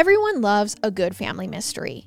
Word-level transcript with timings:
Everyone 0.00 0.40
loves 0.40 0.76
a 0.82 0.90
good 0.90 1.14
family 1.14 1.46
mystery, 1.46 2.06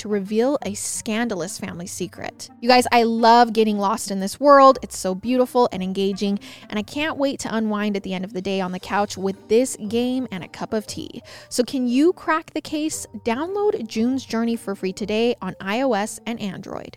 to 0.00 0.08
reveal 0.08 0.58
a 0.64 0.74
scandalous 0.74 1.58
family 1.58 1.86
secret. 1.86 2.48
You 2.60 2.68
guys, 2.68 2.86
I 2.90 3.02
love 3.02 3.52
getting 3.52 3.78
lost 3.78 4.10
in 4.10 4.20
this 4.20 4.40
world. 4.40 4.78
It's 4.82 4.96
so 4.96 5.14
beautiful 5.14 5.68
and 5.72 5.82
engaging, 5.82 6.38
and 6.70 6.78
I 6.78 6.82
can't 6.82 7.18
wait 7.18 7.38
to 7.40 7.54
unwind 7.54 7.96
at 7.96 8.02
the 8.02 8.14
end 8.14 8.24
of 8.24 8.32
the 8.32 8.40
day 8.40 8.60
on 8.62 8.72
the 8.72 8.80
couch 8.80 9.18
with 9.18 9.48
this 9.48 9.76
game 9.88 10.26
and 10.30 10.42
a 10.42 10.48
cup 10.48 10.72
of 10.72 10.86
tea. 10.86 11.22
So, 11.50 11.64
can 11.64 11.86
you 11.86 12.14
crack 12.14 12.52
the 12.54 12.62
case? 12.62 13.06
Download 13.24 13.86
June's 13.86 14.24
Journey 14.24 14.56
for 14.56 14.74
free 14.74 14.92
today 14.92 15.36
on 15.42 15.54
iOS 15.60 16.18
and 16.26 16.40
Android. 16.40 16.96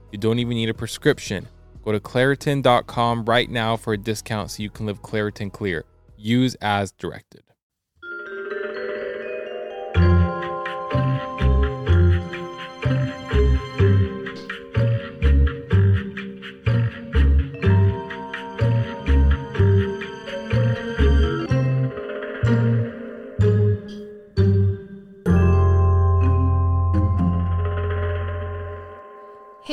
You 0.11 0.17
don't 0.17 0.39
even 0.39 0.55
need 0.55 0.69
a 0.69 0.73
prescription. 0.73 1.47
Go 1.85 1.93
to 1.93 1.99
Claritin.com 1.99 3.25
right 3.25 3.49
now 3.49 3.77
for 3.77 3.93
a 3.93 3.97
discount 3.97 4.51
so 4.51 4.61
you 4.61 4.69
can 4.69 4.85
live 4.85 5.01
Claritin 5.01 5.51
Clear. 5.51 5.85
Use 6.17 6.55
as 6.55 6.91
directed. 6.91 7.43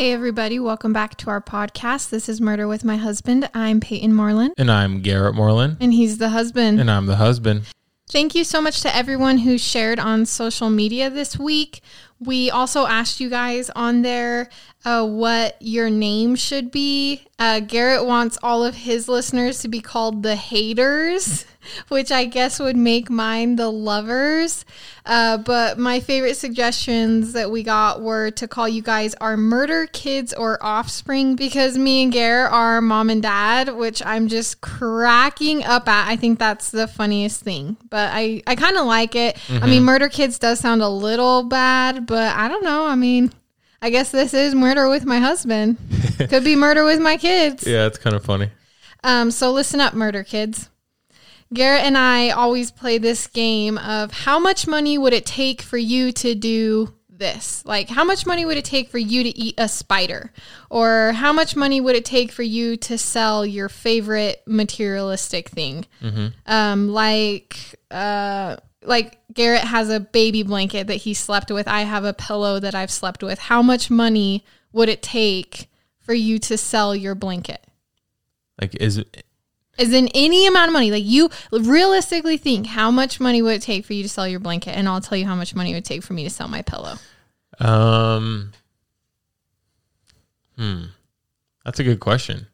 Hey, 0.09 0.15
everybody, 0.15 0.59
welcome 0.59 0.95
back 0.95 1.19
to 1.19 1.29
our 1.29 1.43
podcast. 1.43 2.09
This 2.09 2.31
is 2.31 2.41
Murder 2.41 2.67
with 2.67 2.83
My 2.83 2.97
Husband. 2.97 3.47
I'm 3.53 3.79
Peyton 3.79 4.15
Moreland, 4.15 4.55
And 4.57 4.71
I'm 4.71 5.03
Garrett 5.03 5.35
Moreland. 5.35 5.77
and 5.81 5.93
he's 5.93 6.17
the 6.17 6.31
husband. 6.31 6.81
And 6.81 6.91
I'm 6.91 7.05
the 7.05 7.17
husband. 7.17 7.65
Thank 8.09 8.35
you 8.35 8.43
so 8.43 8.63
much 8.63 8.81
to 8.81 8.97
everyone 8.97 9.37
who 9.37 9.59
shared 9.59 9.99
on 10.01 10.25
social 10.25 10.71
media 10.71 11.11
this 11.11 11.39
week. 11.39 11.83
We 12.19 12.51
also 12.51 12.87
asked 12.87 13.21
you 13.21 13.29
guys 13.29 13.69
on 13.77 14.01
there 14.01 14.49
uh, 14.87 15.07
what 15.07 15.57
your 15.61 15.91
name 15.91 16.37
should 16.37 16.71
be. 16.71 17.27
Uh, 17.39 17.61
Garrett 17.61 18.07
wants 18.07 18.39
all 18.43 18.65
of 18.65 18.75
his 18.77 19.11
listeners 19.11 19.61
to 19.61 19.69
be 19.69 19.83
called 19.83 20.23
the 20.23 20.37
haters, 20.37 21.45
which 21.89 22.11
I 22.11 22.25
guess 22.25 22.59
would 22.61 22.77
make 22.77 23.11
mine 23.11 23.57
the 23.57 23.71
lovers. 23.71 24.65
Uh, 25.07 25.39
but 25.39 25.79
my 25.79 26.01
favorite 26.01 26.37
suggestions 26.37 27.33
that 27.33 27.51
we 27.51 27.63
got 27.63 28.03
were 28.03 28.31
to 28.33 28.47
call 28.47 28.69
you 28.69 28.83
guys 28.83 29.15
our 29.15 29.37
murder 29.37 29.87
kids 29.87 30.35
or 30.35 30.63
offspring 30.63 31.35
because 31.35 31.79
me 31.79 32.03
and 32.03 32.13
Garrett 32.13 32.53
are 32.53 32.81
mom 32.81 33.09
and 33.09 33.23
dad, 33.23 33.75
which 33.75 34.05
I'm 34.05 34.29
just 34.29 34.61
cracking 34.61 35.65
up 35.65 35.89
at. 35.89 36.09
I 36.09 36.17
think 36.17 36.39
that's 36.39 36.71
the 36.71 36.87
funniest 36.87 37.43
thing, 37.43 37.77
but 37.89 38.11
I, 38.13 38.43
I 38.47 38.55
kind 38.55 38.77
of 38.77 38.87
like 38.87 39.15
it. 39.15 39.39
I 39.51 39.67
mean, 39.67 39.83
murder 39.83 40.09
kids 40.09 40.39
does 40.39 40.61
sound 40.61 40.83
a 40.83 40.89
little 40.89 41.43
bad, 41.45 42.07
but 42.07 42.37
I 42.37 42.49
don't 42.49 42.65
know. 42.65 42.87
I 42.87 42.95
mean, 42.95 43.33
I 43.81 43.91
guess 43.91 44.11
this 44.11 44.35
is 44.35 44.55
murder 44.55 44.89
with 44.89 45.05
my 45.05 45.19
husband. 45.19 45.79
Could 46.29 46.45
be 46.45 46.57
murder 46.57 46.85
with 46.85 47.01
my 47.01 47.17
kids. 47.17 47.67
Yeah, 47.67 47.87
it's 47.87 47.99
kind 47.99 48.15
of 48.17 48.25
funny. 48.25 48.51
Um, 49.05 49.31
so 49.31 49.53
listen 49.53 49.81
up, 49.81 49.95
murder 49.95 50.25
kids. 50.25 50.69
Garrett 51.53 51.85
and 51.85 51.97
I 51.97 52.31
always 52.31 52.71
play 52.71 52.99
this 52.99 53.27
game 53.27 53.79
of 53.79 54.13
how 54.13 54.39
much 54.39 54.67
money 54.67 54.99
would 54.99 55.13
it 55.13 55.25
take 55.27 55.63
for 55.63 55.79
you 55.79 56.13
to 56.13 56.35
do 56.35 56.95
this? 57.11 57.65
Like, 57.65 57.89
how 57.89 58.05
much 58.05 58.27
money 58.27 58.45
would 58.45 58.57
it 58.59 58.65
take 58.65 58.91
for 58.91 58.99
you 58.99 59.23
to 59.23 59.37
eat 59.39 59.55
a 59.59 59.69
spider? 59.69 60.33
Or 60.71 61.13
how 61.13 61.33
much 61.33 61.57
money 61.57 61.81
would 61.81 61.97
it 61.97 62.05
take 62.05 62.31
for 62.31 62.43
you 62.43 62.77
to 62.79 62.99
sell 62.99 63.45
your 63.45 63.69
favorite 63.69 64.43
materialistic 64.47 65.49
thing? 65.49 65.87
Um, 66.47 66.89
like, 66.91 67.77
uh, 67.91 68.57
like 68.83 69.19
Garrett 69.33 69.63
has 69.63 69.91
a 69.91 70.01
baby 70.01 70.43
blanket 70.43 70.87
that 70.87 70.97
he 70.97 71.15
slept 71.15 71.51
with. 71.51 71.67
I 71.67 71.83
have 71.83 72.05
a 72.05 72.13
pillow 72.15 72.61
that 72.61 72.75
I've 72.75 72.91
slept 72.91 73.23
with. 73.23 73.39
How 73.39 73.63
much 73.63 73.91
money 73.91 74.45
would 74.73 74.89
it 74.89 75.03
take 75.03 75.69
for 75.99 76.15
you 76.15 76.39
to 76.41 76.57
sell 76.57 76.95
your 76.95 77.15
blanket? 77.15 77.67
Like, 78.61 78.75
is 78.77 78.99
it, 78.99 79.25
Is 79.79 79.93
in 79.93 80.09
any 80.15 80.47
amount 80.47 80.69
of 80.69 80.73
money. 80.73 80.91
Like 80.91 81.05
you 81.05 81.31
realistically 81.53 82.37
think 82.37 82.67
how 82.67 82.91
much 82.91 83.21
money 83.21 83.43
would 83.43 83.55
it 83.55 83.63
take 83.63 83.85
for 83.85 83.93
you 83.93 84.03
to 84.03 84.09
sell 84.09 84.27
your 84.27 84.41
blanket? 84.41 84.73
And 84.77 84.89
I'll 84.89 85.01
tell 85.01 85.17
you 85.17 85.27
how 85.27 85.35
much 85.37 85.55
money 85.55 85.71
it 85.73 85.75
would 85.75 85.85
take 85.85 86.03
for 86.03 86.13
me 86.15 86.25
to 86.25 86.31
sell 86.31 86.49
my 86.49 86.63
pillow. 86.63 86.95
um, 87.61 88.53
hmm, 90.57 90.83
that's 91.65 91.79
a 91.81 91.85
good 91.85 92.01
question. 92.01 92.47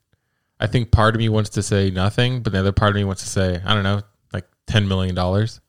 I 0.60 0.66
think 0.66 0.90
part 0.90 1.14
of 1.14 1.18
me 1.18 1.28
wants 1.28 1.50
to 1.50 1.62
say 1.62 1.90
nothing, 1.90 2.42
but 2.42 2.52
the 2.52 2.60
other 2.60 2.72
part 2.72 2.90
of 2.90 2.96
me 2.96 3.04
wants 3.04 3.22
to 3.22 3.28
say, 3.28 3.60
I 3.64 3.74
don't 3.74 3.82
know, 3.82 4.02
like 4.32 4.46
$10 4.68 4.86
million. 4.86 5.14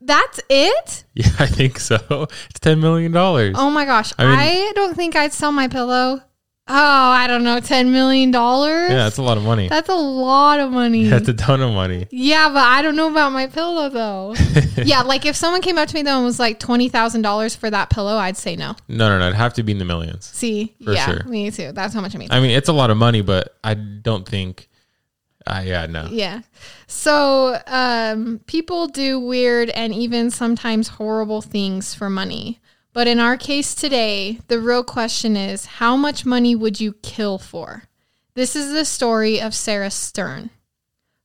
That's 0.02 0.40
it? 0.50 1.04
Yeah, 1.16 1.28
I 1.40 1.46
think 1.48 1.80
so. 1.80 1.96
It's 2.50 2.60
$10 2.60 2.80
million. 2.80 3.16
Oh 3.16 3.70
my 3.70 3.86
gosh. 3.86 4.14
I 4.20 4.26
mean- 4.26 4.38
I 4.40 4.72
don't 4.76 4.96
think 4.96 5.16
I'd 5.16 5.32
sell 5.34 5.52
my 5.52 5.68
pillow. 5.68 6.22
Oh, 6.68 6.74
I 6.74 7.28
don't 7.28 7.44
know, 7.44 7.58
$10 7.58 7.92
million? 7.92 8.34
Yeah, 8.34 8.88
that's 8.88 9.18
a 9.18 9.22
lot 9.22 9.38
of 9.38 9.44
money. 9.44 9.70
That's 9.70 9.88
a 9.88 9.94
lot 9.94 10.60
of 10.60 10.72
money. 10.72 11.04
That's 11.10 11.28
a 11.28 11.34
ton 11.36 11.62
of 11.62 11.72
money. 11.74 12.08
yeah, 12.10 12.50
but 12.50 12.64
I 12.64 12.82
don't 12.82 12.96
know 12.96 13.08
about 13.12 13.34
my 13.34 13.46
pillow 13.46 13.88
though. 13.90 14.34
yeah, 14.78 15.04
like 15.04 15.28
if 15.28 15.36
someone 15.36 15.62
came 15.62 15.78
up 15.78 15.88
to 15.90 15.94
me 15.94 16.02
though 16.02 16.16
and 16.16 16.26
was 16.26 16.40
like 16.40 16.60
$20,000 16.60 17.58
for 17.58 17.70
that 17.70 17.92
pillow, 17.92 18.18
I'd 18.18 18.36
say 18.36 18.56
no. 18.56 18.76
No, 18.88 19.10
no, 19.10 19.20
no. 19.20 19.28
It'd 19.28 19.36
have 19.36 19.54
to 19.56 19.64
be 19.64 19.74
in 19.74 19.78
the 19.78 19.86
millions. 19.86 20.26
See? 20.26 20.76
For 20.84 20.94
yeah, 20.94 21.06
sure. 21.06 21.24
me 21.26 21.52
too. 21.52 21.72
That's 21.72 21.94
how 21.94 22.02
much 22.02 22.16
it 22.16 22.18
means. 22.18 22.32
I 22.32 22.40
mean, 22.40 22.50
it's 22.50 22.70
a 22.70 22.74
lot 22.74 22.90
of 22.90 22.98
money, 22.98 23.22
but 23.22 23.56
I 23.64 23.76
don't 23.76 24.28
think. 24.28 24.68
Uh, 25.46 25.62
yeah, 25.64 25.86
no. 25.86 26.08
Yeah. 26.10 26.42
So 26.88 27.62
um, 27.68 28.40
people 28.48 28.88
do 28.88 29.20
weird 29.20 29.70
and 29.70 29.94
even 29.94 30.32
sometimes 30.32 30.88
horrible 30.88 31.44
things 31.44 31.94
for 31.94 32.10
money. 32.10 32.60
But 32.96 33.08
in 33.08 33.20
our 33.20 33.36
case 33.36 33.76
today, 33.76 34.40
the 34.48 34.58
real 34.58 34.82
question 34.82 35.36
is 35.36 35.66
how 35.66 35.98
much 35.98 36.26
money 36.26 36.56
would 36.56 36.80
you 36.80 36.94
kill 37.02 37.38
for? 37.38 37.84
This 38.36 38.56
is 38.56 38.72
the 38.72 38.86
story 38.86 39.42
of 39.42 39.54
Sarah 39.54 39.92
Stern. 39.92 40.50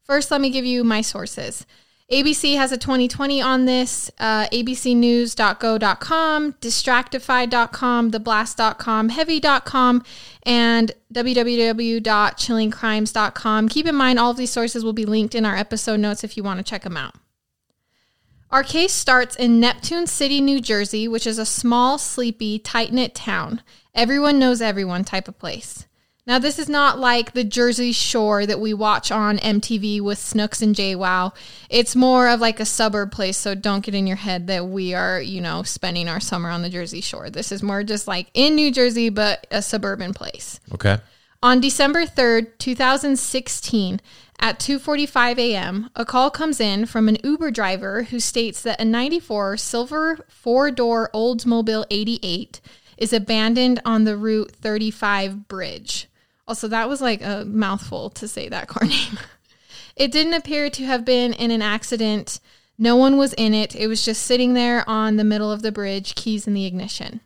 First, 0.02 0.32
let 0.32 0.40
me 0.40 0.50
give 0.50 0.64
you 0.64 0.82
my 0.82 1.00
sources. 1.00 1.64
ABC 2.10 2.56
has 2.56 2.72
a 2.72 2.76
2020 2.76 3.40
on 3.40 3.66
this, 3.66 4.10
uh, 4.18 4.48
abcnews.go.com, 4.48 6.52
distractify.com, 6.54 8.10
theblast.com, 8.10 9.08
heavy.com, 9.10 10.04
and 10.42 10.90
www.chillingcrimes.com. 11.14 13.68
Keep 13.68 13.86
in 13.86 13.94
mind, 13.94 14.18
all 14.18 14.32
of 14.32 14.36
these 14.36 14.50
sources 14.50 14.84
will 14.84 14.92
be 14.92 15.06
linked 15.06 15.36
in 15.36 15.46
our 15.46 15.54
episode 15.54 16.00
notes 16.00 16.24
if 16.24 16.36
you 16.36 16.42
want 16.42 16.58
to 16.58 16.64
check 16.64 16.82
them 16.82 16.96
out. 16.96 17.14
Our 18.52 18.64
case 18.64 18.92
starts 18.92 19.36
in 19.36 19.60
Neptune 19.60 20.08
City, 20.08 20.40
New 20.40 20.60
Jersey, 20.60 21.06
which 21.06 21.26
is 21.26 21.38
a 21.38 21.46
small, 21.46 21.98
sleepy, 21.98 22.58
tight 22.58 22.92
knit 22.92 23.14
town. 23.14 23.62
Everyone 23.94 24.40
knows 24.40 24.60
everyone 24.60 25.04
type 25.04 25.28
of 25.28 25.38
place. 25.38 25.86
Now, 26.26 26.38
this 26.38 26.58
is 26.58 26.68
not 26.68 26.98
like 26.98 27.32
the 27.32 27.44
Jersey 27.44 27.92
Shore 27.92 28.46
that 28.46 28.60
we 28.60 28.74
watch 28.74 29.10
on 29.10 29.38
MTV 29.38 30.00
with 30.00 30.18
Snooks 30.18 30.62
and 30.62 30.74
JWoww. 30.74 31.32
It's 31.68 31.96
more 31.96 32.28
of 32.28 32.40
like 32.40 32.60
a 32.60 32.64
suburb 32.64 33.10
place, 33.12 33.36
so 33.36 33.54
don't 33.54 33.84
get 33.84 33.94
in 33.94 34.06
your 34.06 34.16
head 34.16 34.46
that 34.48 34.66
we 34.66 34.94
are, 34.94 35.20
you 35.20 35.40
know, 35.40 35.62
spending 35.62 36.08
our 36.08 36.20
summer 36.20 36.50
on 36.50 36.62
the 36.62 36.68
Jersey 36.68 37.00
Shore. 37.00 37.30
This 37.30 37.52
is 37.52 37.62
more 37.62 37.82
just 37.82 38.06
like 38.06 38.30
in 38.34 38.54
New 38.54 38.70
Jersey, 38.70 39.08
but 39.08 39.46
a 39.50 39.62
suburban 39.62 40.12
place. 40.12 40.60
Okay. 40.74 40.98
On 41.42 41.58
December 41.58 42.04
3rd, 42.04 42.58
2016, 42.58 44.00
at 44.40 44.58
2:45 44.58 45.38
a.m., 45.38 45.90
a 45.94 46.04
call 46.04 46.30
comes 46.30 46.60
in 46.60 46.86
from 46.86 47.08
an 47.08 47.18
Uber 47.22 47.50
driver 47.50 48.04
who 48.04 48.18
states 48.18 48.62
that 48.62 48.80
a 48.80 48.84
94 48.84 49.56
silver 49.58 50.26
four-door 50.28 51.10
Oldsmobile 51.14 51.84
88 51.90 52.60
is 52.96 53.12
abandoned 53.12 53.80
on 53.84 54.04
the 54.04 54.16
Route 54.16 54.52
35 54.52 55.46
bridge. 55.48 56.08
Also, 56.48 56.68
that 56.68 56.88
was 56.88 57.00
like 57.00 57.22
a 57.22 57.44
mouthful 57.46 58.10
to 58.10 58.26
say 58.26 58.48
that 58.48 58.68
car 58.68 58.86
name. 58.88 59.18
it 59.94 60.10
didn't 60.10 60.34
appear 60.34 60.70
to 60.70 60.84
have 60.84 61.04
been 61.04 61.32
in 61.32 61.50
an 61.50 61.62
accident. 61.62 62.40
No 62.78 62.96
one 62.96 63.16
was 63.18 63.34
in 63.34 63.54
it. 63.54 63.76
It 63.76 63.86
was 63.86 64.04
just 64.04 64.22
sitting 64.22 64.54
there 64.54 64.88
on 64.88 65.16
the 65.16 65.24
middle 65.24 65.52
of 65.52 65.62
the 65.62 65.70
bridge, 65.70 66.14
keys 66.14 66.46
in 66.46 66.54
the 66.54 66.64
ignition. 66.64 67.20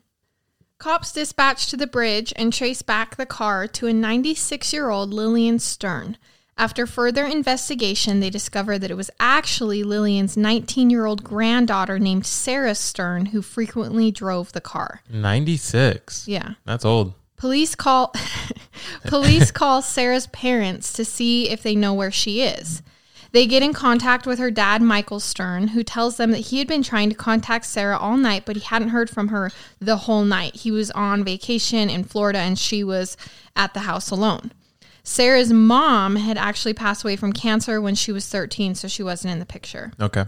Cops 0.77 1.13
dispatched 1.13 1.69
to 1.69 1.77
the 1.77 1.87
bridge 1.87 2.33
and 2.35 2.51
traced 2.51 2.85
back 2.85 3.15
the 3.15 3.25
car 3.25 3.67
to 3.67 3.87
a 3.87 3.93
96 3.93 4.73
year 4.73 4.89
old 4.89 5.13
Lillian 5.13 5.59
Stern. 5.59 6.17
After 6.57 6.87
further 6.87 7.25
investigation, 7.25 8.21
they 8.21 8.29
discovered 8.29 8.79
that 8.79 8.91
it 8.91 8.95
was 8.95 9.11
actually 9.19 9.83
Lillian's 9.83 10.37
19 10.37 10.89
year 10.89 11.05
old 11.05 11.23
granddaughter 11.23 11.99
named 11.99 12.25
Sarah 12.25 12.75
Stern 12.75 13.27
who 13.27 13.41
frequently 13.41 14.09
drove 14.09 14.53
the 14.53 14.61
car. 14.61 15.01
96. 15.09 16.27
Yeah. 16.27 16.53
That's 16.63 16.85
old. 16.85 17.13
Police 17.35 17.75
call 17.75 18.13
police 19.05 19.51
call 19.51 19.81
Sarah's 19.81 20.27
parents 20.27 20.93
to 20.93 21.03
see 21.03 21.49
if 21.49 21.61
they 21.61 21.75
know 21.75 21.93
where 21.93 22.11
she 22.11 22.41
is. 22.41 22.81
They 23.33 23.47
get 23.47 23.61
in 23.63 23.73
contact 23.73 24.25
with 24.25 24.39
her 24.39 24.49
dad, 24.49 24.81
Michael 24.81 25.19
Stern, 25.19 25.69
who 25.69 25.83
tells 25.83 26.15
them 26.15 26.31
that 26.31 26.37
he 26.37 26.59
had 26.59 26.69
been 26.69 26.83
trying 26.83 27.09
to 27.09 27.15
contact 27.15 27.65
Sarah 27.65 27.97
all 27.97 28.15
night, 28.15 28.43
but 28.45 28.55
he 28.55 28.61
hadn't 28.61 28.89
heard 28.89 29.09
from 29.09 29.27
her 29.27 29.51
the 29.79 29.97
whole 29.97 30.23
night. 30.23 30.55
He 30.55 30.71
was 30.71 30.89
on 30.91 31.25
vacation 31.25 31.89
in 31.89 32.05
Florida 32.05 32.39
and 32.39 32.57
she 32.57 32.81
was 32.81 33.17
at 33.53 33.73
the 33.73 33.81
house 33.81 34.09
alone. 34.09 34.51
Sarah's 35.07 35.53
mom 35.53 36.15
had 36.15 36.35
actually 36.35 36.73
passed 36.73 37.03
away 37.03 37.15
from 37.15 37.31
cancer 37.31 37.79
when 37.79 37.93
she 37.93 38.11
was 38.11 38.27
13, 38.27 38.73
so 38.73 38.87
she 38.87 39.03
wasn't 39.03 39.31
in 39.31 39.39
the 39.39 39.45
picture. 39.45 39.91
Okay. 40.01 40.25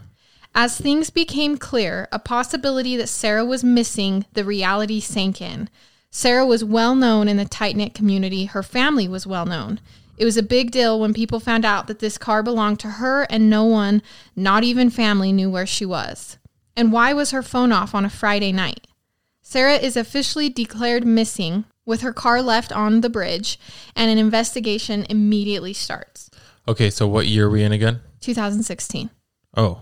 As 0.53 0.79
things 0.79 1.09
became 1.09 1.57
clear, 1.57 2.07
a 2.11 2.19
possibility 2.19 2.95
that 2.95 3.07
Sarah 3.07 3.43
was 3.43 3.63
missing, 3.63 4.25
the 4.33 4.45
reality 4.45 4.99
sank 4.99 5.41
in. 5.41 5.67
Sarah 6.11 6.45
was 6.45 6.63
well 6.63 6.93
known 6.93 7.27
in 7.27 7.37
the 7.37 7.45
tight 7.45 7.75
knit 7.75 7.95
community. 7.95 8.45
Her 8.45 8.61
family 8.61 9.07
was 9.07 9.25
well 9.25 9.47
known. 9.47 9.79
It 10.15 10.25
was 10.25 10.37
a 10.37 10.43
big 10.43 10.69
deal 10.69 10.99
when 10.99 11.13
people 11.13 11.39
found 11.39 11.65
out 11.65 11.87
that 11.87 11.99
this 11.99 12.19
car 12.19 12.43
belonged 12.43 12.79
to 12.81 12.91
her 12.91 13.23
and 13.31 13.49
no 13.49 13.65
one, 13.65 14.03
not 14.35 14.63
even 14.63 14.91
family, 14.91 15.31
knew 15.31 15.49
where 15.49 15.67
she 15.67 15.85
was. 15.85 16.37
And 16.75 16.91
why 16.91 17.13
was 17.13 17.31
her 17.31 17.43
phone 17.43 17.71
off 17.71 17.95
on 17.95 18.05
a 18.05 18.11
Friday 18.11 18.51
night? 18.51 18.85
Sarah 19.41 19.77
is 19.77 19.97
officially 19.97 20.49
declared 20.49 21.05
missing 21.05 21.65
with 21.87 22.01
her 22.01 22.13
car 22.13 22.43
left 22.43 22.71
on 22.71 23.01
the 23.01 23.09
bridge, 23.09 23.59
and 23.95 24.11
an 24.11 24.19
investigation 24.19 25.07
immediately 25.09 25.73
starts. 25.73 26.29
Okay, 26.67 26.91
so 26.91 27.07
what 27.07 27.25
year 27.25 27.47
are 27.47 27.49
we 27.49 27.63
in 27.63 27.71
again? 27.71 28.01
2016. 28.21 29.09
Oh. 29.55 29.81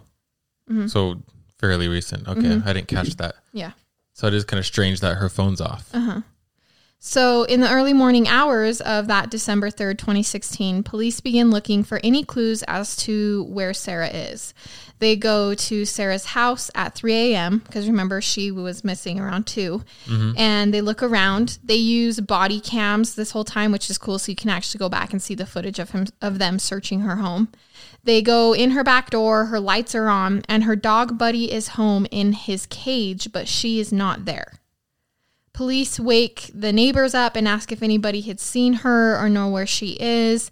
Mm-hmm. 0.69 0.87
So 0.87 1.21
fairly 1.59 1.89
recent. 1.89 2.27
Okay. 2.27 2.61
I 2.63 2.73
didn't 2.73 2.87
catch 2.87 3.17
that. 3.17 3.35
Yeah. 3.51 3.71
So 4.13 4.27
it 4.27 4.33
is 4.33 4.45
kind 4.45 4.59
of 4.59 4.65
strange 4.65 5.01
that 5.01 5.15
her 5.15 5.27
phone's 5.27 5.59
off. 5.59 5.89
Uh-huh. 5.93 6.21
So, 7.07 7.43
in 7.43 7.61
the 7.61 7.71
early 7.71 7.93
morning 7.93 8.27
hours 8.27 8.81
of 8.81 9.05
that 9.07 9.29
December 9.29 9.69
3rd, 9.69 9.99
2016, 9.99 10.81
police 10.81 11.21
begin 11.21 11.51
looking 11.51 11.83
for 11.83 12.01
any 12.03 12.23
clues 12.23 12.63
as 12.63 12.95
to 12.95 13.43
where 13.43 13.75
Sarah 13.75 14.09
is. 14.09 14.55
They 14.97 15.15
go 15.15 15.53
to 15.53 15.85
Sarah's 15.85 16.25
house 16.25 16.71
at 16.73 16.95
3 16.95 17.13
a.m. 17.13 17.59
because 17.59 17.87
remember, 17.87 18.21
she 18.21 18.49
was 18.49 18.83
missing 18.83 19.19
around 19.19 19.45
2. 19.45 19.83
Mm-hmm. 20.07 20.31
And 20.35 20.73
they 20.73 20.81
look 20.81 21.03
around. 21.03 21.59
They 21.63 21.75
use 21.75 22.19
body 22.21 22.59
cams 22.59 23.13
this 23.13 23.31
whole 23.31 23.45
time, 23.45 23.71
which 23.71 23.91
is 23.91 23.99
cool. 23.99 24.17
So, 24.17 24.31
you 24.31 24.35
can 24.35 24.49
actually 24.49 24.79
go 24.79 24.89
back 24.89 25.11
and 25.13 25.21
see 25.21 25.35
the 25.35 25.45
footage 25.45 25.77
of, 25.77 25.91
him, 25.91 26.07
of 26.23 26.39
them 26.39 26.57
searching 26.57 27.01
her 27.01 27.17
home. 27.17 27.49
They 28.03 28.23
go 28.23 28.53
in 28.53 28.71
her 28.71 28.83
back 28.83 29.11
door, 29.11 29.45
her 29.45 29.59
lights 29.59 29.93
are 29.93 30.09
on, 30.09 30.41
and 30.49 30.63
her 30.63 30.75
dog 30.75 31.19
buddy 31.19 31.51
is 31.51 31.69
home 31.69 32.07
in 32.09 32.33
his 32.33 32.65
cage, 32.65 33.31
but 33.31 33.47
she 33.47 33.79
is 33.79 33.93
not 33.93 34.25
there. 34.25 34.53
Police 35.55 35.99
wake 36.01 36.51
the 36.53 36.73
neighbors 36.73 37.13
up 37.13 37.37
and 37.37 37.47
ask 37.47 37.71
if 37.71 37.81
anybody 37.81 38.19
had 38.19 38.41
seen 38.41 38.73
her 38.73 39.17
or 39.17 39.29
know 39.29 39.47
where 39.47 39.65
she 39.65 39.97
is. 40.01 40.51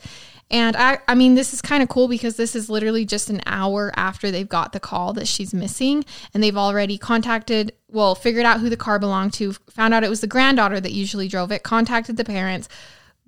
And 0.50 0.78
I, 0.78 1.00
I 1.10 1.16
mean, 1.16 1.36
this 1.36 1.54
is 1.54 1.62
kind 1.62 1.84
of 1.84 1.90
cool 1.90 2.08
because 2.08 2.38
this 2.38 2.56
is 2.56 2.70
literally 2.70 3.04
just 3.06 3.30
an 3.30 3.42
hour 3.46 3.92
after 3.98 4.32
they've 4.32 4.48
got 4.48 4.72
the 4.72 4.80
call 4.80 5.12
that 5.14 5.28
she's 5.28 5.54
missing. 5.54 6.06
And 6.34 6.42
they've 6.42 6.56
already 6.56 6.98
contacted, 6.98 7.74
well, 7.90 8.16
figured 8.16 8.46
out 8.46 8.62
who 8.62 8.70
the 8.70 8.78
car 8.78 8.98
belonged 8.98 9.34
to, 9.34 9.52
found 9.70 9.94
out 9.94 10.06
it 10.06 10.10
was 10.10 10.22
the 10.22 10.28
granddaughter 10.28 10.80
that 10.80 10.94
usually 10.94 11.28
drove 11.28 11.52
it, 11.52 11.64
contacted 11.64 12.16
the 12.16 12.24
parents, 12.24 12.70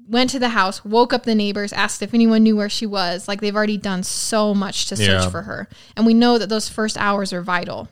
went 0.08 0.30
to 0.30 0.40
the 0.40 0.50
house, 0.50 0.86
woke 0.86 1.12
up 1.14 1.24
the 1.24 1.36
neighbors, 1.36 1.74
asked 1.74 2.02
if 2.02 2.14
anyone 2.14 2.44
knew 2.44 2.56
where 2.56 2.70
she 2.70 2.86
was. 2.86 3.28
Like 3.28 3.42
they've 3.42 3.56
already 3.56 3.78
done 3.78 4.04
so 4.04 4.54
much 4.54 4.86
to 4.86 4.96
search 4.96 5.08
Yeah. 5.24 5.30
for 5.30 5.42
her. 5.42 5.68
And 5.98 6.06
we 6.06 6.14
know 6.14 6.38
that 6.38 6.48
those 6.48 6.70
first 6.70 6.96
hours 6.98 7.34
are 7.34 7.42
vital. 7.42 7.90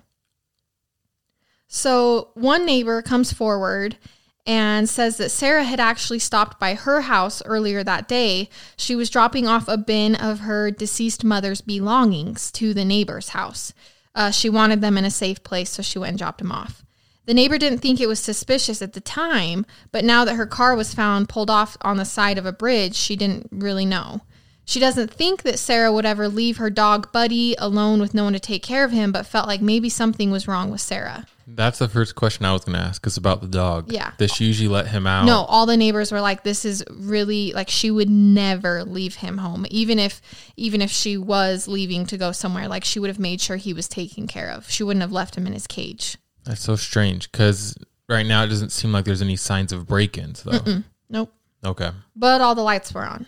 So 1.76 2.30
one 2.36 2.68
neighbor 2.68 3.02
comes 3.02 3.34
forward 3.34 3.98
and 4.46 4.88
says 4.88 5.18
that 5.18 5.32
Sarah 5.32 5.64
had 5.64 5.80
actually 5.80 6.20
stopped 6.20 6.60
by 6.60 6.76
her 6.76 7.02
house 7.02 7.42
earlier 7.46 7.84
that 7.84 8.08
day. 8.08 8.50
She 8.78 8.96
was 8.96 9.10
dropping 9.10 9.48
off 9.48 9.68
a 9.68 9.76
bin 9.76 10.14
of 10.14 10.42
her 10.42 10.70
deceased 10.70 11.24
mother's 11.24 11.62
belongings 11.62 12.52
to 12.52 12.76
the 12.76 12.86
neighbor's 12.86 13.30
house. 13.30 13.74
Uh, 14.14 14.30
she 14.30 14.52
wanted 14.52 14.82
them 14.82 15.00
in 15.00 15.04
a 15.04 15.10
safe 15.10 15.44
place, 15.44 15.72
so 15.72 15.82
she 15.82 15.98
went 15.98 16.10
and 16.10 16.20
dropped 16.20 16.38
them 16.38 16.52
off. 16.52 16.86
The 17.26 17.34
neighbor 17.34 17.58
didn't 17.58 17.80
think 17.80 18.00
it 18.00 18.08
was 18.08 18.20
suspicious 18.20 18.84
at 18.84 18.94
the 18.94 19.02
time, 19.02 19.66
but 19.92 20.06
now 20.06 20.26
that 20.26 20.36
her 20.36 20.46
car 20.46 20.76
was 20.76 20.94
found 20.94 21.28
pulled 21.28 21.50
off 21.50 21.76
on 21.82 21.98
the 21.98 22.06
side 22.06 22.38
of 22.38 22.46
a 22.46 22.54
bridge, 22.54 22.94
she 22.94 23.16
didn't 23.16 23.48
really 23.52 23.86
know. 23.86 24.22
She 24.64 24.80
doesn't 24.80 25.12
think 25.12 25.42
that 25.42 25.58
Sarah 25.58 25.92
would 25.92 26.06
ever 26.06 26.28
leave 26.28 26.58
her 26.58 26.70
dog 26.70 27.12
Buddy 27.12 27.56
alone 27.58 28.00
with 28.00 28.14
no 28.14 28.26
one 28.26 28.34
to 28.34 28.40
take 28.40 28.62
care 28.62 28.86
of 28.86 28.92
him, 28.92 29.12
but 29.12 29.26
felt 29.26 29.48
like 29.48 29.60
maybe 29.60 29.90
something 29.90 30.30
was 30.30 30.48
wrong 30.48 30.70
with 30.70 30.80
Sarah. 30.80 31.26
That's 31.46 31.80
the 31.80 31.88
first 31.90 32.16
question 32.16 32.46
I 32.46 32.54
was 32.54 32.64
going 32.64 32.78
to 32.78 32.82
ask 32.84 33.06
is 33.06 33.18
about 33.18 33.42
the 33.42 33.48
dog. 33.48 33.92
Yeah. 33.92 34.12
Does 34.18 34.32
she 34.32 34.46
usually 34.46 34.70
let 34.70 34.88
him 34.88 35.06
out? 35.06 35.26
No, 35.26 35.40
all 35.44 35.66
the 35.66 35.76
neighbors 35.78 36.12
were 36.12 36.22
like, 36.22 36.44
"This 36.44 36.64
is 36.66 36.84
really 36.90 37.52
like 37.54 37.70
she 37.70 37.92
would 37.92 38.10
never 38.10 38.84
leave 38.84 39.16
him 39.16 39.38
home, 39.40 39.66
even 39.70 40.00
if 40.00 40.22
even 40.56 40.82
if 40.82 40.90
she 40.92 41.18
was 41.18 41.68
leaving 41.68 42.06
to 42.08 42.18
go 42.18 42.32
somewhere. 42.32 42.68
Like 42.68 42.86
she 42.86 43.00
would 43.00 43.10
have 43.10 43.20
made 43.20 43.42
sure 43.42 43.58
he 43.58 43.74
was 43.74 43.88
taken 43.88 44.28
care 44.28 44.50
of. 44.50 44.70
She 44.70 44.84
wouldn't 44.84 45.02
have 45.02 45.12
left 45.12 45.36
him 45.36 45.46
in 45.46 45.54
his 45.54 45.68
cage. 45.68 46.18
That's 46.46 46.62
so 46.62 46.76
strange 46.76 47.32
because 47.32 47.78
right 48.10 48.26
now 48.26 48.44
it 48.44 48.48
doesn't 48.48 48.72
seem 48.72 48.92
like 48.92 49.06
there's 49.06 49.22
any 49.22 49.36
signs 49.36 49.72
of 49.72 49.88
break 49.88 50.18
ins, 50.18 50.44
though. 50.44 50.84
Nope. 51.10 51.34
Okay. 51.66 51.92
But 52.16 52.42
all 52.42 52.56
the 52.56 52.62
lights 52.64 52.94
were 52.94 53.06
on 53.06 53.26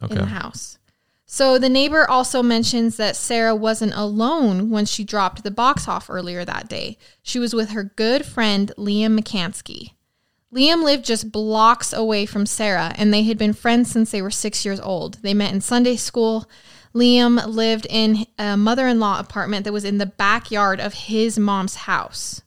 in 0.00 0.06
Okay. 0.06 0.14
the 0.16 0.26
house. 0.26 0.78
So 1.28 1.58
the 1.58 1.68
neighbor 1.68 2.08
also 2.08 2.40
mentions 2.40 2.96
that 2.96 3.16
Sarah 3.16 3.54
wasn't 3.54 3.94
alone 3.94 4.70
when 4.70 4.86
she 4.86 5.02
dropped 5.02 5.42
the 5.42 5.50
box 5.50 5.88
off 5.88 6.08
earlier 6.08 6.44
that 6.44 6.68
day. 6.68 6.98
She 7.20 7.40
was 7.40 7.52
with 7.52 7.70
her 7.70 7.82
good 7.82 8.24
friend 8.24 8.70
Liam 8.78 9.18
McCansky. 9.18 9.90
Liam 10.54 10.84
lived 10.84 11.04
just 11.04 11.32
blocks 11.32 11.92
away 11.92 12.26
from 12.26 12.46
Sarah, 12.46 12.94
and 12.96 13.12
they 13.12 13.24
had 13.24 13.36
been 13.36 13.52
friends 13.52 13.90
since 13.90 14.12
they 14.12 14.22
were 14.22 14.30
six 14.30 14.64
years 14.64 14.78
old. 14.78 15.14
They 15.22 15.34
met 15.34 15.52
in 15.52 15.60
Sunday 15.60 15.96
school. 15.96 16.48
Liam 16.94 17.44
lived 17.44 17.88
in 17.90 18.26
a 18.38 18.56
mother 18.56 18.86
in 18.86 19.00
law 19.00 19.18
apartment 19.18 19.64
that 19.64 19.72
was 19.72 19.84
in 19.84 19.98
the 19.98 20.06
backyard 20.06 20.80
of 20.80 20.94
his 20.94 21.38
mom's 21.38 21.74
house. 21.74 22.42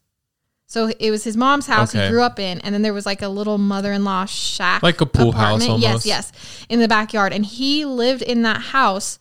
So 0.72 0.92
it 1.00 1.10
was 1.10 1.24
his 1.24 1.36
mom's 1.36 1.66
house 1.66 1.96
Okay. 1.96 2.06
he 2.06 2.12
grew 2.12 2.22
up 2.22 2.38
in, 2.40 2.62
and 2.62 2.74
then 2.76 2.84
there 2.84 2.94
was 2.94 3.06
like 3.06 3.24
a 3.24 3.28
little 3.28 3.58
mother 3.58 3.92
in 3.92 4.04
law 4.04 4.26
shack. 4.26 4.84
Like 4.84 5.02
a 5.02 5.06
pool 5.08 5.32
house 5.32 5.68
almost. 5.68 6.06
Yes, 6.06 6.06
yes, 6.06 6.32
in 6.70 6.80
the 6.80 6.88
backyard. 6.88 7.34
And 7.34 7.44
he 7.46 7.86
lived 7.86 8.22
in 8.22 8.44
that 8.44 8.62
house 8.62 9.18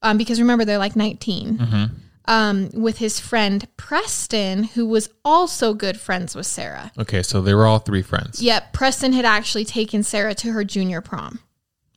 um, 0.00 0.16
because 0.16 0.38
remember, 0.40 0.64
they're 0.64 0.78
like 0.78 0.94
19 0.96 1.58
Mm-hmm. 1.58 1.84
um, 2.26 2.70
with 2.72 2.98
his 2.98 3.18
friend 3.18 3.66
Preston, 3.76 4.62
who 4.64 4.86
was 4.86 5.08
also 5.24 5.74
good 5.74 5.98
friends 5.98 6.36
with 6.36 6.46
Sarah. 6.46 6.92
Okay. 6.96 7.22
So 7.22 7.42
they 7.42 7.52
were 7.54 7.66
all 7.66 7.80
three 7.80 8.02
friends. 8.02 8.40
Yep, 8.40 8.72
Preston 8.72 9.12
had 9.12 9.24
actually 9.24 9.64
taken 9.64 10.04
Sarah 10.04 10.34
to 10.36 10.52
her 10.52 10.62
junior 10.62 11.00
prom. 11.00 11.40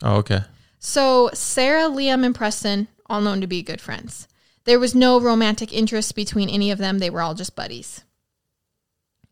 Oh, 0.01 0.15
okay. 0.17 0.41
So 0.79 1.29
Sarah, 1.33 1.89
Liam, 1.89 2.25
and 2.25 2.33
Preston, 2.33 2.88
all 3.05 3.21
known 3.21 3.39
to 3.41 3.47
be 3.47 3.62
good 3.62 3.81
friends. 3.81 4.27
There 4.63 4.79
was 4.79 4.95
no 4.95 5.19
romantic 5.19 5.71
interest 5.71 6.15
between 6.15 6.50
any 6.50 6.71
of 6.71 6.79
them. 6.79 6.97
They 6.97 7.12
were 7.12 7.21
all 7.21 7.35
just 7.35 7.55
buddies. 7.55 8.01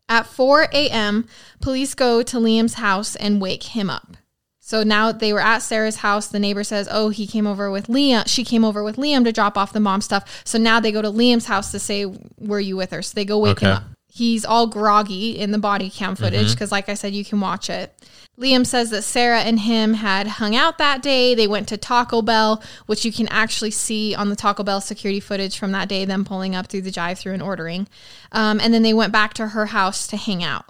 At 0.08 0.26
4 0.26 0.68
a.m., 0.72 1.26
police 1.60 1.94
go 1.94 2.22
to 2.22 2.36
Liam's 2.36 2.74
house 2.74 3.16
and 3.16 3.40
wake 3.40 3.62
him 3.62 3.88
up. 3.88 4.16
So 4.60 4.82
now 4.82 5.12
they 5.12 5.32
were 5.34 5.40
at 5.40 5.58
Sarah's 5.58 5.96
house. 5.96 6.28
The 6.28 6.38
neighbor 6.38 6.64
says, 6.64 6.88
"Oh, 6.90 7.10
he 7.10 7.26
came 7.26 7.46
over 7.46 7.70
with 7.70 7.88
Liam. 7.88 8.26
She 8.26 8.44
came 8.44 8.64
over 8.64 8.82
with 8.82 8.96
Liam 8.96 9.22
to 9.24 9.32
drop 9.32 9.58
off 9.58 9.74
the 9.74 9.80
mom 9.80 10.00
stuff." 10.00 10.42
So 10.44 10.56
now 10.56 10.80
they 10.80 10.90
go 10.90 11.02
to 11.02 11.10
Liam's 11.10 11.44
house 11.44 11.70
to 11.72 11.78
say, 11.78 12.06
"Were 12.38 12.60
you 12.60 12.74
with 12.74 12.90
her?" 12.90 13.02
So 13.02 13.12
they 13.14 13.26
go 13.26 13.38
wake 13.38 13.60
him 13.60 13.72
up. 13.72 13.84
He's 14.08 14.42
all 14.44 14.66
groggy 14.66 15.38
in 15.38 15.50
the 15.50 15.58
body 15.58 15.90
cam 15.90 16.16
footage 16.16 16.46
mm-hmm. 16.46 16.52
because, 16.52 16.72
like 16.72 16.88
I 16.88 16.94
said, 16.94 17.14
you 17.14 17.26
can 17.26 17.40
watch 17.40 17.68
it. 17.68 17.92
Liam 18.38 18.66
says 18.66 18.90
that 18.90 19.02
Sarah 19.02 19.40
and 19.40 19.60
him 19.60 19.94
had 19.94 20.26
hung 20.26 20.56
out 20.56 20.78
that 20.78 21.02
day. 21.02 21.34
They 21.34 21.46
went 21.46 21.68
to 21.68 21.76
Taco 21.76 22.20
Bell, 22.20 22.62
which 22.86 23.04
you 23.04 23.12
can 23.12 23.28
actually 23.28 23.70
see 23.70 24.14
on 24.14 24.28
the 24.28 24.36
Taco 24.36 24.64
Bell 24.64 24.80
security 24.80 25.20
footage 25.20 25.56
from 25.56 25.70
that 25.72 25.88
day, 25.88 26.04
them 26.04 26.24
pulling 26.24 26.54
up 26.56 26.66
through 26.66 26.82
the 26.82 26.90
drive 26.90 27.18
through 27.18 27.34
and 27.34 27.42
ordering. 27.42 27.86
Um, 28.32 28.58
and 28.60 28.74
then 28.74 28.82
they 28.82 28.92
went 28.94 29.12
back 29.12 29.34
to 29.34 29.48
her 29.48 29.66
house 29.66 30.06
to 30.08 30.16
hang 30.16 30.42
out. 30.42 30.64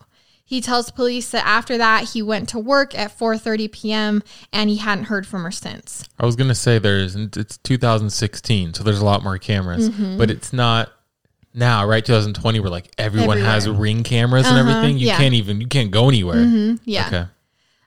He 0.46 0.60
tells 0.60 0.90
police 0.90 1.30
that 1.30 1.46
after 1.46 1.78
that 1.78 2.10
he 2.10 2.20
went 2.20 2.50
to 2.50 2.58
work 2.58 2.94
at 2.96 3.18
4:30 3.18 3.72
p.m. 3.72 4.22
and 4.52 4.68
he 4.68 4.76
hadn't 4.76 5.04
heard 5.04 5.26
from 5.26 5.42
her 5.42 5.50
since. 5.50 6.06
I 6.18 6.26
was 6.26 6.36
gonna 6.36 6.54
say 6.54 6.78
there's 6.78 7.16
it's 7.16 7.56
2016, 7.58 8.74
so 8.74 8.84
there's 8.84 9.00
a 9.00 9.04
lot 9.06 9.24
more 9.24 9.38
cameras, 9.38 9.88
Mm-hmm. 9.88 10.18
but 10.18 10.30
it's 10.30 10.52
not 10.52 10.92
now, 11.54 11.86
right? 11.86 12.04
2020, 12.04 12.60
where 12.60 12.68
like 12.70 12.90
everyone 12.98 13.38
has 13.38 13.66
ring 13.66 14.02
cameras 14.02 14.46
and 14.46 14.58
everything. 14.58 14.98
You 14.98 15.06
yeah. 15.06 15.16
can't 15.16 15.32
even 15.34 15.62
you 15.62 15.66
can't 15.66 15.90
go 15.90 16.08
anywhere. 16.08 16.76
Yeah. 16.84 17.06
Okay, 17.06 17.24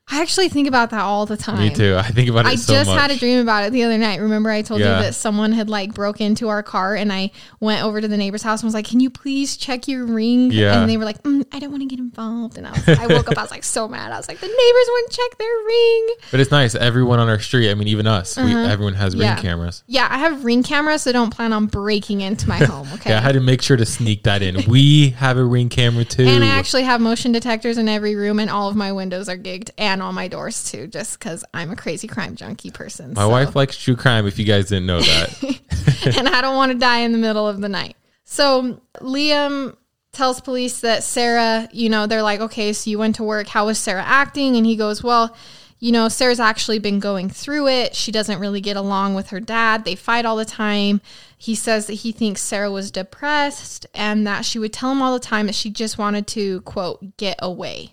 I 0.09 0.21
actually 0.21 0.47
think 0.47 0.69
about 0.69 0.91
that 0.91 1.01
all 1.01 1.25
the 1.25 1.35
time. 1.35 1.59
me 1.59 1.69
too. 1.69 1.95
I 1.97 2.03
think 2.03 2.29
about 2.29 2.45
it 2.45 2.49
I 2.49 2.55
so 2.55 2.73
just 2.73 2.89
much. 2.89 2.97
had 2.99 3.11
a 3.11 3.17
dream 3.17 3.39
about 3.41 3.65
it 3.65 3.73
the 3.73 3.83
other 3.83 3.97
night. 3.97 4.21
Remember, 4.21 4.49
I 4.49 4.61
told 4.61 4.79
Yeah. 4.79 4.97
you 4.97 5.03
that 5.03 5.15
someone 5.15 5.51
had 5.51 5.69
like 5.69 5.93
broke 5.93 6.21
into 6.21 6.47
our 6.47 6.63
car, 6.63 6.95
and 6.95 7.11
I 7.11 7.31
went 7.59 7.83
over 7.83 7.99
to 7.99 8.07
the 8.07 8.15
neighbor's 8.15 8.41
house 8.41 8.61
and 8.61 8.67
was 8.67 8.73
like, 8.73 8.85
"Can 8.87 9.01
you 9.01 9.09
please 9.09 9.57
check 9.57 9.87
your 9.87 10.05
ring?" 10.05 10.49
Yeah. 10.51 10.79
And 10.79 10.89
they 10.89 10.95
were 10.95 11.03
like, 11.03 11.21
mm, 11.23 11.45
"I 11.51 11.59
don't 11.59 11.71
want 11.71 11.81
to 11.83 11.87
get 11.87 11.99
involved." 11.99 12.57
And 12.57 12.65
I, 12.67 12.71
was, 12.71 12.87
I 12.87 13.07
woke 13.07 13.29
up, 13.29 13.37
I 13.37 13.41
was 13.41 13.51
like 13.51 13.65
so 13.65 13.87
mad. 13.89 14.13
I 14.13 14.17
was 14.17 14.29
like, 14.29 14.39
"The 14.39 14.47
neighbors 14.47 14.87
wouldn't 14.93 15.11
check 15.11 15.37
their 15.37 15.55
ring." 15.67 16.07
but 16.31 16.39
it's 16.39 16.51
nice. 16.51 16.73
Everyone 16.75 17.19
on 17.19 17.27
our 17.27 17.39
street. 17.39 17.69
I 17.69 17.73
mean, 17.73 17.89
even 17.89 18.07
us. 18.07 18.37
We, 18.37 18.55
everyone 18.55 18.93
has 18.93 19.13
ring 19.15 19.27
Uh-huh. 19.27 19.35
Yeah. 19.37 19.41
cameras. 19.41 19.83
Yeah, 19.87 20.07
I 20.09 20.19
have 20.19 20.45
ring 20.45 20.63
cameras, 20.63 21.01
so 21.01 21.11
don't 21.11 21.31
plan 21.35 21.51
on 21.51 21.65
breaking 21.65 22.21
into 22.21 22.47
my 22.47 22.57
home. 22.63 22.87
Okay. 22.93 23.09
Yeah, 23.09 23.17
I 23.17 23.21
had 23.21 23.33
to 23.33 23.41
make 23.41 23.61
sure 23.61 23.75
to 23.75 23.85
sneak 23.85 24.23
that 24.23 24.41
in. 24.41 24.63
We 24.69 25.09
have 25.11 25.37
a 25.37 25.43
ring 25.43 25.67
camera 25.67 26.05
too. 26.05 26.23
and 26.23 26.45
I 26.45 26.47
actually 26.47 26.83
have 26.83 27.01
motion 27.01 27.33
detectors 27.33 27.77
in 27.77 27.89
every 27.89 28.15
room, 28.15 28.39
and 28.39 28.49
all 28.49 28.69
of 28.69 28.75
my 28.77 28.93
windows 28.93 29.27
are 29.27 29.37
gigged, 29.37 29.69
and 29.77 29.96
all 30.01 30.13
my 30.13 30.27
doors 30.27 30.69
too, 30.69 30.87
just 30.87 31.19
because 31.19 31.43
I'm 31.53 31.71
a 31.71 31.75
crazy 31.75 32.07
crime 32.07 32.35
junkie 32.35 32.71
person. 32.71 33.13
My 33.13 33.21
so. 33.21 33.29
wife 33.29 33.55
likes 33.55 33.77
true 33.77 33.95
crime. 33.95 34.27
If 34.27 34.39
you 34.39 34.45
guys 34.45 34.69
didn't 34.69 34.85
know 34.85 35.01
that, 35.01 36.15
and 36.17 36.27
I 36.27 36.41
don't 36.41 36.55
want 36.55 36.71
to 36.71 36.77
die 36.77 36.99
in 36.99 37.11
the 37.11 37.17
middle 37.17 37.47
of 37.47 37.61
the 37.61 37.69
night. 37.69 37.95
So 38.23 38.81
Liam 38.99 39.75
tells 40.11 40.41
police 40.41 40.81
that 40.81 41.03
Sarah, 41.03 41.69
you 41.71 41.89
know, 41.89 42.07
they're 42.07 42.23
like, 42.23 42.39
okay, 42.41 42.73
so 42.73 42.89
you 42.89 42.97
went 42.99 43.15
to 43.15 43.23
work. 43.23 43.47
How 43.47 43.67
was 43.67 43.77
Sarah 43.77 44.03
acting? 44.03 44.55
And 44.55 44.65
he 44.65 44.75
goes, 44.75 45.03
well, 45.03 45.35
you 45.79 45.91
know, 45.91 46.09
Sarah's 46.09 46.39
actually 46.39 46.79
been 46.79 46.99
going 46.99 47.29
through 47.29 47.67
it. 47.67 47.95
She 47.95 48.11
doesn't 48.11 48.39
really 48.39 48.61
get 48.61 48.77
along 48.77 49.13
with 49.13 49.29
her 49.29 49.39
dad. 49.39 49.85
They 49.85 49.95
fight 49.95 50.25
all 50.25 50.35
the 50.35 50.45
time. 50.45 51.01
He 51.37 51.53
says 51.53 51.85
that 51.87 51.93
he 51.93 52.11
thinks 52.11 52.41
Sarah 52.41 52.71
was 52.71 52.89
depressed 52.89 53.85
and 53.93 54.25
that 54.25 54.43
she 54.43 54.57
would 54.57 54.73
tell 54.73 54.91
him 54.91 55.03
all 55.03 55.13
the 55.13 55.19
time 55.19 55.45
that 55.45 55.55
she 55.55 55.69
just 55.69 55.99
wanted 55.99 56.25
to, 56.27 56.61
quote, 56.61 57.17
get 57.17 57.37
away. 57.39 57.91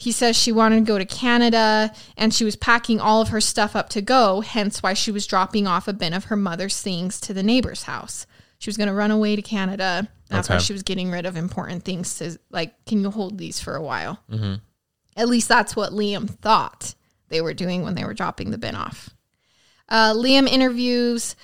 He 0.00 0.12
says 0.12 0.34
she 0.34 0.50
wanted 0.50 0.76
to 0.76 0.90
go 0.90 0.96
to 0.96 1.04
Canada 1.04 1.92
and 2.16 2.32
she 2.32 2.42
was 2.42 2.56
packing 2.56 3.00
all 3.00 3.20
of 3.20 3.28
her 3.28 3.40
stuff 3.40 3.76
up 3.76 3.90
to 3.90 4.00
go, 4.00 4.40
hence 4.40 4.82
why 4.82 4.94
she 4.94 5.12
was 5.12 5.26
dropping 5.26 5.66
off 5.66 5.86
a 5.86 5.92
bin 5.92 6.14
of 6.14 6.24
her 6.24 6.36
mother's 6.36 6.80
things 6.80 7.20
to 7.20 7.34
the 7.34 7.42
neighbor's 7.42 7.82
house. 7.82 8.26
She 8.58 8.70
was 8.70 8.78
going 8.78 8.88
to 8.88 8.94
run 8.94 9.10
away 9.10 9.36
to 9.36 9.42
Canada. 9.42 10.08
That's 10.28 10.48
why 10.48 10.56
she 10.58 10.72
was 10.72 10.82
getting 10.84 11.10
rid 11.10 11.26
of 11.26 11.36
important 11.36 11.82
things 11.84 12.16
to, 12.18 12.38
like, 12.50 12.82
can 12.86 13.02
you 13.02 13.10
hold 13.10 13.36
these 13.36 13.60
for 13.60 13.76
a 13.76 13.82
while? 13.82 14.22
At 15.16 15.28
least 15.28 15.48
that's 15.48 15.76
what 15.76 15.92
Liam 15.92 16.30
thought 16.30 16.94
they 17.28 17.42
were 17.42 17.52
doing 17.52 17.82
when 17.82 17.94
they 17.94 18.04
were 18.04 18.14
dropping 18.14 18.50
the 18.52 18.58
bin 18.58 18.74
off. 18.76 19.10
Uh, 19.88 20.14
Liam 20.14 20.48
interviews 20.48 21.36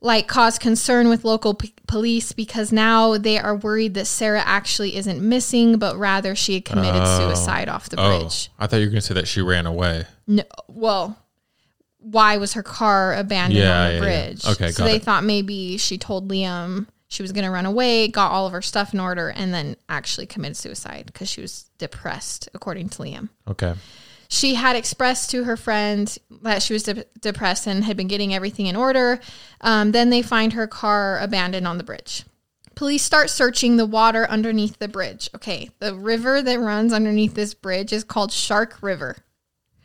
like 0.00 0.28
cause 0.28 0.58
concern 0.58 1.08
with 1.08 1.24
local 1.24 1.54
p- 1.54 1.74
police 1.86 2.32
because 2.32 2.72
now 2.72 3.18
they 3.18 3.38
are 3.38 3.54
worried 3.54 3.94
that 3.94 4.06
Sarah 4.06 4.42
actually 4.44 4.96
isn't 4.96 5.20
missing, 5.20 5.78
but 5.78 5.96
rather 5.96 6.34
she 6.34 6.54
had 6.54 6.64
committed 6.64 7.02
oh. 7.04 7.18
suicide 7.18 7.68
off 7.68 7.88
the 7.88 8.00
oh, 8.00 8.20
bridge. 8.20 8.50
I 8.58 8.66
thought 8.66 8.78
you 8.78 8.86
were 8.86 8.90
gonna 8.90 9.00
say 9.00 9.14
that 9.14 9.28
she 9.28 9.42
ran 9.42 9.66
away. 9.66 10.06
No, 10.26 10.44
well, 10.68 11.18
why 11.98 12.38
was 12.38 12.54
her 12.54 12.62
car 12.62 13.14
abandoned 13.14 13.60
Yeah, 13.60 13.80
on 13.80 13.86
the 13.86 13.88
yeah, 13.88 13.94
yeah. 13.94 14.00
bridge? 14.00 14.46
Okay, 14.46 14.70
so 14.70 14.84
they 14.84 14.96
it. 14.96 15.02
thought 15.02 15.24
maybe 15.24 15.76
she 15.76 15.98
told 15.98 16.28
Liam 16.30 16.86
she 17.10 17.22
was 17.22 17.32
going 17.32 17.44
to 17.44 17.50
run 17.50 17.66
away, 17.66 18.06
got 18.06 18.30
all 18.30 18.46
of 18.46 18.52
her 18.52 18.62
stuff 18.62 18.94
in 18.94 19.00
order, 19.00 19.28
and 19.30 19.52
then 19.52 19.76
actually 19.88 20.26
committed 20.26 20.56
suicide 20.56 21.06
because 21.06 21.28
she 21.28 21.40
was 21.40 21.68
depressed, 21.76 22.48
according 22.54 22.88
to 22.90 23.02
Liam. 23.02 23.28
Okay. 23.48 23.74
She 24.32 24.54
had 24.54 24.76
expressed 24.76 25.30
to 25.32 25.42
her 25.44 25.56
friend 25.56 26.16
that 26.42 26.62
she 26.62 26.72
was 26.72 26.84
de- 26.84 27.04
depressed 27.20 27.66
and 27.66 27.82
had 27.84 27.96
been 27.96 28.06
getting 28.06 28.32
everything 28.32 28.66
in 28.66 28.76
order. 28.76 29.20
Um, 29.60 29.90
then 29.90 30.10
they 30.10 30.22
find 30.22 30.52
her 30.52 30.68
car 30.68 31.18
abandoned 31.18 31.66
on 31.66 31.78
the 31.78 31.84
bridge. 31.84 32.24
Police 32.76 33.02
start 33.02 33.28
searching 33.28 33.76
the 33.76 33.84
water 33.84 34.30
underneath 34.30 34.78
the 34.78 34.86
bridge. 34.86 35.28
Okay, 35.34 35.68
the 35.80 35.96
river 35.96 36.40
that 36.42 36.60
runs 36.60 36.92
underneath 36.92 37.34
this 37.34 37.54
bridge 37.54 37.92
is 37.92 38.04
called 38.04 38.30
Shark 38.30 38.78
River, 38.80 39.16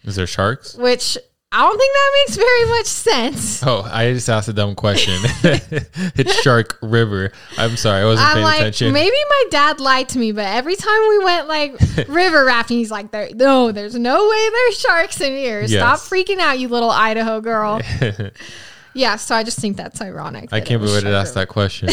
Is 0.04 0.16
there 0.16 0.28
sharks? 0.28 0.76
which 0.76 1.18
I 1.56 1.60
don't 1.60 1.78
think 1.78 1.94
that 1.94 2.12
makes 2.26 2.36
very 2.36 2.66
much 2.66 2.86
sense. 2.86 3.64
Oh, 3.66 3.88
I 3.90 4.12
just 4.12 4.30
asked 4.30 4.50
a 4.50 4.54
dumb 4.54 4.76
question. 4.76 5.14
it's 5.44 6.42
Shark 6.42 6.78
River. 6.82 7.32
I'm 7.58 7.78
sorry, 7.78 8.02
I 8.02 8.06
wasn't 8.06 8.28
I'm 8.28 8.34
paying 8.34 8.44
like, 8.44 8.60
attention. 8.60 8.92
maybe 8.92 9.16
my 9.30 9.44
dad 9.52 9.80
lied 9.80 10.10
to 10.10 10.20
me, 10.20 10.34
but 10.34 10.44
every 10.46 10.76
time 10.76 11.00
we 11.08 11.20
went 11.20 11.48
like 11.48 11.80
river 12.10 12.44
rafting, 12.44 12.78
he's 12.78 12.92
like, 12.92 13.12
there, 13.12 13.30
no, 13.34 13.72
there's 13.72 13.96
no 13.96 14.28
way 14.30 14.50
there's 14.50 14.80
sharks 14.80 15.22
in 15.22 15.32
here. 15.32 15.66
Stop 15.66 16.00
freaking 16.00 16.40
out, 16.40 16.60
you 16.60 16.68
little 16.68 16.92
Idaho 16.92 17.40
girl. 17.40 17.80
yeah, 18.94 19.16
so 19.16 19.34
I 19.34 19.44
just 19.44 19.58
think 19.58 19.78
that's 19.78 20.02
ironic. 20.02 20.50
I 20.52 20.60
that 20.60 20.68
can't 20.68 20.82
believe 20.82 21.06
I 21.06 21.12
asked 21.12 21.36
that 21.36 21.48
question. 21.48 21.88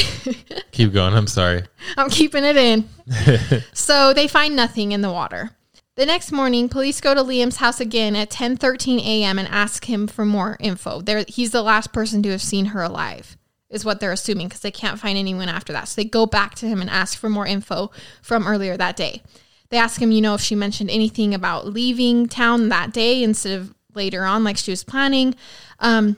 Keep 0.73 0.93
going. 0.93 1.15
I'm 1.15 1.29
sorry. 1.29 1.63
I'm 1.97 2.11
keeping 2.11 2.43
it 2.43 2.57
in. 2.57 2.89
so 3.73 4.13
they 4.13 4.27
find 4.27 4.57
nothing 4.57 4.91
in 4.91 5.03
the 5.03 5.13
water. 5.13 5.53
The 5.95 6.07
next 6.07 6.33
morning, 6.33 6.71
police 6.71 7.03
go 7.03 7.15
to 7.15 7.23
Liam's 7.23 7.57
house 7.57 7.79
again 7.79 8.17
at 8.17 8.31
10:13 8.31 8.99
a.m. 9.01 9.39
and 9.39 9.47
ask 9.49 9.85
him 9.85 10.07
for 10.07 10.25
more 10.25 10.57
info. 10.59 11.03
They're, 11.03 11.25
he's 11.29 11.51
the 11.51 11.63
last 11.63 11.93
person 11.93 12.23
to 12.23 12.31
have 12.31 12.41
seen 12.41 12.67
her 12.67 12.83
alive, 12.83 13.37
is 13.69 13.85
what 13.85 14.01
they're 14.01 14.13
assuming, 14.13 14.49
because 14.49 14.63
they 14.63 14.71
can't 14.71 14.99
find 14.99 15.19
anyone 15.19 15.51
after 15.51 15.71
that. 15.75 15.89
So 15.89 16.01
they 16.01 16.09
go 16.09 16.25
back 16.25 16.55
to 16.57 16.67
him 16.67 16.81
and 16.81 16.89
ask 16.89 17.19
for 17.19 17.29
more 17.29 17.47
info 17.47 17.91
from 18.23 18.47
earlier 18.47 18.75
that 18.79 18.97
day. 18.97 19.23
They 19.69 19.77
ask 19.77 20.01
him, 20.01 20.13
you 20.13 20.23
know, 20.23 20.35
if 20.35 20.41
she 20.41 20.55
mentioned 20.55 20.89
anything 20.89 21.35
about 21.35 21.67
leaving 21.67 22.27
town 22.27 22.71
that 22.71 22.95
day 22.95 23.23
instead 23.23 23.59
of 23.59 23.75
later 23.95 24.25
on, 24.25 24.45
like 24.45 24.57
she 24.57 24.71
was 24.71 24.85
planning. 24.85 25.35
Um, 25.79 26.17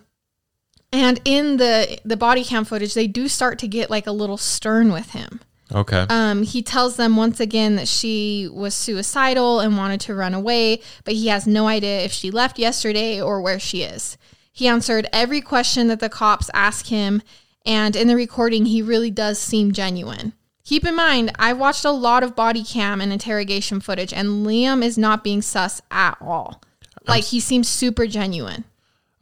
and 0.92 1.20
in 1.24 1.56
the 1.56 1.98
the 2.04 2.16
body 2.16 2.44
cam 2.44 2.64
footage, 2.64 2.94
they 2.94 3.08
do 3.08 3.26
start 3.26 3.58
to 3.58 3.66
get 3.66 3.90
like 3.90 4.06
a 4.06 4.12
little 4.12 4.36
stern 4.36 4.92
with 4.92 5.10
him. 5.10 5.40
Okay. 5.74 6.06
Um, 6.08 6.44
he 6.44 6.62
tells 6.62 6.96
them 6.96 7.16
once 7.16 7.40
again 7.40 7.74
that 7.76 7.88
she 7.88 8.48
was 8.52 8.74
suicidal 8.74 9.58
and 9.58 9.76
wanted 9.76 10.00
to 10.02 10.14
run 10.14 10.32
away, 10.32 10.80
but 11.04 11.14
he 11.14 11.26
has 11.26 11.46
no 11.48 11.66
idea 11.66 12.00
if 12.00 12.12
she 12.12 12.30
left 12.30 12.60
yesterday 12.60 13.20
or 13.20 13.40
where 13.40 13.58
she 13.58 13.82
is. 13.82 14.16
He 14.52 14.68
answered 14.68 15.08
every 15.12 15.40
question 15.40 15.88
that 15.88 15.98
the 15.98 16.08
cops 16.08 16.48
ask 16.54 16.86
him, 16.86 17.22
and 17.66 17.96
in 17.96 18.06
the 18.06 18.14
recording, 18.14 18.66
he 18.66 18.82
really 18.82 19.10
does 19.10 19.40
seem 19.40 19.72
genuine. 19.72 20.32
Keep 20.64 20.86
in 20.86 20.94
mind, 20.94 21.32
I've 21.40 21.58
watched 21.58 21.84
a 21.84 21.90
lot 21.90 22.22
of 22.22 22.36
body 22.36 22.62
cam 22.62 23.00
and 23.00 23.12
interrogation 23.12 23.80
footage, 23.80 24.12
and 24.12 24.46
Liam 24.46 24.82
is 24.84 24.96
not 24.96 25.24
being 25.24 25.42
sus 25.42 25.82
at 25.90 26.16
all. 26.20 26.62
Like, 27.08 27.24
he 27.24 27.40
seems 27.40 27.68
super 27.68 28.06
genuine. 28.06 28.64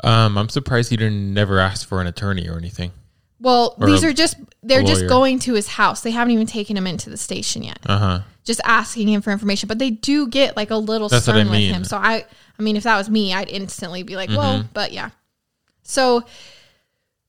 um, 0.04 0.36
I'm 0.36 0.50
surprised 0.50 0.90
he 0.90 0.96
didn't 0.96 1.32
never 1.32 1.58
ask 1.58 1.88
for 1.88 2.00
an 2.00 2.06
attorney 2.06 2.46
or 2.46 2.58
anything. 2.58 2.92
Well, 3.42 3.74
Or 3.80 3.86
these 3.88 4.02
a- 4.04 4.08
are 4.08 4.12
just, 4.12 4.36
they're 4.62 4.82
just 4.84 5.06
going 5.08 5.38
to 5.40 5.54
his 5.54 5.66
house. 5.68 6.00
They 6.00 6.12
haven't 6.12 6.32
even 6.32 6.46
taken 6.46 6.76
him 6.76 6.86
into 6.86 7.10
the 7.10 7.16
station 7.16 7.62
yet. 7.64 7.78
Uh 7.84 7.98
huh. 7.98 8.20
just 8.44 8.60
asking 8.64 9.08
him 9.08 9.20
for 9.20 9.30
information, 9.32 9.66
but 9.68 9.78
they 9.78 9.90
do 9.90 10.28
get 10.28 10.56
like 10.56 10.70
a 10.70 10.76
little 10.76 11.08
That's 11.08 11.24
stern 11.24 11.48
I 11.48 11.50
with 11.50 11.60
him. 11.60 11.84
So 11.84 11.96
I, 11.96 12.24
I 12.58 12.62
mean, 12.62 12.76
if 12.76 12.84
that 12.84 12.96
was 12.96 13.10
me, 13.10 13.34
I'd 13.34 13.48
instantly 13.50 14.02
be 14.04 14.14
like, 14.16 14.30
Mm-hmm. 14.30 14.38
"Whoa!" 14.38 14.62
But 14.72 14.92
yeah. 14.92 15.10
So 15.82 16.24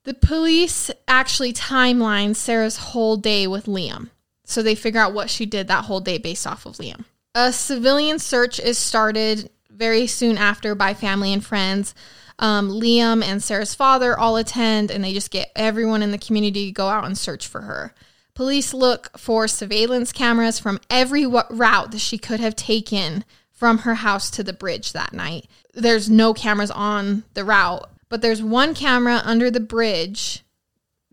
the 0.04 0.14
police 0.14 0.92
actually 1.08 1.54
timeline 1.54 2.36
Sarah's 2.36 2.78
whole 2.78 3.18
day 3.18 3.48
with 3.48 3.66
Liam, 3.66 4.10
so 4.46 4.62
they 4.62 4.76
figure 4.76 5.00
out 5.02 5.14
what 5.14 5.30
she 5.30 5.46
did 5.46 5.68
that 5.68 5.86
whole 5.86 6.00
day 6.02 6.18
based 6.18 6.46
off 6.46 6.66
of 6.66 6.78
Liam. 6.78 7.06
A 7.36 7.52
civilian 7.54 8.20
search 8.20 8.60
is 8.60 8.78
started 8.78 9.50
very 9.72 10.06
soon 10.06 10.38
after 10.38 10.76
by 10.76 10.94
family 10.94 11.34
and 11.34 11.44
friends. 11.44 11.96
Um, 12.40 12.70
Liam 12.70 13.24
and 13.24 13.42
Sarah's 13.42 13.76
father 13.76 14.18
all 14.18 14.38
attend, 14.38 14.92
and 14.92 15.04
they 15.04 15.14
just 15.14 15.32
get 15.32 15.52
everyone 15.56 16.02
in 16.02 16.12
the 16.12 16.18
community 16.18 16.68
to 16.68 16.72
go 16.72 16.88
out 16.90 17.06
and 17.06 17.18
search 17.18 17.48
for 17.48 17.62
her. 17.62 17.94
Police 18.34 18.74
look 18.74 19.18
for 19.18 19.48
surveillance 19.48 20.12
cameras 20.12 20.60
from 20.60 20.80
every 20.90 21.26
route 21.26 21.92
that 21.92 22.00
she 22.00 22.18
could 22.18 22.40
have 22.40 22.56
taken 22.56 23.24
from 23.52 23.80
her 23.80 23.96
house 23.96 24.30
to 24.32 24.44
the 24.44 24.54
bridge 24.54 24.92
that 24.94 25.14
night. 25.14 25.46
There's 25.74 26.10
no 26.10 26.34
cameras 26.34 26.72
on 26.72 27.24
the 27.36 27.46
route, 27.46 27.90
but 28.10 28.22
there's 28.22 28.42
one 28.42 28.74
camera 28.74 29.22
under 29.24 29.52
the 29.52 29.60
bridge 29.60 30.44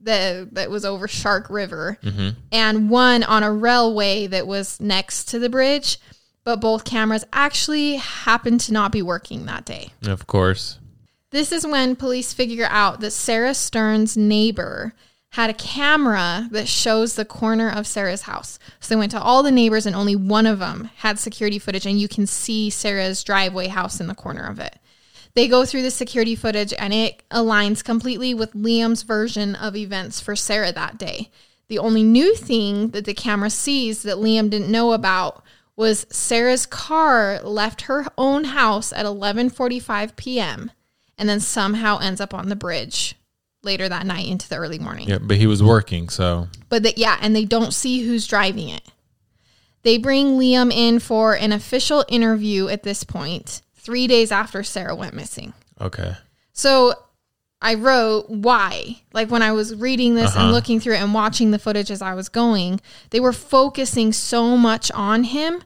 that 0.02 0.54
that 0.54 0.70
was 0.70 0.86
over 0.86 1.06
Shark 1.06 1.50
River, 1.50 1.98
and 2.50 2.88
one 2.88 3.22
on 3.22 3.42
a 3.42 3.52
railway 3.52 4.26
that 4.26 4.46
was 4.46 4.80
next 4.80 5.24
to 5.28 5.38
the 5.38 5.50
bridge. 5.50 5.98
but 6.42 6.56
both 6.58 6.84
cameras 6.84 7.22
actually 7.34 7.96
happened 7.96 8.60
to 8.62 8.72
not 8.72 8.90
be 8.90 9.02
working 9.02 9.44
that 9.44 9.66
day. 9.66 9.90
Of 10.06 10.26
course. 10.26 10.78
This 11.30 11.52
is 11.52 11.64
when 11.64 11.94
police 11.94 12.32
figure 12.32 12.66
out 12.68 13.00
that 13.00 13.12
Sarah 13.12 13.54
Stern's 13.54 14.16
neighbor 14.16 14.94
had 15.34 15.48
a 15.48 15.54
camera 15.54 16.48
that 16.50 16.66
shows 16.66 17.14
the 17.14 17.24
corner 17.24 17.70
of 17.70 17.86
Sarah's 17.86 18.22
house. 18.22 18.58
So 18.80 18.94
they 18.94 18.98
went 18.98 19.12
to 19.12 19.22
all 19.22 19.44
the 19.44 19.52
neighbors, 19.52 19.86
and 19.86 19.94
only 19.94 20.16
one 20.16 20.44
of 20.44 20.58
them 20.58 20.90
had 20.96 21.20
security 21.20 21.60
footage, 21.60 21.86
and 21.86 22.00
you 22.00 22.08
can 22.08 22.26
see 22.26 22.68
Sarah's 22.68 23.22
driveway 23.22 23.68
house 23.68 24.00
in 24.00 24.08
the 24.08 24.14
corner 24.14 24.44
of 24.44 24.58
it. 24.58 24.80
They 25.34 25.46
go 25.46 25.64
through 25.64 25.82
the 25.82 25.92
security 25.92 26.34
footage, 26.34 26.74
and 26.76 26.92
it 26.92 27.22
aligns 27.30 27.84
completely 27.84 28.34
with 28.34 28.54
Liam's 28.54 29.04
version 29.04 29.54
of 29.54 29.76
events 29.76 30.20
for 30.20 30.34
Sarah 30.34 30.72
that 30.72 30.98
day. 30.98 31.30
The 31.68 31.78
only 31.78 32.02
new 32.02 32.34
thing 32.34 32.88
that 32.88 33.04
the 33.04 33.14
camera 33.14 33.50
sees 33.50 34.02
that 34.02 34.16
Liam 34.16 34.50
didn't 34.50 34.72
know 34.72 34.92
about 34.92 35.44
was 35.76 36.06
Sarah's 36.10 36.66
car 36.66 37.40
left 37.44 37.82
her 37.82 38.06
own 38.18 38.42
house 38.44 38.92
at 38.92 39.06
11:45 39.06 40.16
p.m. 40.16 40.72
and 41.20 41.28
then 41.28 41.38
somehow 41.38 41.98
ends 41.98 42.20
up 42.20 42.34
on 42.34 42.48
the 42.48 42.56
bridge 42.56 43.14
later 43.62 43.88
that 43.88 44.06
night 44.06 44.26
into 44.26 44.48
the 44.48 44.56
early 44.56 44.78
morning. 44.80 45.06
Yeah, 45.08 45.18
but 45.20 45.36
he 45.36 45.46
was 45.46 45.62
working, 45.62 46.08
so 46.08 46.48
But 46.68 46.82
they, 46.82 46.94
yeah, 46.96 47.18
and 47.20 47.36
they 47.36 47.44
don't 47.44 47.72
see 47.72 48.00
who's 48.06 48.26
driving 48.26 48.70
it. 48.70 48.82
They 49.82 49.98
bring 49.98 50.38
Liam 50.38 50.72
in 50.72 50.98
for 50.98 51.34
an 51.34 51.52
official 51.52 52.04
interview 52.08 52.68
at 52.68 52.82
this 52.82 53.04
point, 53.04 53.62
3 53.76 54.06
days 54.06 54.32
after 54.32 54.62
Sarah 54.62 54.94
went 54.96 55.14
missing. 55.14 55.52
okay. 55.80 56.16
So 56.52 56.94
I 57.62 57.74
wrote 57.74 58.28
why. 58.30 59.02
Like 59.12 59.30
when 59.30 59.42
I 59.42 59.52
was 59.52 59.74
reading 59.74 60.14
this 60.14 60.32
and 60.34 60.44
Uh-huh. 60.44 60.52
looking 60.52 60.80
through 60.80 60.94
it 60.94 61.02
and 61.02 61.12
watching 61.14 61.50
the 61.50 61.58
footage 61.58 61.90
as 61.90 62.00
I 62.02 62.14
was 62.14 62.28
going, 62.30 62.80
they 63.10 63.20
were 63.20 63.32
focusing 63.34 64.12
so 64.12 64.56
much 64.56 64.90
on 64.92 65.24
him 65.24 65.62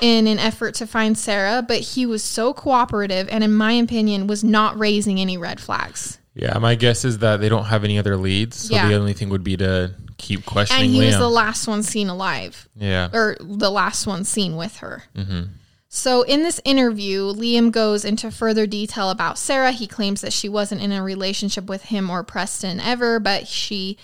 in 0.00 0.26
an 0.26 0.38
effort 0.38 0.74
to 0.76 0.86
find 0.86 1.16
Sarah, 1.16 1.64
but 1.66 1.80
he 1.80 2.04
was 2.06 2.22
so 2.22 2.52
cooperative 2.52 3.28
and 3.30 3.42
in 3.42 3.54
my 3.54 3.72
opinion 3.72 4.26
was 4.26 4.44
not 4.44 4.78
raising 4.78 5.20
any 5.20 5.38
red 5.38 5.60
flags. 5.60 6.18
Yeah, 6.34 6.58
my 6.58 6.74
guess 6.74 7.04
is 7.04 7.18
that 7.18 7.40
they 7.40 7.48
don't 7.48 7.64
have 7.64 7.82
any 7.82 7.98
other 7.98 8.16
leads, 8.16 8.56
so 8.56 8.74
Yeah. 8.74 8.88
the 8.88 8.94
only 8.94 9.14
thing 9.14 9.30
would 9.30 9.44
be 9.44 9.56
to 9.56 9.94
keep 10.18 10.44
questioning. 10.44 10.84
And 10.84 10.92
he 10.94 11.00
was 11.06 11.16
the 11.16 11.30
last 11.30 11.66
one 11.66 11.82
seen 11.82 12.08
alive. 12.08 12.68
yeah. 12.76 13.08
or 13.12 13.36
the 13.40 13.70
last 13.70 14.06
one 14.06 14.24
seen 14.24 14.56
with 14.56 14.76
her. 14.78 15.04
Mm-hmm. 15.16 15.42
So, 15.88 16.22
in 16.22 16.42
this 16.42 16.60
interview, 16.64 17.32
Liam 17.32 17.70
goes 17.72 18.04
into 18.04 18.30
further 18.30 18.66
detail 18.66 19.08
about 19.08 19.38
Sarah. 19.38 19.70
He 19.72 19.86
claims 19.86 20.20
that 20.20 20.32
she 20.32 20.46
wasn't 20.46 20.82
in 20.82 20.92
a 20.92 21.02
relationship 21.02 21.66
with 21.66 21.84
him 21.84 22.10
or 22.10 22.22
Preston 22.22 22.80
ever, 22.80 23.18
but 23.18 23.46
she, 23.48 23.96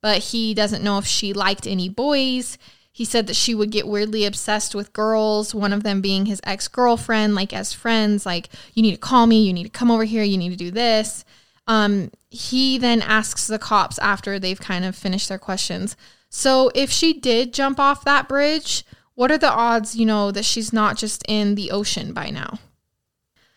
but 0.00 0.18
he 0.18 0.54
doesn't 0.54 0.82
know 0.82 0.98
if 0.98 1.06
she 1.06 1.32
liked 1.32 1.66
any 1.66 1.88
boys. 1.88 2.58
He 2.96 3.04
said 3.04 3.26
that 3.26 3.36
she 3.36 3.54
would 3.54 3.70
get 3.70 3.86
weirdly 3.86 4.24
obsessed 4.24 4.74
with 4.74 4.94
girls, 4.94 5.54
one 5.54 5.74
of 5.74 5.82
them 5.82 6.00
being 6.00 6.24
his 6.24 6.40
ex 6.44 6.66
girlfriend, 6.66 7.34
like 7.34 7.52
as 7.52 7.74
friends, 7.74 8.24
like, 8.24 8.48
you 8.72 8.80
need 8.80 8.92
to 8.92 8.96
call 8.96 9.26
me, 9.26 9.44
you 9.44 9.52
need 9.52 9.64
to 9.64 9.68
come 9.68 9.90
over 9.90 10.04
here, 10.04 10.22
you 10.22 10.38
need 10.38 10.48
to 10.48 10.56
do 10.56 10.70
this. 10.70 11.22
Um, 11.66 12.10
he 12.30 12.78
then 12.78 13.02
asks 13.02 13.48
the 13.48 13.58
cops 13.58 13.98
after 13.98 14.38
they've 14.38 14.58
kind 14.58 14.82
of 14.82 14.96
finished 14.96 15.28
their 15.28 15.36
questions. 15.38 15.94
So 16.30 16.70
if 16.74 16.90
she 16.90 17.12
did 17.12 17.52
jump 17.52 17.78
off 17.78 18.02
that 18.06 18.30
bridge, 18.30 18.82
what 19.14 19.30
are 19.30 19.36
the 19.36 19.52
odds, 19.52 19.94
you 19.94 20.06
know, 20.06 20.30
that 20.30 20.46
she's 20.46 20.72
not 20.72 20.96
just 20.96 21.22
in 21.28 21.54
the 21.54 21.72
ocean 21.72 22.14
by 22.14 22.30
now? 22.30 22.60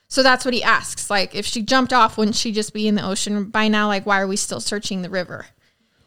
So 0.10 0.22
that's 0.22 0.44
what 0.44 0.54
he 0.54 0.62
asks. 0.62 1.10
Like, 1.10 1.34
if 1.34 1.46
she 1.46 1.62
jumped 1.62 1.94
off, 1.94 2.18
wouldn't 2.18 2.36
she 2.36 2.52
just 2.52 2.74
be 2.74 2.90
in 2.90 2.96
the 2.96 3.08
ocean 3.08 3.46
by 3.46 3.70
now? 3.70 3.88
Like, 3.88 4.06
why 4.06 4.20
are 4.20 4.28
we 4.28 4.36
still 4.36 4.60
searching 4.60 5.02
the 5.02 5.10
river? 5.10 5.46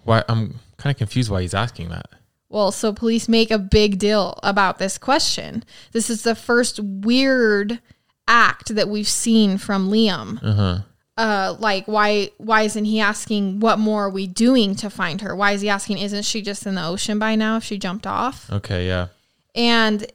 Why 0.05 0.23
I'm 0.29 0.59
kind 0.77 0.93
of 0.93 0.99
confused 0.99 1.31
why 1.31 1.41
he's 1.41 1.55
asking 1.55 1.89
that. 1.89 2.11
Well, 2.53 2.71
so 2.71 2.93
police 2.93 3.31
make 3.31 3.51
a 3.51 3.59
big 3.59 3.99
deal 3.99 4.39
about 4.43 4.79
this 4.79 4.99
question. 4.99 5.65
This 5.93 6.11
is 6.11 6.23
the 6.23 6.35
first 6.35 6.79
weird 6.79 7.81
act 8.29 8.75
that 8.75 8.91
we've 8.91 9.09
seen 9.09 9.57
from 9.57 9.91
Liam. 9.91 10.39
Uh-huh. 10.43 10.79
Uh, 11.17 11.57
like 11.59 11.87
why 11.87 12.31
why 12.39 12.63
isn't 12.63 12.85
he 12.85 13.01
asking 13.01 13.61
what 13.61 13.79
more 13.79 14.07
are 14.07 14.11
we 14.11 14.27
doing 14.27 14.75
to 14.77 14.91
find 14.91 15.23
her? 15.23 15.35
Why 15.35 15.53
is 15.53 15.63
he 15.63 15.71
asking 15.71 15.99
isn't 15.99 16.25
she 16.25 16.43
just 16.43 16.67
in 16.67 16.75
the 16.75 16.87
ocean 16.87 17.19
by 17.19 17.37
now 17.37 17.57
if 17.57 17.65
she 17.65 17.79
jumped 17.79 18.07
off? 18.07 18.51
Okay, 18.51 18.87
yeah. 18.87 19.09
And 19.55 20.07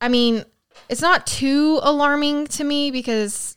I 0.00 0.08
mean, 0.08 0.44
it's 0.88 1.02
not 1.02 1.26
too 1.28 1.78
alarming 1.82 2.48
to 2.48 2.64
me 2.64 2.90
because 2.90 3.56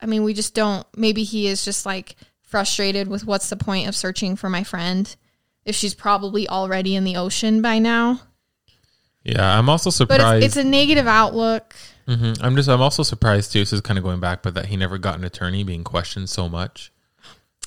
I 0.00 0.06
mean, 0.06 0.24
we 0.24 0.32
just 0.32 0.54
don't 0.54 0.86
maybe 0.96 1.24
he 1.24 1.46
is 1.46 1.64
just 1.64 1.84
like 1.84 2.16
frustrated 2.42 3.08
with 3.08 3.26
what's 3.26 3.50
the 3.50 3.56
point 3.56 3.88
of 3.88 3.96
searching 3.96 4.36
for 4.36 4.48
my 4.48 4.64
friend 4.64 5.14
if 5.66 5.74
she's 5.76 5.94
probably 5.94 6.48
already 6.48 6.94
in 6.96 7.04
the 7.04 7.16
ocean 7.16 7.60
by 7.60 7.78
now. 7.78 8.20
Yeah, 9.22 9.58
I'm 9.58 9.68
also 9.68 9.90
But 9.90 9.96
surprised. 10.20 10.44
it's, 10.44 10.56
it's 10.56 10.64
a 10.64 10.68
negative 10.68 11.06
outlook. 11.06 11.74
hmm 12.08 12.32
I'm 12.40 12.54
just 12.56 12.68
I'm 12.68 12.80
also 12.80 13.02
surprised 13.02 13.52
too. 13.52 13.58
This 13.58 13.72
is 13.72 13.80
kind 13.82 13.98
of 13.98 14.04
going 14.04 14.20
back, 14.20 14.42
but 14.42 14.54
that 14.54 14.66
he 14.66 14.76
never 14.76 14.96
got 14.96 15.18
an 15.18 15.24
attorney 15.24 15.64
being 15.64 15.84
questioned 15.84 16.30
so 16.30 16.48
much. 16.48 16.92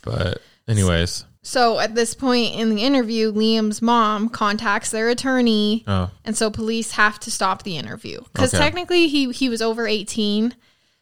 But 0.03 0.41
anyways, 0.67 1.25
So 1.41 1.79
at 1.79 1.95
this 1.95 2.13
point 2.13 2.55
in 2.55 2.73
the 2.73 2.81
interview, 2.83 3.33
Liam's 3.33 3.81
mom 3.81 4.29
contacts 4.29 4.91
their 4.91 5.09
attorney, 5.09 5.83
oh 5.87 6.09
and 6.23 6.37
so 6.37 6.49
police 6.49 6.91
have 6.91 7.19
to 7.19 7.29
stop 7.31 7.63
the 7.63 7.75
interview 7.77 8.21
because 8.31 8.53
Okay. 8.53 8.63
technically 8.63 9.07
he 9.09 9.29
he 9.33 9.49
was 9.49 9.61
over 9.61 9.85
eighteen, 9.87 10.55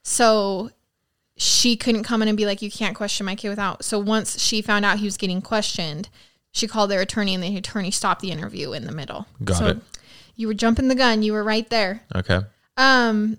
so 0.04 0.72
she 1.36 1.76
couldn't 1.76 2.04
come 2.04 2.24
in 2.24 2.28
and 2.28 2.36
be 2.38 2.48
like, 2.48 2.64
"You 2.64 2.72
can't 2.72 2.96
question 2.96 3.28
my 3.28 3.36
kid 3.36 3.50
without." 3.50 3.86
So 3.86 4.00
once 4.00 4.42
she 4.42 4.64
found 4.64 4.84
out 4.86 4.98
he 4.98 5.06
was 5.06 5.18
getting 5.18 5.42
questioned, 5.44 6.10
she 6.52 6.68
called 6.68 6.90
their 6.90 7.02
attorney, 7.02 7.34
and 7.34 7.44
the 7.44 7.58
attorney 7.58 7.92
stopped 7.92 8.22
the 8.22 8.32
interview 8.32 8.74
in 8.74 8.86
the 8.86 8.92
middle. 8.92 9.28
Got 9.44 9.58
so 9.58 9.68
it. 9.68 9.78
You 10.36 10.48
were 10.48 10.54
jumping 10.54 10.88
the 10.88 10.96
gun. 10.96 11.24
You 11.24 11.34
were 11.34 11.44
right 11.44 11.70
there. 11.70 12.04
okay. 12.16 12.42
Um, 12.78 13.38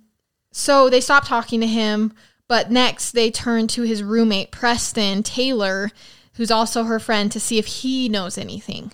so 0.52 0.90
they 0.90 1.00
stopped 1.00 1.26
talking 1.26 1.60
to 1.60 1.66
him, 1.66 2.12
but 2.48 2.70
next 2.70 3.12
they 3.12 3.30
turned 3.30 3.70
to 3.70 3.82
his 3.82 4.02
roommate, 4.02 4.50
Preston 4.50 5.22
Taylor, 5.22 5.90
who's 6.34 6.50
also 6.50 6.84
her 6.84 6.98
friend, 6.98 7.30
to 7.32 7.40
see 7.40 7.58
if 7.58 7.66
he 7.66 8.08
knows 8.08 8.36
anything. 8.36 8.92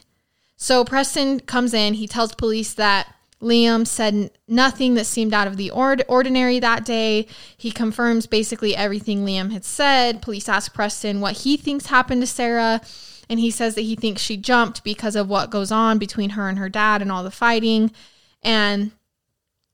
So 0.57 0.85
Preston 0.85 1.41
comes 1.41 1.73
in, 1.73 1.95
he 1.95 2.07
tells 2.07 2.35
police 2.35 2.75
that 2.75 3.15
Liam 3.41 3.87
said 3.87 4.31
nothing 4.49 4.95
that 4.95 5.05
seemed 5.05 5.35
out 5.35 5.47
of 5.47 5.57
the 5.57 5.71
ord- 5.71 6.05
ordinary 6.09 6.59
that 6.61 6.85
day. 6.85 7.27
He 7.57 7.71
confirms 7.71 8.27
basically 8.27 8.75
everything 8.75 9.25
Liam 9.25 9.53
had 9.53 9.65
said. 9.65 10.23
Police 10.23 10.49
ask 10.49 10.73
Preston 10.73 11.21
what 11.21 11.39
he 11.39 11.57
thinks 11.57 11.87
happened 11.87 12.23
to 12.23 12.27
Sarah, 12.27 12.81
and 13.29 13.41
he 13.41 13.51
says 13.51 13.75
that 13.75 13.83
he 13.83 13.97
thinks 13.97 14.23
she 14.23 14.37
jumped 14.37 14.85
because 14.85 15.17
of 15.17 15.29
what 15.29 15.51
goes 15.51 15.73
on 15.73 15.99
between 15.99 16.31
her 16.31 16.49
and 16.49 16.59
her 16.59 16.69
dad 16.69 17.03
and 17.03 17.11
all 17.11 17.25
the 17.25 17.31
fighting. 17.31 17.91
And 18.43 18.93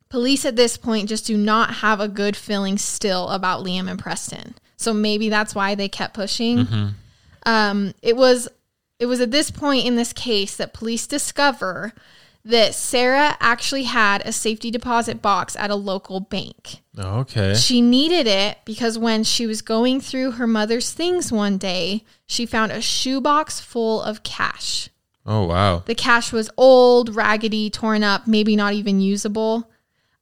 police 0.08 0.44
at 0.44 0.56
this 0.56 0.76
point 0.76 1.08
just 1.08 1.26
do 1.26 1.36
not 1.36 1.74
have 1.76 2.00
a 2.00 2.08
good 2.08 2.36
feeling 2.36 2.78
still 2.78 3.28
about 3.28 3.64
Liam 3.64 3.88
and 3.88 3.98
Preston. 3.98 4.54
So 4.76 4.92
maybe 4.92 5.28
that's 5.28 5.54
why 5.54 5.74
they 5.74 5.88
kept 5.88 6.14
pushing. 6.14 6.58
Um, 7.44 7.94
it 8.02 8.16
was 8.16 8.48
it 8.98 9.06
was 9.06 9.20
at 9.20 9.30
this 9.30 9.50
point 9.50 9.86
in 9.86 9.96
this 9.96 10.12
case 10.12 10.56
that 10.56 10.74
police 10.74 11.06
discover 11.06 11.92
that 12.44 12.74
Sarah 12.74 13.36
actually 13.40 13.84
had 13.84 14.22
a 14.24 14.32
safety 14.32 14.70
deposit 14.70 15.20
box 15.20 15.54
at 15.56 15.70
a 15.70 15.74
local 15.74 16.20
bank. 16.20 16.80
Okay. 16.98 17.54
She 17.54 17.80
needed 17.80 18.26
it 18.26 18.58
because 18.64 18.98
when 18.98 19.24
she 19.24 19.46
was 19.46 19.62
going 19.62 20.00
through 20.00 20.32
her 20.32 20.46
mother's 20.46 20.92
things 20.92 21.30
one 21.30 21.58
day, 21.58 22.04
she 22.26 22.46
found 22.46 22.72
a 22.72 22.80
shoebox 22.80 23.60
full 23.60 24.02
of 24.02 24.22
cash. 24.22 24.88
Oh 25.26 25.44
wow. 25.46 25.82
The 25.84 25.94
cash 25.94 26.32
was 26.32 26.50
old, 26.56 27.14
raggedy, 27.14 27.68
torn 27.68 28.02
up, 28.02 28.26
maybe 28.26 28.56
not 28.56 28.72
even 28.72 29.00
usable. 29.00 29.70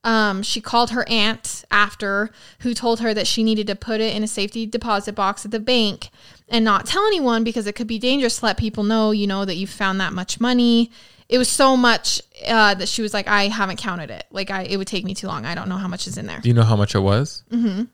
Um, 0.04 0.42
she 0.42 0.60
called 0.60 0.90
her 0.90 1.08
aunt 1.08 1.64
after, 1.70 2.30
who 2.60 2.72
told 2.72 3.00
her 3.00 3.12
that 3.14 3.26
she 3.26 3.42
needed 3.42 3.66
to 3.66 3.74
put 3.74 4.00
it 4.00 4.14
in 4.14 4.22
a 4.22 4.28
safety 4.28 4.64
deposit 4.64 5.14
box 5.14 5.44
at 5.44 5.50
the 5.50 5.60
bank 5.60 6.10
and 6.48 6.64
not 6.64 6.86
tell 6.86 7.06
anyone 7.06 7.44
because 7.44 7.66
it 7.66 7.74
could 7.74 7.86
be 7.86 7.98
dangerous 7.98 8.38
to 8.38 8.46
let 8.46 8.56
people 8.56 8.84
know, 8.84 9.10
you 9.10 9.26
know, 9.26 9.44
that 9.44 9.56
you 9.56 9.66
found 9.66 10.00
that 10.00 10.12
much 10.12 10.40
money. 10.40 10.90
It 11.28 11.36
was 11.38 11.48
so 11.50 11.76
much 11.76 12.22
uh, 12.46 12.74
that 12.74 12.88
she 12.88 13.02
was 13.02 13.12
like, 13.12 13.28
I 13.28 13.48
haven't 13.48 13.76
counted 13.78 14.10
it. 14.10 14.24
Like, 14.30 14.50
I 14.50 14.62
it 14.62 14.76
would 14.78 14.86
take 14.86 15.04
me 15.04 15.14
too 15.14 15.26
long. 15.26 15.44
I 15.44 15.54
don't 15.54 15.68
know 15.68 15.76
how 15.76 15.88
much 15.88 16.06
is 16.06 16.16
in 16.16 16.26
there. 16.26 16.40
Do 16.40 16.48
you 16.48 16.54
know 16.54 16.62
how 16.62 16.76
much 16.76 16.94
it 16.94 17.00
was? 17.00 17.44
Mm-hmm. 17.50 17.84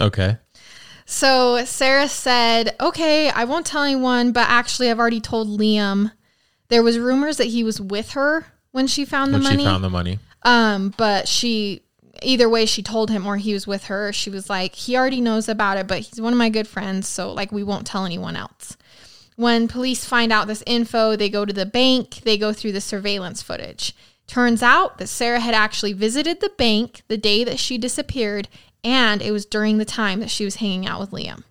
Okay. 0.00 0.38
So 1.06 1.64
Sarah 1.64 2.08
said, 2.08 2.76
"Okay, 2.80 3.30
I 3.30 3.44
won't 3.44 3.66
tell 3.66 3.82
anyone, 3.82 4.32
but 4.32 4.48
actually, 4.48 4.90
I've 4.90 4.98
already 5.00 5.20
told 5.20 5.48
Liam. 5.48 6.12
There 6.68 6.82
was 6.82 6.98
rumors 6.98 7.36
that 7.38 7.48
he 7.48 7.64
was 7.64 7.80
with 7.80 8.12
her 8.12 8.46
when 8.70 8.86
she 8.86 9.04
found 9.04 9.34
the 9.34 9.38
When 9.38 9.44
money. 9.44 9.58
she 9.58 9.64
found 9.64 9.84
the 9.84 9.90
money. 9.90 10.18
um, 10.44 10.94
but 10.96 11.28
she, 11.28 11.82
either 12.22 12.48
way, 12.48 12.64
she 12.64 12.82
told 12.82 13.10
him 13.10 13.26
or 13.26 13.36
he 13.36 13.52
was 13.52 13.66
with 13.66 13.84
her. 13.84 14.10
She 14.12 14.30
was 14.30 14.48
like, 14.48 14.74
he 14.74 14.96
already 14.96 15.20
knows 15.20 15.48
about 15.48 15.76
it, 15.76 15.86
but 15.86 15.98
he's 16.00 16.20
one 16.20 16.32
of 16.32 16.38
my 16.38 16.48
good 16.48 16.66
friends, 16.68 17.08
so 17.08 17.32
like 17.32 17.52
we 17.52 17.64
won't 17.64 17.86
tell 17.86 18.04
anyone 18.06 18.36
else." 18.36 18.76
When 19.42 19.68
police 19.68 20.04
find 20.04 20.32
out 20.32 20.46
this 20.46 20.62
info, 20.66 21.16
they 21.16 21.28
go 21.28 21.44
to 21.44 21.52
the 21.52 21.66
bank. 21.66 22.20
They 22.24 22.38
go 22.38 22.52
through 22.52 22.72
the 22.72 22.80
surveillance 22.80 23.42
footage. 23.42 23.94
Turns 24.26 24.62
out 24.62 24.98
that 24.98 25.08
Sarah 25.08 25.40
had 25.40 25.54
actually 25.54 25.92
visited 25.92 26.40
the 26.40 26.52
bank 26.56 27.02
the 27.08 27.18
day 27.18 27.44
that 27.44 27.58
she 27.58 27.76
disappeared, 27.76 28.48
and 28.84 29.20
it 29.20 29.32
was 29.32 29.44
during 29.44 29.78
the 29.78 29.84
time 29.84 30.20
that 30.20 30.30
she 30.30 30.44
was 30.44 30.56
hanging 30.56 30.86
out 30.86 31.00
with 31.00 31.10
Liam. 31.10 31.42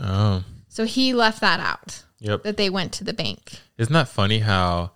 Oh. 0.00 0.44
So 0.68 0.84
he 0.84 1.12
left 1.12 1.40
that 1.40 1.60
out 1.60 2.04
Yep. 2.20 2.44
that 2.44 2.56
they 2.56 2.70
went 2.70 2.92
to 2.94 3.04
the 3.04 3.12
bank. 3.12 3.60
Isn't 3.76 3.92
that 3.92 4.08
funny 4.08 4.38
how 4.38 4.92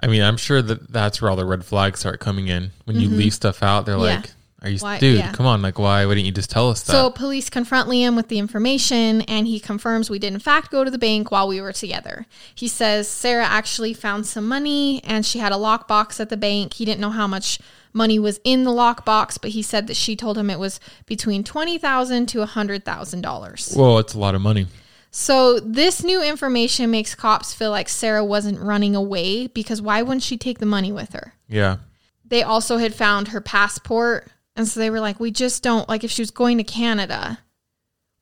I 0.00 0.06
mean, 0.06 0.22
I'm 0.22 0.36
sure 0.36 0.62
that 0.62 0.92
that's 0.92 1.20
where 1.20 1.28
all 1.30 1.36
the 1.36 1.44
red 1.44 1.64
flags 1.64 2.00
start 2.00 2.20
coming 2.20 2.46
in. 2.48 2.70
When 2.84 3.00
you 3.00 3.08
leave 3.08 3.34
stuff 3.34 3.62
out, 3.64 3.84
they're 3.84 3.96
Mm-hmm. 3.96 4.04
Yeah. 4.04 4.16
like, 4.16 4.30
"Are 4.62 4.68
you, 4.68 4.78
Why- 4.78 4.98
dude? 4.98 5.18
yeah. 5.18 5.32
Come 5.32 5.46
on! 5.46 5.62
Like, 5.62 5.78
why? 5.78 6.04
Why 6.06 6.14
didn't 6.14 6.26
you 6.26 6.32
just 6.32 6.50
tell 6.50 6.68
us 6.70 6.82
that?" 6.82 6.92
So 6.92 7.10
police 7.10 7.48
confront 7.50 7.88
Liam 7.88 8.16
with 8.16 8.28
the 8.28 8.38
information 8.38 9.22
and 9.22 9.46
he 9.46 9.60
confirms 9.60 10.10
we 10.10 10.18
did 10.18 10.32
in 10.32 10.38
fact 10.40 10.70
go 10.70 10.84
to 10.84 10.90
the 10.90 10.98
bank 10.98 11.30
while 11.30 11.46
we 11.46 11.60
were 11.60 11.72
together. 11.72 12.26
He 12.54 12.68
says 12.68 13.08
Sarah 13.08 13.46
actually 13.46 13.94
found 13.94 14.26
some 14.26 14.46
money 14.48 15.02
and 15.04 15.24
she 15.24 15.38
had 15.38 15.52
a 15.52 15.56
lockbox 15.56 16.18
at 16.20 16.28
the 16.28 16.36
bank. 16.36 16.74
He 16.74 16.84
didn't 16.84 17.00
know 17.00 17.10
how 17.10 17.26
much 17.26 17.58
money 17.92 18.18
was 18.18 18.38
in 18.44 18.64
the 18.64 18.70
lockbox, 18.70 19.38
but 19.40 19.50
he 19.52 19.62
said 19.62 19.86
that 19.86 19.96
she 19.96 20.14
told 20.14 20.36
him 20.36 20.50
it 20.50 20.58
was 20.58 20.78
between 21.06 21.42
20,000 21.42 22.26
to 22.26 22.42
$100,000. 22.44 23.76
Whoa, 23.76 23.98
it's 23.98 24.14
a 24.14 24.18
lot 24.18 24.34
of 24.34 24.40
money. 24.40 24.66
So 25.10 25.58
this 25.58 26.04
new 26.04 26.22
information 26.22 26.90
makes 26.90 27.14
cops 27.14 27.54
feel 27.54 27.70
like 27.70 27.88
Sarah 27.88 28.24
wasn't 28.24 28.60
running 28.60 28.94
away 28.94 29.46
because 29.46 29.80
why 29.80 30.02
wouldn't 30.02 30.22
she 30.22 30.36
take 30.36 30.58
the 30.58 30.66
money 30.66 30.92
with 30.92 31.12
her? 31.14 31.32
Yeah. 31.48 31.78
they 32.24 32.42
also 32.42 32.76
had 32.76 32.94
found 32.94 33.28
her 33.28 33.40
passport 33.40 34.28
and 34.58 34.68
so 34.68 34.78
they 34.78 34.90
were 34.90 35.00
like 35.00 35.18
we 35.18 35.30
just 35.30 35.62
don't 35.62 35.88
like 35.88 36.04
if 36.04 36.10
she 36.10 36.20
was 36.20 36.30
going 36.30 36.58
to 36.58 36.64
canada 36.64 37.38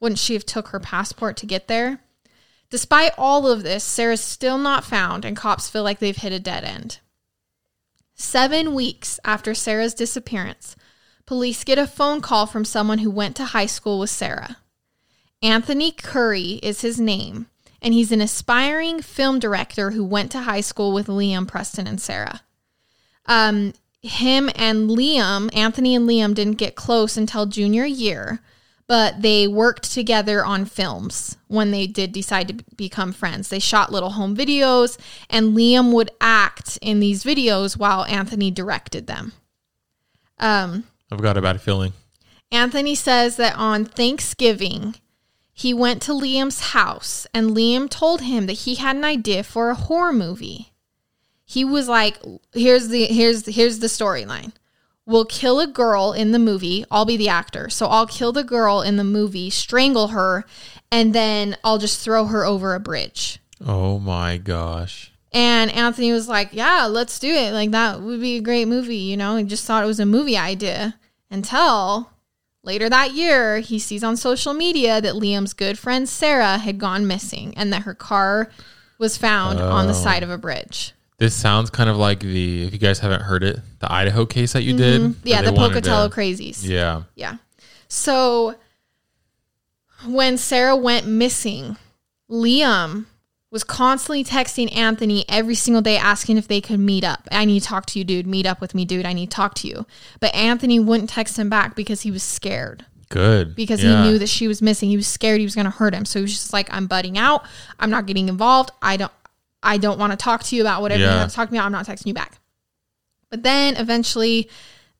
wouldn't 0.00 0.18
she 0.18 0.34
have 0.34 0.46
took 0.46 0.68
her 0.68 0.80
passport 0.80 1.36
to 1.38 1.46
get 1.46 1.68
there? 1.68 2.00
Despite 2.68 3.12
all 3.16 3.46
of 3.46 3.62
this 3.62 3.84
sarah's 3.84 4.20
still 4.20 4.58
not 4.58 4.84
found 4.84 5.24
and 5.24 5.36
cops 5.36 5.68
feel 5.68 5.82
like 5.82 5.98
they've 5.98 6.16
hit 6.16 6.32
a 6.32 6.40
dead 6.40 6.64
end. 6.64 6.98
Seven 8.14 8.74
weeks 8.74 9.18
after 9.24 9.54
sarah's 9.54 9.94
disappearance 9.94 10.76
police 11.24 11.64
get 11.64 11.78
a 11.78 11.86
phone 11.86 12.20
call 12.20 12.46
from 12.46 12.64
someone 12.64 12.98
who 12.98 13.10
went 13.10 13.34
to 13.36 13.46
high 13.46 13.66
school 13.66 13.98
with 13.98 14.10
sarah. 14.10 14.58
Anthony 15.42 15.92
curry 15.92 16.60
is 16.62 16.82
his 16.82 17.00
name 17.00 17.46
and 17.82 17.94
he's 17.94 18.12
an 18.12 18.20
aspiring 18.20 19.02
film 19.02 19.38
director 19.38 19.90
who 19.90 20.04
went 20.04 20.30
to 20.32 20.40
high 20.40 20.60
school 20.60 20.92
with 20.92 21.08
liam 21.08 21.48
preston 21.48 21.86
and 21.86 22.00
sarah. 22.00 22.42
Um, 23.26 23.74
him 24.06 24.50
and 24.54 24.90
Liam, 24.90 25.54
Anthony 25.54 25.94
and 25.94 26.08
Liam 26.08 26.34
didn't 26.34 26.54
get 26.54 26.74
close 26.74 27.16
until 27.16 27.46
junior 27.46 27.84
year, 27.84 28.40
but 28.86 29.22
they 29.22 29.48
worked 29.48 29.92
together 29.92 30.44
on 30.44 30.64
films 30.64 31.36
when 31.48 31.70
they 31.70 31.86
did 31.86 32.12
decide 32.12 32.48
to 32.48 32.54
b- 32.54 32.64
become 32.76 33.12
friends. 33.12 33.48
They 33.48 33.58
shot 33.58 33.92
little 33.92 34.10
home 34.10 34.36
videos, 34.36 34.98
and 35.28 35.56
Liam 35.56 35.92
would 35.92 36.10
act 36.20 36.78
in 36.80 37.00
these 37.00 37.24
videos 37.24 37.76
while 37.76 38.04
Anthony 38.04 38.50
directed 38.50 39.06
them. 39.06 39.32
Um, 40.38 40.84
I've 41.10 41.22
got 41.22 41.36
a 41.36 41.42
bad 41.42 41.60
feeling. 41.60 41.92
Anthony 42.52 42.94
says 42.94 43.36
that 43.36 43.56
on 43.56 43.84
Thanksgiving, 43.84 44.96
he 45.52 45.72
went 45.72 46.02
to 46.02 46.12
Liam's 46.12 46.60
house 46.72 47.26
and 47.32 47.56
Liam 47.56 47.88
told 47.88 48.20
him 48.20 48.46
that 48.46 48.52
he 48.52 48.76
had 48.76 48.96
an 48.96 49.04
idea 49.04 49.42
for 49.42 49.70
a 49.70 49.74
horror 49.74 50.12
movie. 50.12 50.72
He 51.46 51.64
was 51.64 51.88
like, 51.88 52.18
"Here's 52.52 52.88
the 52.88 53.06
here's 53.06 53.46
here's 53.46 53.78
the 53.78 53.86
storyline. 53.86 54.52
We'll 55.06 55.24
kill 55.24 55.60
a 55.60 55.66
girl 55.68 56.12
in 56.12 56.32
the 56.32 56.38
movie. 56.40 56.84
I'll 56.90 57.04
be 57.04 57.16
the 57.16 57.28
actor. 57.28 57.70
So 57.70 57.86
I'll 57.86 58.08
kill 58.08 58.32
the 58.32 58.42
girl 58.44 58.82
in 58.82 58.96
the 58.96 59.04
movie, 59.04 59.48
strangle 59.50 60.08
her, 60.08 60.44
and 60.90 61.14
then 61.14 61.56
I'll 61.62 61.78
just 61.78 62.00
throw 62.00 62.26
her 62.26 62.44
over 62.44 62.74
a 62.74 62.80
bridge." 62.80 63.38
Oh 63.64 63.98
my 64.00 64.36
gosh. 64.36 65.12
And 65.32 65.70
Anthony 65.70 66.12
was 66.12 66.28
like, 66.28 66.48
Yeah, 66.52 66.86
let's 66.86 67.18
do 67.18 67.28
it. 67.28 67.52
Like, 67.52 67.70
that 67.72 68.00
would 68.02 68.20
be 68.20 68.36
a 68.36 68.40
great 68.42 68.66
movie. 68.68 68.96
You 68.96 69.16
know, 69.16 69.36
he 69.36 69.44
just 69.44 69.64
thought 69.66 69.82
it 69.82 69.86
was 69.86 70.00
a 70.00 70.06
movie 70.06 70.36
idea 70.36 70.98
until 71.30 72.10
later 72.62 72.88
that 72.88 73.12
year, 73.12 73.58
he 73.60 73.78
sees 73.78 74.02
on 74.04 74.16
social 74.16 74.52
media 74.54 75.00
that 75.00 75.14
Liam's 75.14 75.52
good 75.52 75.78
friend 75.78 76.08
Sarah 76.08 76.58
had 76.58 76.78
gone 76.78 77.06
missing 77.06 77.54
and 77.56 77.72
that 77.72 77.82
her 77.82 77.94
car 77.94 78.50
was 78.98 79.16
found 79.16 79.60
on 79.60 79.86
the 79.86 79.92
Oh. 79.92 80.02
side 80.04 80.22
of 80.22 80.30
a 80.30 80.38
bridge. 80.38 80.92
This 81.18 81.34
sounds 81.34 81.70
kind 81.70 81.88
of 81.88 81.96
like 81.96 82.20
the 82.20 82.64
if 82.66 82.72
you 82.74 82.78
guys 82.78 82.98
haven't 82.98 83.22
heard 83.22 83.42
it, 83.42 83.58
the 83.78 83.90
Idaho 83.90 84.26
case 84.26 84.52
that 84.52 84.62
you 84.64 84.76
did. 84.76 85.00
Mm-hmm. 85.00 85.26
Yeah, 85.28 85.42
the 85.42 85.52
Pocatello 85.52 86.08
to- 86.08 86.14
crazies. 86.14 86.66
Yeah. 86.66 87.02
Yeah. 87.14 87.36
So 87.88 88.54
when 90.06 90.36
Sarah 90.36 90.76
went 90.76 91.06
missing, 91.06 91.76
Liam 92.30 93.06
was 93.50 93.64
constantly 93.64 94.24
texting 94.24 94.74
Anthony 94.76 95.24
every 95.28 95.54
single 95.54 95.80
day 95.80 95.96
asking 95.96 96.36
if 96.36 96.48
they 96.48 96.60
could 96.60 96.80
meet 96.80 97.04
up. 97.04 97.26
I 97.32 97.44
need 97.44 97.60
to 97.60 97.66
talk 97.66 97.86
to 97.86 97.98
you, 97.98 98.04
dude. 98.04 98.26
Meet 98.26 98.44
up 98.44 98.60
with 98.60 98.74
me, 98.74 98.84
dude. 98.84 99.06
I 99.06 99.12
need 99.12 99.30
to 99.30 99.34
talk 99.36 99.54
to 99.56 99.68
you. 99.68 99.86
But 100.20 100.34
Anthony 100.34 100.78
wouldn't 100.78 101.08
text 101.10 101.38
him 101.38 101.48
back 101.48 101.74
because 101.74 102.02
he 102.02 102.10
was 102.10 102.22
scared. 102.22 102.84
Good. 103.08 103.54
Because 103.54 103.82
Yeah. 103.82 104.02
he 104.02 104.10
knew 104.10 104.18
that 104.18 104.28
she 104.28 104.48
was 104.48 104.60
missing. 104.60 104.90
He 104.90 104.96
was 104.96 105.06
scared 105.06 105.38
he 105.38 105.46
was 105.46 105.54
going 105.54 105.64
to 105.64 105.70
hurt 105.70 105.94
him. 105.94 106.04
So 106.04 106.18
he 106.18 106.22
was 106.22 106.32
just 106.32 106.52
like, 106.52 106.68
I'm 106.72 106.86
butting 106.88 107.16
out. 107.16 107.44
I'm 107.78 107.88
not 107.88 108.06
getting 108.06 108.28
involved. 108.28 108.72
I 108.82 108.96
don't 108.96 109.12
I 109.66 109.76
don't 109.78 109.98
want 109.98 110.12
to 110.12 110.16
talk 110.16 110.42
to 110.44 110.56
you 110.56 110.62
about 110.62 110.80
whatever 110.80 111.00
you 111.00 111.06
Yeah. 111.06 111.20
have 111.20 111.30
to 111.30 111.34
talk 111.36 111.48
to 111.48 111.52
me 111.52 111.58
about. 111.58 111.66
I'm 111.66 111.72
not 111.72 111.86
texting 111.86 112.06
you 112.06 112.14
back. 112.14 112.38
But 113.30 113.42
then 113.42 113.76
eventually 113.76 114.48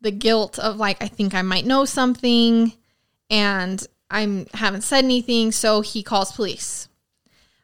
the 0.00 0.11
guilt 0.11 0.59
of 0.59 0.76
like, 0.76 1.02
I 1.02 1.09
think 1.09 1.35
I 1.35 1.42
might 1.42 1.64
know 1.64 1.85
something 1.85 2.72
and 3.31 3.87
I 4.11 4.46
haven't 4.55 4.83
said 4.83 5.05
anything. 5.05 5.52
So 5.52 5.81
he 5.81 6.02
calls 6.02 6.33
police. 6.33 6.88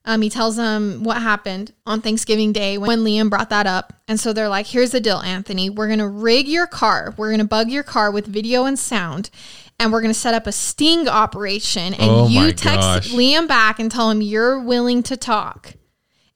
Um, 0.04 0.20
he 0.22 0.30
tells 0.30 0.56
them 0.56 1.04
what 1.04 1.22
happened 1.22 1.72
on 1.86 2.00
Thanksgiving 2.00 2.52
Day 2.52 2.76
when 2.76 3.00
Liam 3.04 3.30
brought 3.30 3.50
that 3.50 3.68
up. 3.68 3.92
And 4.08 4.18
so 4.18 4.32
they're 4.32 4.48
like, 4.48 4.66
here's 4.66 4.90
the 4.90 5.00
deal, 5.00 5.18
Anthony. 5.18 5.70
We're 5.70 5.86
going 5.86 6.00
to 6.00 6.08
rig 6.08 6.48
your 6.48 6.66
car. 6.66 7.14
We're 7.16 7.28
going 7.28 7.38
to 7.38 7.46
bug 7.46 7.70
your 7.70 7.84
car 7.84 8.10
with 8.10 8.26
video 8.26 8.64
and 8.64 8.76
sound. 8.76 9.30
And 9.78 9.92
we're 9.92 10.00
going 10.00 10.12
to 10.12 10.18
set 10.18 10.34
up 10.34 10.48
a 10.48 10.52
sting 10.52 11.06
operation. 11.08 11.94
And 11.94 12.10
Oh 12.10 12.26
you 12.28 12.52
text 12.52 12.80
gosh. 12.80 13.12
Liam 13.12 13.46
back 13.46 13.78
and 13.78 13.92
tell 13.92 14.10
him 14.10 14.20
you're 14.22 14.58
willing 14.60 15.04
to 15.04 15.16
talk. 15.16 15.74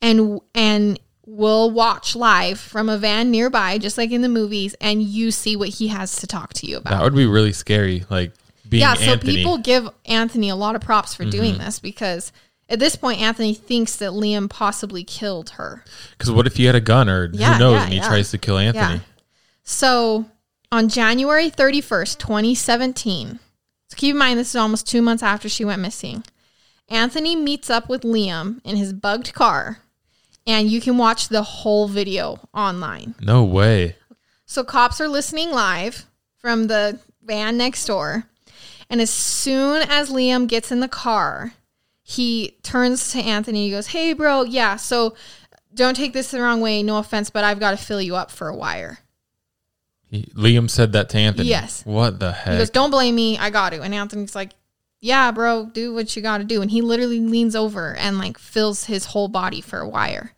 And, 0.02 0.40
and, 0.54 1.00
We'll 1.28 1.72
watch 1.72 2.14
live 2.14 2.60
from 2.60 2.88
a 2.88 2.96
van 2.96 3.32
nearby, 3.32 3.78
just 3.78 3.98
like 3.98 4.12
in 4.12 4.22
the 4.22 4.28
movies, 4.28 4.76
and 4.80 5.02
you 5.02 5.32
see 5.32 5.56
what 5.56 5.70
he 5.70 5.88
has 5.88 6.14
to 6.20 6.26
talk 6.28 6.54
to 6.54 6.68
you 6.68 6.76
about 6.76 6.90
That 6.90 7.02
would 7.02 7.16
be 7.16 7.26
really 7.26 7.52
scary. 7.52 8.04
Like 8.08 8.30
being 8.68 8.82
yeah, 8.82 8.94
so 8.94 9.10
Anthony. 9.10 9.34
people 9.34 9.58
give 9.58 9.88
Anthony 10.04 10.50
a 10.50 10.54
lot 10.54 10.76
of 10.76 10.82
props 10.82 11.16
for 11.16 11.24
Mm-hmm. 11.24 11.30
doing 11.30 11.58
this 11.58 11.80
because 11.80 12.30
at 12.68 12.78
this 12.78 12.94
point, 12.94 13.20
Anthony 13.20 13.54
thinks 13.54 13.96
that 13.96 14.10
Liam 14.10 14.48
possibly 14.48 15.02
killed 15.02 15.50
her. 15.50 15.82
Because 16.12 16.30
what 16.30 16.46
if 16.46 16.54
he 16.56 16.64
had 16.66 16.76
a 16.76 16.80
gun 16.80 17.08
or 17.08 17.28
Yeah, 17.32 17.54
who 17.54 17.58
knows 17.58 17.74
yeah, 17.74 17.82
and 17.82 17.92
he 17.92 17.98
yeah. 17.98 18.08
tries 18.08 18.30
to 18.30 18.38
kill 18.38 18.58
Anthony? 18.58 18.94
Yeah. 18.94 19.00
So 19.64 20.26
on 20.70 20.88
January 20.88 21.50
31st, 21.50 22.18
2017, 22.18 23.40
so 23.88 23.96
keep 23.96 24.12
in 24.12 24.18
mind 24.18 24.38
this 24.38 24.50
is 24.50 24.56
almost 24.56 24.86
two 24.86 25.02
months 25.02 25.24
after 25.24 25.48
she 25.48 25.64
went 25.64 25.82
missing, 25.82 26.22
Anthony 26.88 27.34
meets 27.34 27.68
up 27.68 27.88
with 27.88 28.02
Liam 28.02 28.60
in 28.64 28.76
his 28.76 28.92
bugged 28.92 29.34
car, 29.34 29.80
and 30.46 30.70
you 30.70 30.80
can 30.80 30.96
watch 30.96 31.28
the 31.28 31.42
whole 31.42 31.88
video 31.88 32.40
online. 32.54 33.14
No 33.20 33.44
way. 33.44 33.96
So 34.46 34.62
cops 34.62 35.00
are 35.00 35.08
listening 35.08 35.50
live 35.50 36.06
from 36.38 36.68
the 36.68 37.00
van 37.22 37.56
next 37.56 37.86
door. 37.86 38.24
And 38.88 39.00
as 39.00 39.10
soon 39.10 39.82
as 39.88 40.10
Liam 40.10 40.46
gets 40.46 40.70
in 40.70 40.80
the 40.80 40.88
car, 40.88 41.54
he 42.02 42.56
turns 42.62 43.10
to 43.12 43.18
Anthony. 43.18 43.66
He 43.66 43.72
goes, 43.72 43.88
Hey, 43.88 44.12
bro, 44.12 44.44
yeah, 44.44 44.76
so 44.76 45.16
don't 45.74 45.96
take 45.96 46.12
this 46.12 46.30
the 46.30 46.40
wrong 46.40 46.60
way. 46.60 46.82
No 46.82 46.98
offense, 46.98 47.30
but 47.30 47.42
I've 47.42 47.58
got 47.58 47.72
to 47.72 47.76
fill 47.76 48.00
you 48.00 48.14
up 48.14 48.30
for 48.30 48.48
a 48.48 48.54
wire. 48.54 48.98
He, 50.06 50.22
Liam 50.36 50.70
said 50.70 50.92
that 50.92 51.08
to 51.10 51.18
Anthony. 51.18 51.48
Yes. 51.48 51.84
What 51.84 52.20
the 52.20 52.30
heck? 52.30 52.52
He 52.52 52.58
goes, 52.58 52.70
Don't 52.70 52.92
blame 52.92 53.16
me. 53.16 53.36
I 53.38 53.50
got 53.50 53.70
to. 53.70 53.82
And 53.82 53.92
Anthony's 53.92 54.36
like, 54.36 54.52
Yeah, 55.00 55.32
bro, 55.32 55.66
do 55.66 55.92
what 55.92 56.14
you 56.14 56.22
got 56.22 56.38
to 56.38 56.44
do. 56.44 56.62
And 56.62 56.70
he 56.70 56.80
literally 56.80 57.18
leans 57.18 57.56
over 57.56 57.96
and 57.96 58.18
like 58.18 58.38
fills 58.38 58.84
his 58.84 59.06
whole 59.06 59.26
body 59.26 59.60
for 59.60 59.80
a 59.80 59.88
wire. 59.88 60.35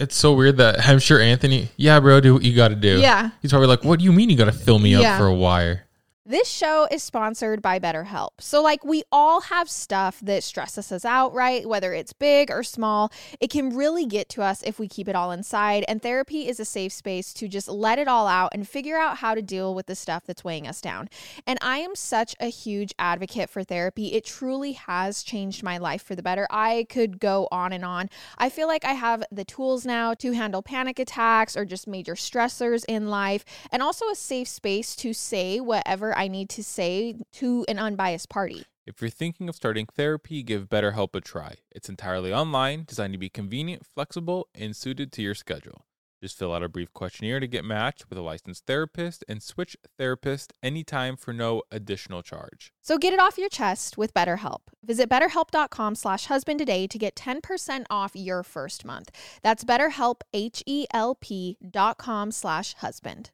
It's 0.00 0.16
so 0.16 0.32
weird 0.32 0.56
that 0.56 0.88
I'm 0.88 0.98
sure 0.98 1.20
Anthony. 1.20 1.68
Yeah, 1.76 2.00
bro, 2.00 2.20
do 2.20 2.34
what 2.34 2.42
you 2.42 2.54
got 2.56 2.68
to 2.68 2.74
do. 2.74 2.98
Yeah. 3.00 3.30
He's 3.42 3.50
probably 3.50 3.68
like, 3.68 3.84
"What 3.84 3.98
do 3.98 4.04
you 4.04 4.12
mean 4.12 4.30
you 4.30 4.36
got 4.36 4.46
to 4.46 4.52
fill 4.52 4.78
me 4.78 4.92
Yeah. 4.92 5.12
up 5.14 5.18
for 5.18 5.26
a 5.26 5.34
wire?" 5.34 5.84
This 6.30 6.46
show 6.46 6.86
is 6.92 7.02
sponsored 7.02 7.60
by 7.60 7.80
BetterHelp. 7.80 8.34
So, 8.38 8.62
like, 8.62 8.84
we 8.84 9.02
all 9.10 9.40
have 9.40 9.68
stuff 9.68 10.20
that 10.20 10.44
stresses 10.44 10.92
us 10.92 11.04
out, 11.04 11.34
right? 11.34 11.68
Whether 11.68 11.92
it's 11.92 12.12
big 12.12 12.52
or 12.52 12.62
small, 12.62 13.10
it 13.40 13.50
can 13.50 13.74
really 13.74 14.06
get 14.06 14.28
to 14.28 14.42
us 14.42 14.62
if 14.62 14.78
we 14.78 14.86
keep 14.86 15.08
it 15.08 15.16
all 15.16 15.32
inside. 15.32 15.84
And 15.88 16.00
therapy 16.00 16.46
is 16.46 16.60
a 16.60 16.64
safe 16.64 16.92
space 16.92 17.34
to 17.34 17.48
just 17.48 17.66
let 17.66 17.98
it 17.98 18.06
all 18.06 18.28
out 18.28 18.52
and 18.54 18.68
figure 18.68 18.96
out 18.96 19.16
how 19.16 19.34
to 19.34 19.42
deal 19.42 19.74
with 19.74 19.86
the 19.86 19.96
stuff 19.96 20.22
that's 20.24 20.44
weighing 20.44 20.68
us 20.68 20.80
down. 20.80 21.08
And 21.48 21.58
I 21.62 21.78
am 21.78 21.96
such 21.96 22.36
a 22.38 22.46
huge 22.46 22.94
advocate 22.96 23.50
for 23.50 23.64
therapy. 23.64 24.12
It 24.12 24.24
truly 24.24 24.74
has 24.74 25.24
changed 25.24 25.64
my 25.64 25.78
life 25.78 26.04
for 26.04 26.14
the 26.14 26.22
better. 26.22 26.46
I 26.48 26.86
could 26.88 27.18
go 27.18 27.48
on 27.50 27.72
and 27.72 27.84
on. 27.84 28.08
I 28.38 28.50
feel 28.50 28.68
like 28.68 28.84
I 28.84 28.92
have 28.92 29.24
the 29.32 29.44
tools 29.44 29.84
now 29.84 30.14
to 30.14 30.30
handle 30.30 30.62
panic 30.62 31.00
attacks 31.00 31.56
or 31.56 31.64
just 31.64 31.88
major 31.88 32.14
stressors 32.14 32.84
in 32.86 33.08
life, 33.08 33.44
and 33.72 33.82
also 33.82 34.08
a 34.08 34.14
safe 34.14 34.46
space 34.46 34.94
to 34.94 35.12
say 35.12 35.58
whatever 35.58 36.19
I 36.20 36.28
need 36.28 36.50
to 36.50 36.62
say 36.62 37.16
to 37.32 37.64
an 37.66 37.78
unbiased 37.78 38.28
party. 38.28 38.64
If 38.86 39.00
you're 39.00 39.08
thinking 39.08 39.48
of 39.48 39.56
starting 39.56 39.86
therapy, 39.86 40.42
give 40.42 40.68
BetterHelp 40.68 41.14
a 41.14 41.22
try. 41.22 41.54
It's 41.70 41.88
entirely 41.88 42.30
online, 42.30 42.84
designed 42.86 43.14
to 43.14 43.18
be 43.18 43.30
convenient, 43.30 43.86
flexible, 43.86 44.46
and 44.54 44.76
suited 44.76 45.12
to 45.12 45.22
your 45.22 45.34
schedule. 45.34 45.86
Just 46.20 46.38
fill 46.38 46.52
out 46.52 46.62
a 46.62 46.68
brief 46.68 46.92
questionnaire 46.92 47.40
to 47.40 47.46
get 47.46 47.64
matched 47.64 48.10
with 48.10 48.18
a 48.18 48.22
licensed 48.22 48.66
therapist 48.66 49.24
and 49.30 49.42
switch 49.42 49.78
therapist 49.96 50.52
anytime 50.62 51.16
for 51.16 51.32
no 51.32 51.62
additional 51.70 52.20
charge. 52.20 52.74
So 52.82 52.98
get 52.98 53.14
it 53.14 53.18
off 53.18 53.38
your 53.38 53.48
chest 53.48 53.96
with 53.96 54.12
BetterHelp. 54.12 54.60
Visit 54.84 55.08
betterhelp.com 55.08 55.94
slash 55.94 56.26
husband 56.26 56.58
today 56.58 56.86
to 56.86 56.98
get 56.98 57.14
10% 57.14 57.86
off 57.88 58.12
your 58.14 58.42
first 58.42 58.84
month. 58.84 59.10
That's 59.40 59.64
betterhelp, 59.64 60.20
H-E-L-P 60.34 61.56
dot 61.70 61.96
com 61.96 62.30
slash 62.30 62.74
husband. 62.74 63.30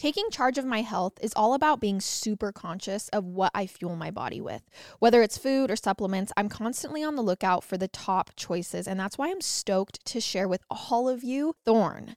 Taking 0.00 0.30
charge 0.30 0.56
of 0.56 0.64
my 0.64 0.80
health 0.80 1.18
is 1.20 1.34
all 1.36 1.52
about 1.52 1.78
being 1.78 2.00
super 2.00 2.52
conscious 2.52 3.10
of 3.10 3.26
what 3.26 3.50
I 3.54 3.66
fuel 3.66 3.96
my 3.96 4.10
body 4.10 4.40
with. 4.40 4.62
Whether 4.98 5.20
it's 5.20 5.36
food 5.36 5.70
or 5.70 5.76
supplements, 5.76 6.32
I'm 6.38 6.48
constantly 6.48 7.04
on 7.04 7.16
the 7.16 7.22
lookout 7.22 7.62
for 7.62 7.76
the 7.76 7.86
top 7.86 8.30
choices, 8.34 8.88
and 8.88 8.98
that's 8.98 9.18
why 9.18 9.30
I'm 9.30 9.42
stoked 9.42 10.02
to 10.06 10.18
share 10.18 10.48
with 10.48 10.62
all 10.70 11.06
of 11.06 11.22
you 11.22 11.52
Thorne. 11.66 12.16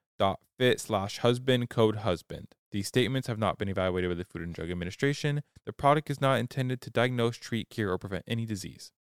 fit 0.57 0.79
slash 0.79 1.17
husband 1.19 1.69
code 1.69 1.97
husband. 1.97 2.47
These 2.71 2.87
statements 2.87 3.27
have 3.27 3.39
not 3.39 3.57
been 3.57 3.67
evaluated 3.67 4.09
by 4.11 4.15
the 4.15 4.23
Food 4.23 4.43
and 4.43 4.53
Drug 4.53 4.71
Administration. 4.71 5.41
The 5.65 5.73
product 5.73 6.09
is 6.09 6.21
not 6.21 6.39
intended 6.39 6.79
to 6.81 6.89
diagnose, 6.89 7.37
treat, 7.37 7.69
cure, 7.69 7.91
or 7.91 7.97
prevent 7.97 8.23
any 8.27 8.45
disease. 8.45 8.91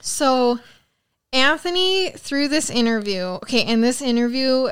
So, 0.00 0.58
Anthony, 1.32 2.10
through 2.10 2.48
this 2.48 2.70
interview, 2.70 3.22
okay, 3.22 3.64
and 3.64 3.82
this 3.82 4.00
interview 4.00 4.68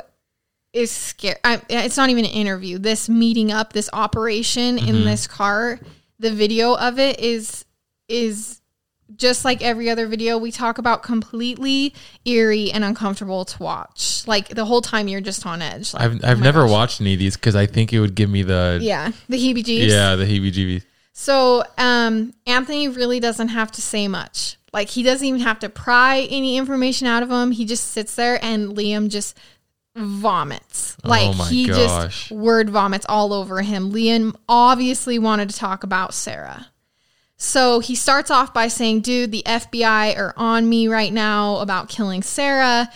is 0.72 0.90
scary. 0.90 1.36
It's 1.44 1.96
not 1.96 2.10
even 2.10 2.24
an 2.24 2.30
interview. 2.30 2.78
This 2.78 3.08
meeting 3.08 3.52
up, 3.52 3.72
this 3.72 3.88
operation 3.92 4.76
mm-hmm. 4.76 4.88
in 4.88 5.04
this 5.04 5.26
car, 5.26 5.78
the 6.18 6.30
video 6.30 6.74
of 6.74 6.98
it 6.98 7.20
is 7.20 7.64
is 8.08 8.60
just 9.16 9.44
like 9.44 9.62
every 9.62 9.90
other 9.90 10.06
video 10.06 10.38
we 10.38 10.50
talk 10.50 10.78
about 10.78 11.02
completely 11.02 11.94
eerie 12.24 12.70
and 12.70 12.84
uncomfortable 12.84 13.44
to 13.44 13.62
watch 13.62 14.26
like 14.26 14.48
the 14.48 14.64
whole 14.64 14.80
time 14.80 15.08
you're 15.08 15.20
just 15.20 15.44
on 15.46 15.60
edge 15.62 15.92
like, 15.94 16.02
i've, 16.02 16.24
I've 16.24 16.40
oh 16.40 16.42
never 16.42 16.62
gosh. 16.62 16.70
watched 16.70 17.00
any 17.00 17.12
of 17.12 17.18
these 17.18 17.36
because 17.36 17.54
i 17.54 17.66
think 17.66 17.92
it 17.92 18.00
would 18.00 18.14
give 18.14 18.30
me 18.30 18.42
the 18.42 18.78
yeah 18.80 19.12
the 19.28 19.36
heebie 19.36 19.62
jeebies 19.62 19.90
yeah 19.90 20.16
the 20.16 20.24
heebie 20.24 20.52
jeebies 20.52 20.84
so 21.12 21.64
um 21.78 22.32
anthony 22.46 22.88
really 22.88 23.20
doesn't 23.20 23.48
have 23.48 23.70
to 23.72 23.82
say 23.82 24.08
much 24.08 24.56
like 24.74 24.90
he 24.90 25.04
doesn't 25.04 25.26
even 25.26 25.40
have 25.40 25.60
to 25.60 25.68
pry 25.68 26.26
any 26.30 26.58
information 26.58 27.06
out 27.06 27.22
of 27.22 27.30
him. 27.30 27.52
He 27.52 27.64
just 27.64 27.92
sits 27.92 28.16
there 28.16 28.44
and 28.44 28.76
Liam 28.76 29.08
just 29.08 29.38
vomits. 29.96 30.96
Oh 31.04 31.08
like 31.08 31.36
oh 31.38 31.44
he 31.44 31.68
gosh. 31.68 31.76
just 31.76 32.32
word 32.32 32.68
vomits 32.68 33.06
all 33.08 33.32
over 33.32 33.62
him. 33.62 33.92
Liam 33.92 34.34
obviously 34.48 35.18
wanted 35.18 35.48
to 35.48 35.56
talk 35.56 35.84
about 35.84 36.12
Sarah. 36.12 36.66
So 37.36 37.78
he 37.78 37.94
starts 37.94 38.30
off 38.30 38.52
by 38.52 38.66
saying, 38.68 39.02
dude, 39.02 39.30
the 39.30 39.44
FBI 39.46 40.18
are 40.18 40.34
on 40.36 40.68
me 40.68 40.88
right 40.88 41.12
now 41.12 41.58
about 41.58 41.88
killing 41.88 42.22
Sarah. 42.22 42.90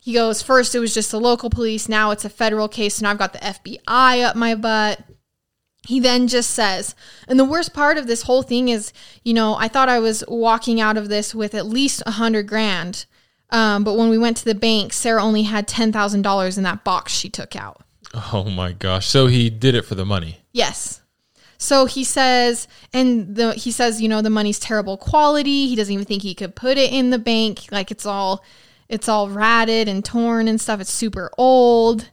He 0.00 0.14
goes, 0.14 0.42
first 0.42 0.74
it 0.74 0.80
was 0.80 0.94
just 0.94 1.12
the 1.12 1.20
local 1.20 1.50
police, 1.50 1.88
now 1.88 2.10
it's 2.10 2.24
a 2.24 2.30
federal 2.30 2.68
case, 2.68 2.98
and 2.98 3.06
I've 3.06 3.18
got 3.18 3.34
the 3.34 3.38
FBI 3.38 4.24
up 4.24 4.34
my 4.34 4.54
butt 4.54 5.00
he 5.90 5.98
then 5.98 6.28
just 6.28 6.50
says, 6.50 6.94
and 7.26 7.36
the 7.36 7.44
worst 7.44 7.74
part 7.74 7.98
of 7.98 8.06
this 8.06 8.22
whole 8.22 8.42
thing 8.42 8.68
is, 8.68 8.92
you 9.24 9.34
know, 9.34 9.56
I 9.56 9.66
thought 9.66 9.88
I 9.88 9.98
was 9.98 10.22
walking 10.28 10.80
out 10.80 10.96
of 10.96 11.08
this 11.08 11.34
with 11.34 11.52
at 11.52 11.66
least 11.66 12.00
a 12.06 12.12
hundred 12.12 12.46
grand. 12.46 13.06
Um, 13.50 13.82
but 13.82 13.96
when 13.96 14.08
we 14.08 14.16
went 14.16 14.36
to 14.36 14.44
the 14.44 14.54
bank, 14.54 14.92
Sarah 14.92 15.20
only 15.20 15.42
had 15.42 15.66
$10,000 15.66 16.56
in 16.56 16.62
that 16.62 16.84
box 16.84 17.12
she 17.12 17.28
took 17.28 17.56
out. 17.56 17.82
Oh 18.32 18.44
my 18.44 18.70
gosh. 18.70 19.08
So 19.08 19.26
he 19.26 19.50
did 19.50 19.74
it 19.74 19.84
for 19.84 19.96
the 19.96 20.06
money. 20.06 20.38
Yes. 20.52 21.00
So 21.58 21.86
he 21.86 22.04
says, 22.04 22.68
and 22.92 23.34
the, 23.34 23.54
he 23.54 23.72
says, 23.72 24.00
you 24.00 24.08
know, 24.08 24.22
the 24.22 24.30
money's 24.30 24.60
terrible 24.60 24.96
quality. 24.96 25.66
He 25.66 25.74
doesn't 25.74 25.92
even 25.92 26.06
think 26.06 26.22
he 26.22 26.36
could 26.36 26.54
put 26.54 26.78
it 26.78 26.92
in 26.92 27.10
the 27.10 27.18
bank. 27.18 27.66
Like 27.72 27.90
it's 27.90 28.06
all, 28.06 28.44
it's 28.88 29.08
all 29.08 29.28
ratted 29.28 29.88
and 29.88 30.04
torn 30.04 30.46
and 30.46 30.60
stuff. 30.60 30.80
It's 30.80 30.92
super 30.92 31.32
old 31.36 32.10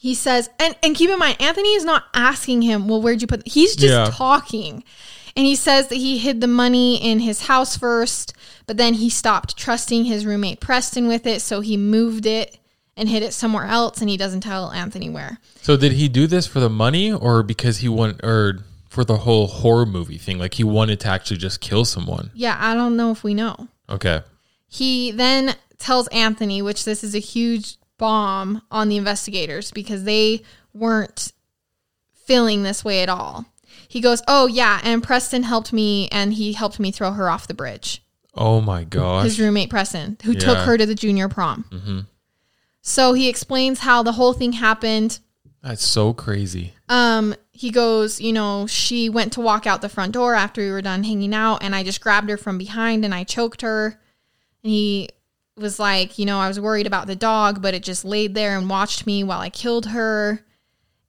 he 0.00 0.14
says, 0.14 0.48
and, 0.58 0.74
and 0.82 0.96
keep 0.96 1.10
in 1.10 1.18
mind, 1.18 1.36
Anthony 1.42 1.74
is 1.74 1.84
not 1.84 2.04
asking 2.14 2.62
him, 2.62 2.88
well, 2.88 3.02
where'd 3.02 3.20
you 3.20 3.26
put, 3.26 3.46
he's 3.46 3.76
just 3.76 3.92
yeah. 3.92 4.08
talking. 4.10 4.82
And 5.36 5.44
he 5.44 5.54
says 5.54 5.88
that 5.88 5.96
he 5.96 6.16
hid 6.16 6.40
the 6.40 6.46
money 6.46 6.96
in 6.96 7.20
his 7.20 7.42
house 7.48 7.76
first, 7.76 8.32
but 8.66 8.78
then 8.78 8.94
he 8.94 9.10
stopped 9.10 9.58
trusting 9.58 10.06
his 10.06 10.24
roommate 10.24 10.58
Preston 10.58 11.06
with 11.06 11.26
it. 11.26 11.42
So 11.42 11.60
he 11.60 11.76
moved 11.76 12.24
it 12.24 12.58
and 12.96 13.10
hid 13.10 13.22
it 13.22 13.34
somewhere 13.34 13.66
else. 13.66 14.00
And 14.00 14.08
he 14.08 14.16
doesn't 14.16 14.40
tell 14.40 14.70
Anthony 14.70 15.10
where. 15.10 15.38
So 15.60 15.76
did 15.76 15.92
he 15.92 16.08
do 16.08 16.26
this 16.26 16.46
for 16.46 16.60
the 16.60 16.70
money 16.70 17.12
or 17.12 17.42
because 17.42 17.76
he 17.76 17.88
wanted, 17.90 18.24
or 18.24 18.64
for 18.88 19.04
the 19.04 19.18
whole 19.18 19.48
horror 19.48 19.84
movie 19.84 20.16
thing? 20.16 20.38
Like 20.38 20.54
he 20.54 20.64
wanted 20.64 21.00
to 21.00 21.08
actually 21.08 21.36
just 21.36 21.60
kill 21.60 21.84
someone? 21.84 22.30
Yeah, 22.32 22.56
I 22.58 22.72
don't 22.72 22.96
know 22.96 23.10
if 23.10 23.22
we 23.22 23.34
know. 23.34 23.68
Okay. 23.90 24.22
He 24.66 25.10
then 25.10 25.56
tells 25.76 26.08
Anthony, 26.08 26.62
which 26.62 26.86
this 26.86 27.04
is 27.04 27.14
a 27.14 27.18
huge 27.18 27.76
bomb 28.00 28.62
on 28.70 28.88
the 28.88 28.96
investigators 28.96 29.70
because 29.70 30.02
they 30.02 30.42
weren't 30.74 31.32
feeling 32.24 32.62
this 32.64 32.84
way 32.84 33.02
at 33.02 33.08
all. 33.08 33.44
He 33.86 34.00
goes, 34.00 34.22
"Oh 34.26 34.46
yeah, 34.46 34.80
and 34.82 35.02
Preston 35.02 35.44
helped 35.44 35.72
me 35.72 36.08
and 36.10 36.34
he 36.34 36.54
helped 36.54 36.80
me 36.80 36.90
throw 36.90 37.12
her 37.12 37.30
off 37.30 37.46
the 37.46 37.54
bridge." 37.54 38.02
Oh 38.34 38.60
my 38.60 38.84
gosh. 38.84 39.24
his 39.24 39.40
roommate 39.40 39.70
Preston, 39.70 40.16
who 40.24 40.34
took 40.34 40.58
her 40.58 40.78
to 40.78 40.86
the 40.86 40.94
junior 40.94 41.28
prom. 41.28 41.64
hmm 41.70 42.00
So 42.80 43.12
he 43.12 43.28
explains 43.28 43.80
how 43.80 44.02
the 44.02 44.12
whole 44.12 44.32
thing 44.32 44.52
happened. 44.54 45.18
That's 45.62 45.84
so 45.84 46.14
crazy. 46.14 46.74
Um, 46.88 47.34
he 47.52 47.70
goes, 47.70 48.20
you 48.20 48.32
know, 48.32 48.66
she 48.66 49.10
went 49.10 49.32
to 49.34 49.40
walk 49.40 49.66
out 49.66 49.82
the 49.82 49.88
front 49.90 50.12
door 50.12 50.34
after 50.34 50.62
we 50.62 50.70
were 50.70 50.80
done 50.80 51.04
hanging 51.04 51.34
out, 51.34 51.62
and 51.62 51.74
I 51.74 51.82
just 51.82 52.00
grabbed 52.00 52.30
her 52.30 52.38
from 52.38 52.56
behind 52.56 53.04
and 53.04 53.14
I 53.14 53.24
choked 53.24 53.60
her. 53.62 54.00
And 54.62 54.72
he 54.72 55.10
was 55.60 55.78
like, 55.78 56.18
you 56.18 56.26
know, 56.26 56.38
I 56.38 56.48
was 56.48 56.58
worried 56.58 56.86
about 56.86 57.06
the 57.06 57.16
dog, 57.16 57.62
but 57.62 57.74
it 57.74 57.82
just 57.82 58.04
laid 58.04 58.34
there 58.34 58.56
and 58.58 58.68
watched 58.68 59.06
me 59.06 59.22
while 59.22 59.40
I 59.40 59.50
killed 59.50 59.86
her. 59.86 60.44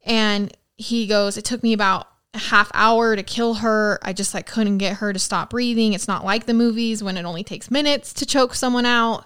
And 0.06 0.56
he 0.78 1.08
goes, 1.08 1.38
it 1.38 1.46
took 1.46 1.64
me 1.64 1.74
about 1.74 2.08
a 2.34 2.40
half 2.40 2.72
hour 2.74 3.16
to 3.16 3.24
kill 3.24 3.56
her. 3.56 4.00
I 4.02 4.14
just 4.14 4.34
like 4.34 4.46
couldn't 4.46 4.78
get 4.78 4.98
her 4.98 5.14
to 5.14 5.20
stop 5.20 5.50
breathing. 5.50 5.94
It's 5.94 6.08
not 6.08 6.26
like 6.26 6.46
the 6.46 6.54
movies 6.54 7.04
when 7.04 7.18
it 7.18 7.26
only 7.26 7.44
takes 7.44 7.70
minutes 7.70 8.14
to 8.14 8.26
choke 8.26 8.56
someone 8.56 8.86
out. 8.86 9.26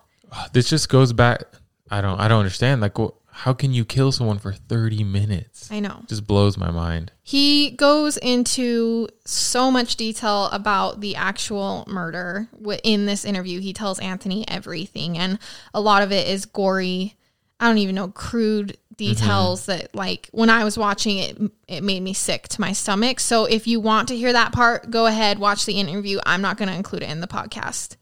This 0.53 0.69
just 0.69 0.89
goes 0.89 1.13
back. 1.13 1.43
I 1.89 2.01
don't. 2.01 2.19
I 2.19 2.27
don't 2.27 2.39
understand. 2.39 2.81
Like, 2.81 2.97
wh- 2.97 3.13
how 3.35 3.51
can 3.51 3.73
you 3.73 3.83
kill 3.83 4.13
someone 4.13 4.39
for 4.39 4.53
thirty 4.53 5.03
minutes? 5.03 5.69
I 5.69 5.81
know. 5.81 6.03
Just 6.07 6.25
blows 6.25 6.57
my 6.57 6.71
mind. 6.71 7.11
He 7.21 7.71
goes 7.71 8.15
into 8.15 9.09
so 9.25 9.69
much 9.69 9.97
detail 9.97 10.45
about 10.53 11.01
the 11.01 11.17
actual 11.17 11.83
murder 11.85 12.47
in 12.85 13.05
this 13.05 13.25
interview. 13.25 13.59
He 13.59 13.73
tells 13.73 13.99
Anthony 13.99 14.47
everything, 14.47 15.17
and 15.17 15.37
a 15.73 15.81
lot 15.81 16.01
of 16.01 16.13
it 16.13 16.29
is 16.29 16.45
gory. 16.45 17.15
I 17.59 17.67
don't 17.67 17.77
even 17.79 17.95
know 17.95 18.07
crude 18.07 18.77
details 18.95 19.63
mm-hmm. 19.63 19.79
that, 19.79 19.93
like, 19.93 20.29
when 20.31 20.49
I 20.49 20.63
was 20.63 20.77
watching 20.77 21.17
it, 21.17 21.37
it 21.67 21.83
made 21.83 22.03
me 22.03 22.13
sick 22.13 22.47
to 22.49 22.61
my 22.61 22.71
stomach. 22.71 23.19
So, 23.19 23.43
if 23.43 23.67
you 23.67 23.81
want 23.81 24.07
to 24.07 24.15
hear 24.15 24.31
that 24.31 24.53
part, 24.53 24.89
go 24.89 25.07
ahead, 25.07 25.39
watch 25.39 25.65
the 25.65 25.77
interview. 25.77 26.19
I'm 26.25 26.41
not 26.41 26.55
going 26.55 26.69
to 26.69 26.75
include 26.75 27.03
it 27.03 27.09
in 27.09 27.19
the 27.19 27.27
podcast. 27.27 27.97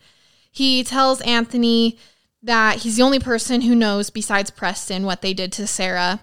He 0.52 0.84
tells 0.84 1.22
Anthony 1.22 1.98
that 2.44 2.80
he's 2.80 2.98
the 2.98 3.04
only 3.04 3.20
person 3.20 3.62
who 3.62 3.76
knows 3.76 4.10
besides 4.10 4.52
Preston 4.52 5.04
what 5.04 5.22
they 5.22 5.34
did 5.34 5.52
to 5.54 5.68
Sarah. 5.68 6.22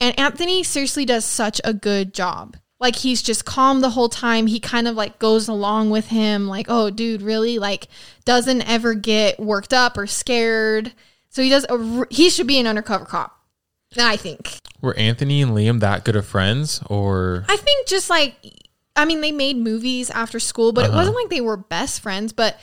And 0.00 0.18
Anthony 0.18 0.62
seriously 0.62 1.04
does 1.04 1.24
such 1.24 1.60
a 1.64 1.74
good 1.74 2.14
job. 2.14 2.56
Like 2.80 2.96
he's 2.96 3.22
just 3.22 3.44
calm 3.44 3.80
the 3.80 3.90
whole 3.90 4.08
time. 4.08 4.46
He 4.46 4.60
kind 4.60 4.86
of 4.86 4.94
like 4.94 5.18
goes 5.18 5.48
along 5.48 5.90
with 5.90 6.08
him 6.08 6.46
like, 6.46 6.66
"Oh, 6.68 6.90
dude, 6.90 7.22
really?" 7.22 7.58
Like 7.58 7.88
doesn't 8.24 8.62
ever 8.62 8.94
get 8.94 9.40
worked 9.40 9.72
up 9.72 9.98
or 9.98 10.06
scared. 10.06 10.92
So 11.30 11.42
he 11.42 11.50
does 11.50 11.66
a 11.68 12.06
he 12.08 12.30
should 12.30 12.46
be 12.46 12.58
an 12.58 12.68
undercover 12.68 13.04
cop. 13.04 13.34
I 13.96 14.16
think. 14.16 14.58
Were 14.80 14.94
Anthony 14.96 15.42
and 15.42 15.52
Liam 15.52 15.80
that 15.80 16.04
good 16.04 16.14
of 16.14 16.26
friends, 16.26 16.80
or 16.86 17.44
I 17.48 17.56
think 17.56 17.88
just 17.88 18.08
like 18.08 18.36
I 18.94 19.04
mean 19.04 19.22
they 19.22 19.32
made 19.32 19.56
movies 19.56 20.08
after 20.10 20.38
school, 20.38 20.72
but 20.72 20.84
it 20.84 20.88
uh-huh. 20.88 20.98
wasn't 20.98 21.16
like 21.16 21.30
they 21.30 21.40
were 21.40 21.56
best 21.56 22.00
friends, 22.00 22.32
but 22.32 22.60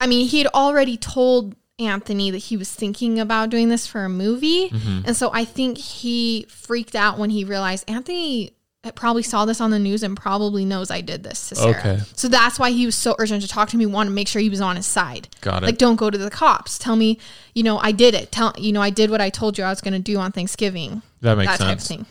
I 0.00 0.06
mean 0.06 0.26
he 0.26 0.38
had 0.38 0.46
already 0.48 0.96
told 0.96 1.56
Anthony 1.78 2.30
that 2.30 2.38
he 2.38 2.56
was 2.56 2.72
thinking 2.72 3.20
about 3.20 3.50
doing 3.50 3.68
this 3.68 3.86
for 3.86 4.04
a 4.04 4.08
movie. 4.08 4.70
And 5.04 5.16
so 5.16 5.30
I 5.32 5.44
think 5.44 5.78
he 5.78 6.46
freaked 6.48 6.94
out 6.94 7.18
when 7.18 7.30
he 7.30 7.44
realized 7.44 7.88
Anthony 7.88 8.52
probably 8.94 9.22
saw 9.22 9.44
this 9.44 9.60
on 9.60 9.70
the 9.70 9.78
news 9.78 10.02
and 10.02 10.16
probably 10.16 10.64
knows 10.64 10.90
I 10.90 11.00
did 11.00 11.22
this 11.22 11.48
to 11.50 11.56
Sarah. 11.56 11.78
Okay. 11.78 11.98
So 12.14 12.28
that's 12.28 12.58
why 12.58 12.70
he 12.70 12.86
was 12.86 12.94
so 12.94 13.14
urgent 13.18 13.42
to 13.42 13.48
talk 13.48 13.68
to 13.70 13.76
me, 13.76 13.86
want 13.86 14.08
to 14.08 14.12
make 14.14 14.28
sure 14.28 14.40
he 14.40 14.48
was 14.48 14.60
on 14.60 14.76
his 14.76 14.86
side. 14.86 15.28
got 15.40 15.62
it? 15.62 15.66
Like, 15.66 15.78
don't 15.78 15.96
go 15.96 16.10
to 16.10 16.16
the 16.16 16.30
cops. 16.30 16.78
Tell 16.78 16.96
me, 16.96 17.18
you 17.54 17.62
know, 17.62 17.78
I 17.78 17.92
did 17.92 18.14
it. 18.14 18.32
Tell, 18.32 18.54
you 18.56 18.72
know, 18.72 18.80
I 18.80 18.90
did 18.90 19.10
what 19.10 19.20
I 19.20 19.30
told 19.30 19.58
you 19.58 19.64
I 19.64 19.70
was 19.70 19.80
going 19.80 19.94
to 19.94 19.98
do 19.98 20.16
on 20.18 20.32
Thanksgiving 20.32 21.02
that 21.20 21.36
makes 21.36 21.58
that 21.58 21.64
type 21.64 21.76
of 21.76 21.82
sense. 21.82 21.88
thing. 21.88 22.06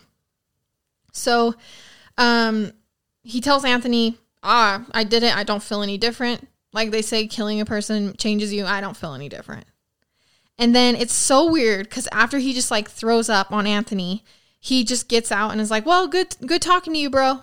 So, 1.13 1.55
um, 2.17 2.73
he 3.23 3.41
tells 3.41 3.65
Anthony, 3.65 4.17
"Ah, 4.43 4.85
I 4.91 5.03
did 5.03 5.23
it. 5.23 5.35
I 5.35 5.43
don't 5.43 5.63
feel 5.63 5.81
any 5.81 5.97
different." 5.97 6.47
Like 6.73 6.91
they 6.91 7.01
say, 7.01 7.27
killing 7.27 7.61
a 7.61 7.65
person 7.65 8.15
changes 8.17 8.53
you. 8.53 8.65
I 8.65 8.81
don't 8.81 8.97
feel 8.97 9.13
any 9.13 9.29
different. 9.29 9.65
And 10.59 10.75
then 10.75 10.95
it's 10.95 11.13
so 11.13 11.51
weird 11.51 11.87
because 11.89 12.07
after 12.11 12.39
he 12.39 12.53
just 12.53 12.71
like 12.71 12.89
throws 12.89 13.29
up 13.29 13.51
on 13.51 13.67
Anthony, 13.67 14.23
he 14.59 14.83
just 14.83 15.07
gets 15.07 15.31
out 15.31 15.51
and 15.51 15.61
is 15.61 15.71
like, 15.71 15.85
"Well, 15.85 16.07
good, 16.07 16.35
good 16.45 16.61
talking 16.61 16.93
to 16.93 16.99
you, 16.99 17.09
bro." 17.09 17.41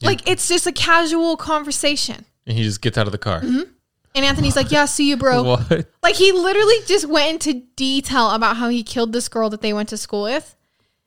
Yeah. 0.00 0.08
Like 0.08 0.28
it's 0.28 0.46
just 0.48 0.66
a 0.66 0.72
casual 0.72 1.36
conversation. 1.36 2.26
And 2.46 2.56
he 2.56 2.64
just 2.64 2.82
gets 2.82 2.98
out 2.98 3.06
of 3.06 3.12
the 3.12 3.18
car. 3.18 3.40
Mm-hmm. 3.40 3.70
And 4.14 4.24
Anthony's 4.24 4.56
like, 4.56 4.70
"Yeah, 4.70 4.84
see 4.84 5.08
you, 5.08 5.16
bro." 5.16 5.42
What? 5.70 5.86
Like 6.02 6.16
he 6.16 6.32
literally 6.32 6.76
just 6.86 7.06
went 7.06 7.46
into 7.46 7.66
detail 7.76 8.30
about 8.30 8.56
how 8.56 8.68
he 8.68 8.82
killed 8.82 9.12
this 9.12 9.28
girl 9.28 9.50
that 9.50 9.62
they 9.62 9.72
went 9.72 9.88
to 9.90 9.96
school 9.96 10.24
with. 10.24 10.54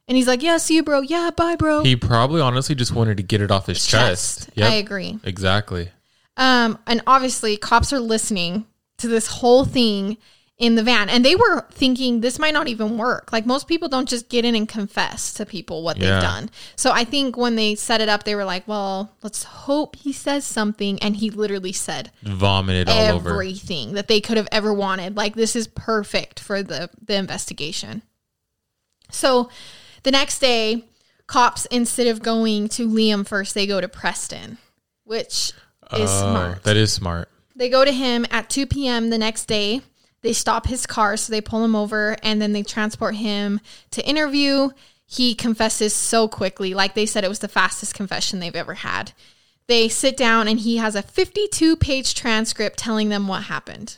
And 0.08 0.18
he's 0.18 0.28
like, 0.28 0.42
"Yeah, 0.42 0.58
see 0.58 0.76
you, 0.76 0.84
bro. 0.84 1.02
Yeah, 1.02 1.30
bye, 1.36 1.56
bro." 1.56 1.84
He 1.84 1.96
probably 1.96 2.42
honestly 2.42 2.74
just 2.74 2.94
wanted 2.94 3.18
to 3.18 3.24
get 3.24 3.42
it 3.42 3.52
off 3.52 3.68
his 3.68 3.86
chest. 3.86 4.50
Yep. 4.56 4.72
I 4.72 4.76
agree. 4.76 5.20
exactly. 5.24 5.92
Um, 6.40 6.80
and 6.88 7.02
obviously, 7.06 7.58
cops 7.58 7.94
are 7.94 8.00
listening 8.00 8.66
to 8.98 9.08
this 9.08 9.28
whole 9.28 9.66
thing 9.66 10.18
in 10.58 10.76
the 10.76 10.84
van, 10.84 11.08
and 11.10 11.24
they 11.24 11.36
were 11.36 11.66
thinking 11.72 12.20
this 12.20 12.38
might 12.40 12.54
not 12.54 12.68
even 12.68 12.98
work. 12.98 13.32
Like 13.32 13.46
most 13.46 13.68
people 13.68 13.88
don't 13.88 14.10
just 14.10 14.28
get 14.28 14.44
in 14.44 14.56
and 14.56 14.68
confess 14.68 15.34
to 15.36 15.46
people 15.46 15.84
what 15.84 15.96
Yeah. 15.98 16.16
they've 16.16 16.22
done. 16.22 16.50
So 16.76 16.92
I 16.92 17.06
think 17.06 17.38
when 17.38 17.56
they 17.56 17.76
set 17.76 18.02
it 18.02 18.10
up, 18.10 18.24
they 18.24 18.36
were 18.36 18.44
like, 18.44 18.68
"Well, 18.68 19.16
let's 19.24 19.44
hope 19.44 19.96
he 19.96 20.12
says 20.12 20.44
something." 20.46 21.00
And 21.02 21.16
he 21.16 21.30
literally 21.30 21.72
said 21.72 22.12
Vomited 22.24 22.90
all 22.90 23.16
over. 23.16 23.30
everything 23.32 23.94
that 23.94 24.08
they 24.10 24.20
could 24.20 24.36
have 24.36 24.50
ever 24.52 24.74
wanted. 24.74 25.16
Like 25.16 25.36
this 25.36 25.56
is 25.56 25.68
perfect 25.68 26.40
for 26.42 26.62
the 26.62 26.90
the 27.06 27.16
investigation. 27.16 28.02
So 29.12 29.50
the 30.04 30.12
next 30.12 30.40
day, 30.40 30.84
cops 31.28 31.66
instead 31.68 32.08
of 32.08 32.22
going 32.22 32.68
to 32.70 32.88
Liam 32.88 33.26
first, 33.26 33.54
they 33.54 33.66
go 33.66 33.80
to 33.80 33.88
Preston, 33.88 34.58
which 35.06 35.54
is 35.94 36.10
Oh, 36.12 36.22
smart. 36.32 36.64
That 36.64 36.78
is 36.78 36.92
smart. 36.94 37.30
They 37.56 37.70
go 37.70 37.84
to 37.84 37.92
him 37.92 38.26
at 38.32 38.50
2 38.50 38.66
p.m. 38.68 39.10
the 39.10 39.18
next 39.18 39.46
day. 39.46 39.82
They 40.22 40.34
stop 40.34 40.68
his 40.68 40.86
car, 40.86 41.16
so 41.18 41.32
they 41.32 41.42
pull 41.42 41.64
him 41.64 41.76
over 41.76 42.16
and 42.24 42.42
then 42.42 42.52
they 42.54 42.64
transport 42.64 43.16
him 43.16 43.62
to 43.92 44.06
interview. 44.08 44.70
He 45.06 45.34
confesses 45.34 45.94
so 45.94 46.28
quickly. 46.28 46.74
Like 46.74 46.94
they 46.94 47.06
said, 47.06 47.24
it 47.24 47.30
was 47.30 47.40
the 47.40 47.48
fastest 47.48 47.94
confession 47.96 48.40
they've 48.40 48.56
ever 48.56 48.76
had. 48.76 49.14
They 49.68 49.88
sit 49.88 50.18
down 50.18 50.48
and 50.48 50.60
he 50.60 50.78
has 50.78 50.96
a 50.96 51.02
52 51.02 51.76
page 51.78 52.16
transcript 52.16 52.78
telling 52.78 53.10
them 53.10 53.28
what 53.28 53.44
happened. 53.44 53.98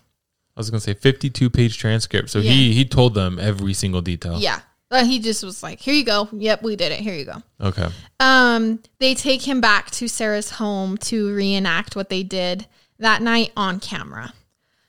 I 0.55 0.59
was 0.59 0.69
gonna 0.69 0.81
say 0.81 0.93
fifty-two 0.93 1.49
page 1.49 1.77
transcript. 1.77 2.29
So 2.29 2.39
Yeah. 2.39 2.51
he 2.51 2.73
he 2.73 2.83
told 2.85 3.13
them 3.13 3.39
every 3.39 3.73
single 3.73 4.01
detail. 4.01 4.37
Yeah. 4.39 4.59
He 4.91 5.19
just 5.19 5.43
was 5.43 5.63
like, 5.63 5.79
here 5.79 5.93
you 5.93 6.03
go. 6.03 6.27
Yep, 6.31 6.63
we 6.63 6.75
did 6.75 6.91
it. 6.91 6.99
Here 6.99 7.15
you 7.15 7.25
go. 7.25 7.43
Okay. 7.61 7.87
Um, 8.19 8.81
they 8.99 9.15
take 9.15 9.43
him 9.43 9.61
back 9.61 9.89
to 9.91 10.07
Sarah's 10.07 10.51
home 10.51 10.97
to 10.97 11.33
reenact 11.33 11.95
what 11.95 12.09
they 12.09 12.23
did 12.23 12.67
that 12.99 13.21
night 13.21 13.51
on 13.55 13.79
camera. 13.79 14.33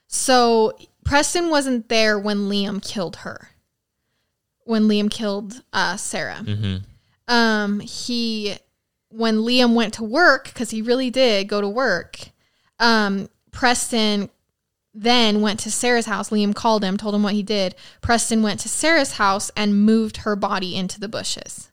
So 0.09 0.77
Preston 1.05 1.51
wasn't 1.51 1.89
there 1.89 2.19
when 2.19 2.49
Liam 2.49 2.83
killed 2.83 3.17
her. 3.17 3.51
When 4.65 4.85
Liam 4.85 5.11
killed 5.11 5.63
uh, 5.73 5.97
Sarah, 5.97 6.37
hmm 6.37 6.77
um, 7.29 7.81
he 7.81 8.57
when 9.09 9.39
Liam 9.39 9.75
went 9.75 9.95
to 9.95 10.05
work 10.05 10.45
because 10.45 10.71
he 10.71 10.83
really 10.83 11.11
did 11.11 11.49
go 11.49 11.61
to 11.61 11.69
work. 11.69 12.19
Um, 12.79 13.29
Preston 13.51 14.29
then 14.95 15.41
went 15.41 15.61
to 15.61 15.71
Sarah's 15.71 16.07
house. 16.07 16.31
Liam 16.31 16.55
called 16.55 16.85
him, 16.85 16.97
told 16.97 17.15
him 17.15 17.23
what 17.23 17.35
he 17.35 17.43
did. 17.43 17.75
Preston 18.01 18.43
went 18.43 18.61
to 18.61 18.69
Sarah's 18.69 19.13
house 19.13 19.51
and 19.57 19.85
moved 19.85 20.19
her 20.19 20.37
body 20.37 20.77
into 20.77 21.01
the 21.01 21.09
bushes. 21.09 21.71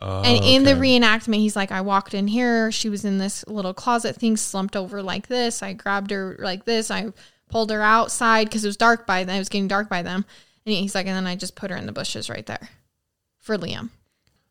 Oh, 0.00 0.22
And 0.22 0.44
in 0.44 0.64
the 0.64 0.72
reenactment, 0.72 1.36
he's 1.36 1.54
like, 1.54 1.70
I 1.70 1.80
walked 1.80 2.12
in 2.12 2.26
here. 2.26 2.72
She 2.72 2.88
was 2.88 3.04
in 3.04 3.18
this 3.18 3.46
little 3.46 3.72
closet 3.72 4.16
thing, 4.16 4.36
slumped 4.36 4.74
over 4.74 5.00
like 5.00 5.28
this. 5.28 5.62
I 5.62 5.74
grabbed 5.74 6.10
her 6.10 6.36
like 6.40 6.64
this. 6.64 6.90
I 6.90 7.12
pulled 7.48 7.70
her 7.70 7.82
outside 7.82 8.48
because 8.48 8.64
it 8.64 8.68
was 8.68 8.76
dark 8.76 9.06
by 9.06 9.22
then. 9.22 9.36
It 9.36 9.40
was 9.40 9.48
getting 9.48 9.68
dark 9.68 9.88
by 9.88 10.02
them. 10.02 10.24
And 10.66 10.74
he's 10.74 10.96
like, 10.96 11.06
and 11.06 11.14
then 11.14 11.28
I 11.28 11.36
just 11.36 11.54
put 11.54 11.70
her 11.70 11.76
in 11.76 11.86
the 11.86 11.92
bushes 11.92 12.28
right 12.28 12.46
there 12.46 12.68
for 13.38 13.56
Liam. 13.56 13.90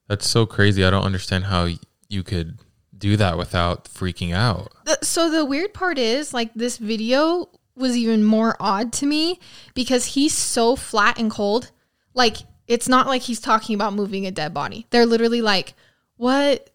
That's 0.08 0.28
so 0.28 0.46
crazy. 0.46 0.86
I 0.86 0.90
don't 0.90 1.04
understand 1.04 1.46
how 1.46 1.68
you 2.08 2.24
could 2.24 2.60
do 2.98 3.18
that 3.18 3.38
without 3.38 3.86
freaking 3.86 4.34
out. 4.34 4.72
So 5.02 5.30
the 5.30 5.44
weird 5.44 5.74
part 5.74 5.98
is, 5.98 6.34
like, 6.34 6.54
this 6.54 6.78
video 6.78 7.50
was 7.82 7.98
even 7.98 8.24
more 8.24 8.56
odd 8.60 8.94
to 8.94 9.06
me 9.06 9.40
because 9.74 10.06
he's 10.06 10.34
so 10.34 10.76
flat 10.76 11.20
and 11.20 11.30
cold. 11.30 11.72
Like, 12.14 12.38
it's 12.68 12.88
not 12.88 13.08
like 13.08 13.24
he's 13.24 13.40
talking 13.40 13.76
about 13.76 13.94
moving 13.94 14.26
a 14.26 14.32
dead 14.32 14.54
body. 14.54 14.88
They're 14.90 15.06
literally 15.06 15.42
like, 15.42 15.74
what? 16.16 16.70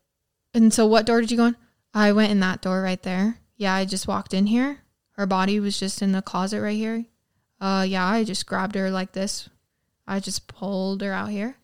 And 0.52 0.72
so, 0.72 0.86
what 0.86 1.06
door 1.06 1.20
did 1.20 1.30
you 1.30 1.36
go 1.36 1.46
in? 1.46 1.56
I 1.94 2.12
went 2.12 2.32
in 2.32 2.40
that 2.40 2.60
door 2.60 2.82
right 2.82 3.02
there. 3.02 3.38
Yeah, 3.56 3.74
I 3.74 3.86
just 3.86 4.06
walked 4.06 4.34
in 4.34 4.46
here. 4.46 4.80
Her 5.12 5.26
body 5.26 5.58
was 5.60 5.78
just 5.78 6.02
in 6.02 6.12
the 6.12 6.20
closet 6.20 6.60
right 6.60 6.76
here. 6.76 7.06
Uh, 7.58 7.86
yeah, 7.88 8.04
I 8.06 8.24
just 8.24 8.46
grabbed 8.46 8.74
her 8.74 8.90
like 8.90 9.12
this. 9.12 9.48
I 10.06 10.20
just 10.20 10.46
pulled 10.46 11.00
her 11.00 11.12
out 11.12 11.30
here, 11.30 11.56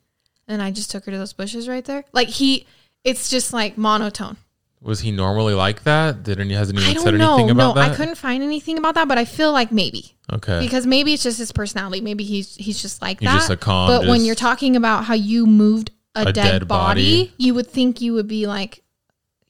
and 0.49 0.63
I 0.63 0.71
just 0.71 0.91
took 0.91 1.05
her 1.05 1.13
to 1.13 1.19
those 1.19 1.35
bushes 1.35 1.69
right 1.69 1.85
there. 1.85 2.05
Like 2.13 2.29
he, 2.29 2.67
it's 3.05 3.29
just 3.29 3.53
like 3.53 3.77
monotone. 3.77 4.39
Was 4.83 5.01
he 5.01 5.13
normally 5.13 5.55
like 5.55 5.85
that? 5.85 6.25
Didn't 6.25 6.51
he 6.51 6.57
hasn't 6.57 6.79
I 6.79 6.83
even 6.83 6.95
don't 6.95 7.05
said 7.05 7.15
know. 7.15 7.35
anything 7.35 7.51
about 7.51 7.75
that? 7.77 7.81
no, 7.83 7.87
that? 7.87 7.93
I 7.93 7.97
couldn't 7.97 8.17
find 8.17 8.43
anything 8.43 8.79
about 8.79 8.95
that, 8.97 9.07
but 9.07 9.17
I 9.17 9.25
feel 9.25 9.53
like 9.53 9.71
maybe 9.71 10.17
Okay. 10.33 10.59
because 10.61 10.87
maybe 10.87 11.13
it's 11.15 11.23
just 11.23 11.39
his 11.39 11.53
personality. 11.53 12.01
Maybe 12.01 12.25
he's 12.25 12.57
he's 12.57 12.83
just 12.83 13.01
like 13.01 13.21
He's 13.21 13.29
that. 13.29 13.35
just 13.37 13.51
a 13.51 13.57
calm, 13.57 13.89
but 13.89 14.09
when 14.09 14.25
you're 14.25 14.35
talking 14.35 14.75
about 14.77 15.05
how 15.05 15.15
you 15.15 15.47
moved 15.47 15.91
a, 16.17 16.23
A 16.23 16.25
dead, 16.27 16.35
dead 16.35 16.69
body, 16.69 17.27
body. 17.27 17.35
you 17.39 17.55
would 17.55 17.69
think 17.69 18.01
you 18.01 18.13
would 18.15 18.27
be 18.29 18.47
like, 18.47 18.83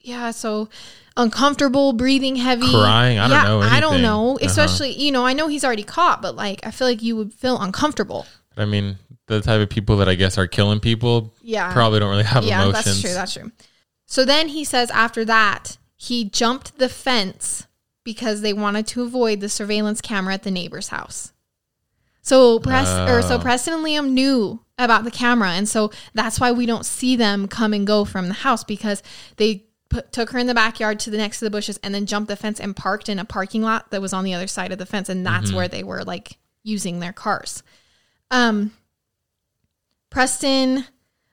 yeah. 0.01 0.29
So 0.31 0.69
uncomfortable, 1.17 1.93
breathing 1.93 2.35
heavy, 2.35 2.69
Crying? 2.69 3.19
I 3.19 3.27
don't 3.27 3.43
know 3.45 3.61
I 3.61 3.79
don't 3.79 4.01
know. 4.01 4.35
Uh-huh. 4.35 4.45
Especially, 4.45 4.91
you 4.91 5.11
know, 5.11 5.25
I 5.25 5.33
know 5.33 5.47
he's 5.47 5.63
already 5.65 5.83
caught, 5.83 6.21
but 6.21 6.35
like, 6.35 6.65
I 6.65 6.71
feel 6.71 6.87
like 6.87 7.01
you 7.01 7.15
would 7.15 7.33
feel 7.33 7.59
uncomfortable. 7.61 8.25
I 8.57 8.65
mean, 8.65 8.97
the 9.27 9.41
type 9.41 9.61
of 9.61 9.69
people 9.69 9.97
that 9.97 10.09
I 10.09 10.15
guess 10.15 10.37
are 10.37 10.47
killing 10.47 10.79
people 10.79 11.33
Yeah. 11.41 11.71
probably 11.73 11.99
don't 11.99 12.09
really 12.09 12.23
have 12.23 12.43
emotions. 12.43 12.49
yeah, 12.49 12.63
emotions. 12.63 12.85
that's 12.85 13.01
true. 13.01 13.13
That's 13.13 13.33
true. 13.33 13.51
So 14.13 14.25
then 14.25 14.49
he 14.49 14.63
says 14.63 14.91
after 14.91 15.25
that, 15.25 15.79
he 15.95 16.23
jumped 16.23 16.77
the 16.77 16.87
fence 16.87 17.65
because 18.03 18.41
they 18.41 18.53
wanted 18.53 18.85
to 18.89 19.01
avoid 19.01 19.39
the 19.39 19.49
surveillance 19.49 20.01
camera 20.01 20.35
at 20.35 20.43
the 20.43 20.51
neighbor's 20.51 20.89
house. 20.89 21.33
So 22.21 22.59
Press 22.59 22.89
or 23.09 23.23
so 23.23 23.37
Oh. 23.37 23.39
Preston 23.39 23.73
and 23.73 23.83
Liam 23.83 24.11
knew 24.11 24.59
about 24.77 25.03
the 25.03 25.09
camera, 25.09 25.53
and 25.53 25.67
so 25.67 25.89
that's 26.13 26.39
why 26.39 26.51
we 26.51 26.67
don't 26.67 26.85
see 26.85 27.15
them 27.15 27.47
come 27.47 27.73
and 27.73 27.87
go 27.87 28.05
from 28.05 28.27
the 28.27 28.35
house 28.35 28.63
because 28.63 29.01
they 29.37 29.65
put, 29.89 30.11
took 30.11 30.29
her 30.29 30.37
in 30.37 30.45
the 30.45 30.53
backyard 30.53 30.99
to 30.99 31.09
the 31.09 31.17
next 31.17 31.39
to 31.39 31.45
the 31.45 31.49
bushes 31.49 31.79
and 31.81 31.95
then 31.95 32.05
jumped 32.05 32.27
the 32.27 32.35
fence 32.35 32.59
and 32.59 32.75
parked 32.75 33.09
in 33.09 33.17
a 33.17 33.25
parking 33.25 33.63
lot 33.63 33.89
that 33.89 33.99
was 33.99 34.13
on 34.13 34.23
the 34.23 34.35
other 34.35 34.45
side 34.45 34.71
of 34.71 34.77
the 34.77 34.85
fence, 34.85 35.09
and 35.09 35.25
that's 35.25 35.51
where 35.51 35.67
they 35.67 35.81
were 35.81 36.03
like 36.03 36.37
using 36.61 36.99
their 36.99 37.13
cars. 37.13 37.63
Um, 38.29 38.73
Preston 40.11 40.85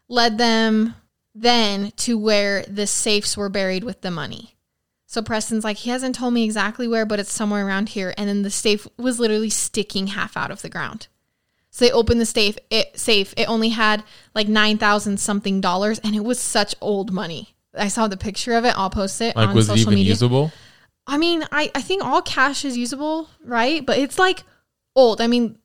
led 0.09 0.39
them 0.39 0.95
then 1.35 1.93
to 1.97 2.19
where 2.19 2.65
the 2.65 2.87
safes 2.87 3.37
were 3.37 3.49
buried 3.49 3.85
with 3.85 4.01
the 4.01 4.11
money. 4.11 4.57
So 5.07 5.23
Preston's 5.23 5.65
like, 5.65 5.79
he 5.79 5.91
hasn't 5.91 6.15
told 6.15 6.35
me 6.35 6.45
exactly 6.45 6.87
where, 6.87 7.05
but 7.05 7.19
it's 7.19 7.33
somewhere 7.33 7.67
around 7.67 7.91
here. 7.91 8.15
And 8.17 8.29
then 8.29 8.43
the 8.43 8.51
safe 8.51 8.87
was 8.97 9.19
literally 9.19 9.51
sticking 9.51 10.09
half 10.09 10.37
out 10.37 10.51
of 10.53 10.63
the 10.63 10.69
ground. 10.69 11.09
So 11.71 11.85
they 11.85 11.93
opened 11.93 12.21
the 12.21 12.27
safe. 12.27 12.57
It 12.71 12.99
safe. 12.99 13.33
It 13.37 13.49
only 13.49 13.71
had 13.71 14.03
like 14.35 14.49
nine 14.49 14.77
thousand 14.79 15.19
something 15.21 15.61
dollars, 15.61 16.01
and 16.01 16.17
it 16.17 16.25
was 16.25 16.41
such 16.41 16.75
old 16.81 17.13
money. 17.13 17.55
I 17.79 17.87
saw 17.87 18.09
the 18.09 18.17
picture 18.17 18.55
of 18.55 18.65
it. 18.65 18.75
I'll 18.77 18.91
post 18.91 19.21
it 19.21 19.37
Like, 19.37 19.51
on 19.51 19.55
was 19.55 19.69
it 19.69 19.79
even 19.79 19.95
media. 19.95 20.11
usable? 20.11 20.51
I 21.07 21.17
mean, 21.17 21.45
I 21.53 21.71
I 21.75 21.81
think 21.83 22.05
all 22.05 22.23
cash 22.23 22.65
is 22.65 22.77
usable, 22.77 23.29
right? 23.45 23.87
But 23.87 23.99
it's 23.99 24.19
like 24.19 24.43
old. 24.97 25.21
I 25.21 25.29
mean, 25.29 25.59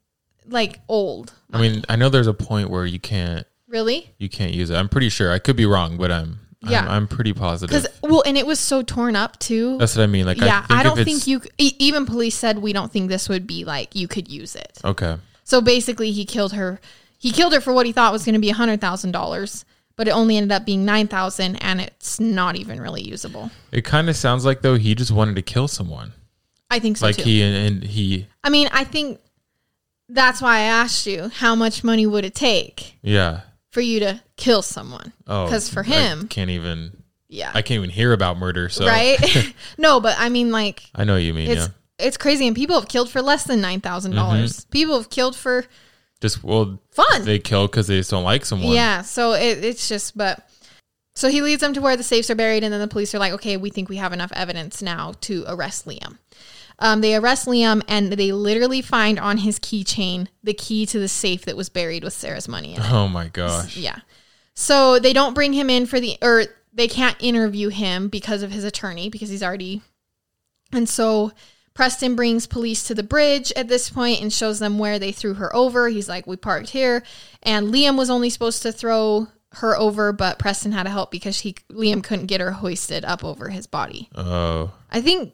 like 0.47 0.79
old. 0.87 1.33
I 1.51 1.59
mean, 1.59 1.83
I 1.89 1.95
know 1.95 2.09
there's 2.09 2.27
a 2.27 2.33
point 2.35 2.69
where 2.69 2.85
you 2.85 2.99
can't 2.99 3.47
Really? 3.75 4.13
you 4.17 4.29
can't 4.29 4.53
use 4.53 4.69
it. 4.69 4.75
I'm 4.75 4.87
pretty 4.87 5.09
sure. 5.09 5.33
I 5.33 5.39
could 5.39 5.57
be 5.57 5.65
wrong, 5.65 5.97
but 5.97 6.09
I'm 6.09 6.39
Yeah. 6.61 6.83
I'm, 6.83 6.89
I'm 6.89 7.07
pretty 7.09 7.33
positive. 7.33 7.69
Because 7.69 7.87
well, 8.01 8.23
and 8.25 8.37
it 8.37 8.47
was 8.47 8.57
so 8.57 8.81
torn 8.81 9.17
up 9.17 9.37
too. 9.37 9.77
That's 9.77 9.97
what 9.97 10.03
I 10.03 10.07
mean. 10.07 10.25
Like, 10.25 10.37
yeah, 10.37 10.63
I, 10.63 10.67
think 10.67 10.79
I, 10.79 10.83
don't 10.83 11.03
think 11.03 11.27
you. 11.27 11.41
e- 11.57 11.75
Even 11.79 12.05
police 12.05 12.35
said 12.35 12.59
we 12.59 12.71
don't 12.71 12.89
think 12.89 13.09
this 13.09 13.27
would 13.27 13.45
be 13.45 13.65
like 13.65 13.93
you 13.93 14.07
could 14.07 14.29
use 14.29 14.55
it. 14.55 14.79
Okay. 14.85 15.17
So 15.43 15.59
basically, 15.59 16.11
he 16.11 16.23
killed 16.25 16.53
her. 16.53 16.79
He 17.17 17.31
killed 17.31 17.53
her 17.53 17.59
for 17.59 17.73
what 17.73 17.85
he 17.85 17.91
thought 17.91 18.13
was 18.13 18.23
going 18.23 18.35
to 18.35 18.39
be 18.39 18.49
a 18.49 18.53
hundred 18.53 18.79
thousand 18.79 19.11
dollars, 19.11 19.65
but 19.97 20.07
it 20.07 20.11
only 20.11 20.37
ended 20.37 20.53
up 20.53 20.65
being 20.65 20.85
nine 20.85 21.07
thousand, 21.09 21.57
and 21.57 21.81
it's 21.81 22.17
not 22.19 22.55
even 22.55 22.79
really 22.79 23.01
usable. 23.01 23.51
It 23.73 23.83
kind 23.83 24.09
of 24.09 24.15
sounds 24.15 24.45
like 24.45 24.61
though 24.61 24.75
he 24.77 24.95
just 24.95 25.11
wanted 25.11 25.35
to 25.35 25.41
kill 25.41 25.67
someone. 25.67 26.13
I 26.71 26.79
think 26.79 26.95
so 26.97 27.07
like 27.07 27.17
too. 27.17 27.23
he 27.23 27.41
and, 27.43 27.55
and 27.55 27.83
he 27.83 28.27
I 28.41 28.49
mean, 28.49 28.69
I 28.71 28.85
think 28.85 29.19
that's 30.07 30.41
why 30.41 30.57
I 30.57 30.61
asked 30.61 31.05
you 31.07 31.29
how 31.29 31.55
much 31.55 31.83
money 31.83 32.05
would 32.05 32.25
it 32.25 32.35
take 32.35 32.95
yeah. 33.01 33.41
For 33.75 33.81
you 33.81 33.99
to 33.99 34.21
kill 34.37 34.61
someone? 34.61 35.11
Oh, 35.27 35.43
because 35.43 35.67
for 35.69 35.81
I 35.81 35.87
him- 35.87 36.27
can't 36.29 36.49
even. 36.49 37.03
Yeah, 37.27 37.51
I 37.53 37.61
can't 37.61 37.79
even 37.79 37.89
hear 37.89 38.13
about 38.13 38.37
murder. 38.37 38.69
So 38.69 38.87
right. 38.87 39.19
no, 39.77 39.99
but 39.99 40.15
I 40.17 40.29
mean, 40.29 40.49
like 40.49 40.83
I 40.95 41.03
know 41.03 41.13
what 41.13 41.23
you 41.23 41.33
mean. 41.33 41.51
it's 41.51 41.67
yeah. 41.67 42.05
it's 42.07 42.15
crazy, 42.15 42.47
and 42.47 42.55
people 42.55 42.79
have 42.79 42.87
killed 42.87 43.09
for 43.09 43.21
less 43.21 43.43
than 43.43 43.59
nine 43.59 43.79
dollars. 43.79 44.05
Mm-hmm. 44.13 44.69
People 44.69 44.97
have 44.97 45.09
killed 45.09 45.35
for 45.35 45.65
Just 46.21 46.41
well, 46.41 46.79
fun. 46.91 47.25
they 47.25 47.37
kill 47.37 47.67
because 47.67 47.87
they 47.87 47.97
just 47.97 48.11
don't 48.11 48.23
like 48.23 48.45
someone. 48.45 48.71
Yeah, 48.71 49.01
so 49.01 49.33
it, 49.33 49.65
it's 49.65 49.89
just, 49.89 50.15
but 50.17 50.47
so 51.15 51.29
he 51.29 51.41
leads 51.41 51.59
them 51.59 51.73
to 51.73 51.81
where 51.81 51.97
the 51.97 52.03
safes 52.03 52.29
are 52.29 52.35
buried, 52.35 52.63
and 52.63 52.71
then 52.71 52.79
the 52.79 52.87
police 52.87 53.13
are 53.13 53.19
like, 53.19 53.33
okay, 53.33 53.57
we 53.57 53.69
think 53.69 53.89
we 53.89 53.97
have 53.97 54.13
enough 54.13 54.31
evidence 54.33 54.81
now 54.81 55.13
to 55.21 55.43
arrest 55.47 55.85
Liam. 55.85 56.17
Um, 56.79 57.01
they 57.01 57.15
arrest 57.15 57.47
Liam, 57.47 57.81
and 57.87 58.11
they 58.13 58.31
literally 58.31 58.81
find 58.81 59.19
on 59.19 59.37
his 59.37 59.59
keychain 59.59 60.27
the 60.43 60.53
key 60.53 60.85
to 60.87 60.99
the 60.99 61.07
safe 61.07 61.45
that 61.45 61.57
was 61.57 61.69
buried 61.69 62.03
with 62.03 62.13
Sarah's 62.13 62.47
money 62.47 62.75
in 62.75 62.81
it. 62.81 62.91
Oh 62.91 63.07
my 63.07 63.27
gosh. 63.29 63.77
Yeah. 63.77 63.99
So 64.53 64.99
they 64.99 65.13
don't 65.13 65.33
bring 65.33 65.53
him 65.53 65.69
in 65.69 65.85
for 65.85 65.99
the, 65.99 66.17
or 66.21 66.45
they 66.73 66.87
can't 66.87 67.17
interview 67.19 67.69
him 67.69 68.09
because 68.09 68.43
of 68.43 68.51
his 68.51 68.63
attorney 68.63 69.09
because 69.09 69.29
he's 69.29 69.43
already. 69.43 69.81
And 70.71 70.87
so 70.89 71.31
Preston 71.73 72.15
brings 72.15 72.47
police 72.47 72.83
to 72.87 72.95
the 72.95 73.03
bridge 73.03 73.51
at 73.55 73.67
this 73.67 73.89
point 73.89 74.21
and 74.21 74.31
shows 74.31 74.59
them 74.59 74.79
where 74.79 74.97
they 74.97 75.11
threw 75.11 75.35
her 75.35 75.53
over. 75.55 75.89
He's 75.89 76.09
like, 76.09 76.25
we 76.25 76.37
parked 76.37 76.69
here. 76.69 77.03
And 77.43 77.73
Liam 77.73 77.97
was 77.97 78.09
only 78.09 78.29
supposed 78.29 78.61
to 78.63 78.71
throw 78.71 79.27
her 79.53 79.77
over, 79.77 80.11
but 80.11 80.39
Preston 80.39 80.71
had 80.71 80.83
to 80.83 80.89
help 80.89 81.11
because 81.11 81.39
he 81.39 81.53
Liam 81.71 82.03
couldn't 82.03 82.25
get 82.25 82.41
her 82.41 82.51
hoisted 82.51 83.05
up 83.05 83.23
over 83.23 83.49
his 83.49 83.67
body. 83.67 84.09
Oh, 84.15 84.71
I 84.91 85.01
think 85.01 85.33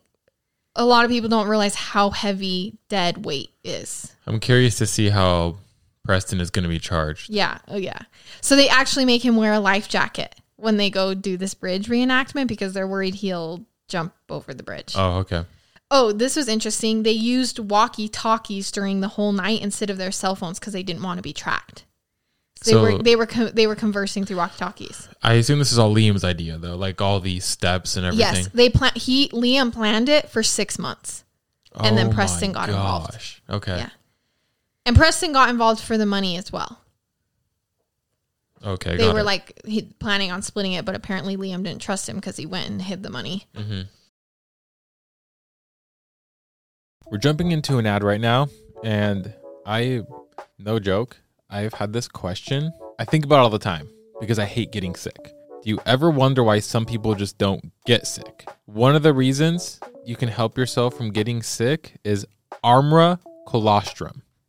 a 0.75 0.85
lot 0.85 1.05
of 1.05 1.11
people 1.11 1.29
don't 1.29 1.47
realize 1.47 1.75
how 1.75 2.09
heavy 2.09 2.77
dead 2.89 3.25
weight 3.25 3.51
is. 3.63 4.15
I'm 4.25 4.39
curious 4.39 4.77
to 4.77 4.87
see 4.87 5.09
how 5.09 5.57
Preston 6.03 6.39
is 6.41 6.49
going 6.49 6.63
to 6.63 6.69
be 6.69 6.79
charged. 6.79 7.29
Yeah. 7.29 7.59
Oh, 7.67 7.77
yeah. 7.77 7.99
So 8.41 8.55
they 8.55 8.69
actually 8.69 9.05
make 9.05 9.23
him 9.23 9.35
wear 9.35 9.53
a 9.53 9.59
life 9.59 9.87
jacket 9.89 10.35
when 10.55 10.77
they 10.77 10.89
go 10.89 11.13
do 11.13 11.37
this 11.37 11.53
bridge 11.53 11.87
reenactment 11.87 12.47
because 12.47 12.73
they're 12.73 12.87
worried 12.87 13.15
he'll 13.15 13.65
jump 13.87 14.13
over 14.29 14.53
the 14.53 14.63
bridge. 14.63 14.93
Oh, 14.95 15.17
okay. 15.19 15.45
Oh, 15.89 16.13
this 16.13 16.37
was 16.37 16.47
interesting. 16.47 17.03
They 17.03 17.11
used 17.11 17.59
walkie 17.59 18.07
talkies 18.07 18.71
during 18.71 19.01
the 19.01 19.09
whole 19.09 19.33
night 19.33 19.61
instead 19.61 19.89
of 19.89 19.97
their 19.97 20.11
cell 20.11 20.35
phones 20.35 20.57
because 20.57 20.71
they 20.71 20.83
didn't 20.83 21.03
want 21.03 21.17
to 21.17 21.23
be 21.23 21.33
tracked. 21.33 21.83
So 22.63 22.69
they 22.69 22.71
So- 22.73 22.81
were 22.97 23.03
they 23.03 23.15
were 23.15 23.25
co- 23.25 23.49
they 23.49 23.65
were 23.67 23.75
conversing 23.75 24.23
through 24.25 24.37
walkie 24.37 24.57
talkies. 24.57 25.07
I 25.23 25.33
assume 25.33 25.57
this 25.59 25.71
is 25.71 25.79
all 25.79 25.93
Liam's 25.93 26.23
idea 26.23 26.57
though, 26.59 26.75
like 26.75 27.01
all 27.01 27.19
these 27.19 27.43
steps 27.45 27.95
and 27.97 28.05
everything. 28.05 28.35
Yes, 28.35 28.49
they 28.53 28.69
plan. 28.69 28.91
He 28.95 29.29
Liam 29.29 29.73
planned 29.73 30.09
it 30.09 30.29
for 30.29 30.43
six 30.43 30.77
months, 30.77 31.23
and 31.75 31.97
then 31.97 32.07
Oh 32.07 32.13
Preston 32.13 32.49
my 32.49 32.53
got 32.53 32.69
involved. 32.69 33.41
Okay. 33.49 33.77
Yeah. 33.77 33.89
and 34.85 34.95
Preston 34.95 35.31
got 35.33 35.49
involved 35.49 35.79
for 35.81 35.97
the 35.97 36.05
money 36.05 36.37
as 36.37 36.51
well. 36.51 36.79
Okay. 38.63 38.95
they 38.95 39.05
got 39.05 39.13
were 39.15 39.21
it. 39.21 39.25
like 39.25 39.59
he, 39.65 39.81
planning 39.99 40.31
on 40.31 40.43
splitting 40.43 40.73
it, 40.73 40.85
but 40.85 40.93
apparently 40.95 41.35
Liam 41.37 41.63
didn't 41.63 41.81
trust 41.81 42.07
him 42.07 42.15
because 42.17 42.35
he 42.37 42.45
went 42.45 42.69
and 42.69 42.79
hid 42.81 43.01
the 43.01 43.09
money. 43.09 43.47
Mhm. 43.55 43.87
We're 47.09 47.17
jumping 47.17 47.51
into 47.51 47.77
an 47.77 47.85
ad 47.85 48.03
right 48.03 48.21
now, 48.21 48.49
and 48.83 49.33
I, 49.65 50.03
no 50.57 50.79
joke, 50.79 51.17
I've 51.51 51.73
had 51.73 51.91
this 51.91 52.07
question. 52.07 52.71
I 52.97 53.03
think 53.03 53.25
about 53.25 53.39
all 53.39 53.49
the 53.49 53.59
time 53.59 53.89
because 54.21 54.39
I 54.39 54.45
hate 54.45 54.71
getting 54.71 54.95
sick. 54.95 55.33
Do 55.61 55.69
you 55.69 55.79
ever 55.85 56.09
wonder 56.09 56.43
why 56.43 56.59
some 56.59 56.85
people 56.85 57.13
just 57.13 57.37
don't 57.37 57.73
get 57.85 58.07
sick? 58.07 58.47
One 58.65 58.95
of 58.95 59.03
the 59.03 59.13
reasons 59.13 59.79
you 60.05 60.15
can 60.15 60.29
help 60.29 60.57
yourself 60.57 60.95
from 60.95 61.11
getting 61.11 61.43
sick 61.43 61.97
is 62.05 62.25
Armra 62.63 63.19
colostrum. 63.45 64.23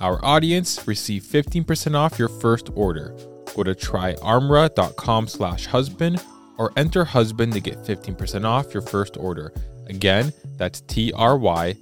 our 0.00 0.24
audience. 0.24 0.86
Receive 0.86 1.22
15% 1.22 1.94
off 1.94 2.18
your 2.18 2.28
first 2.28 2.70
order. 2.74 3.16
Go 3.54 3.62
to 3.62 3.74
tryarmra.com 3.74 5.28
slash 5.28 5.66
husband 5.66 6.22
or 6.58 6.72
enter 6.76 7.04
husband 7.04 7.52
to 7.54 7.60
get 7.60 7.82
15% 7.84 8.44
off 8.44 8.74
your 8.74 8.82
first 8.82 9.16
order. 9.16 9.52
Again, 9.86 10.32
that's 10.56 10.82
T-R-Y-A-R-M-R-A 10.82 11.74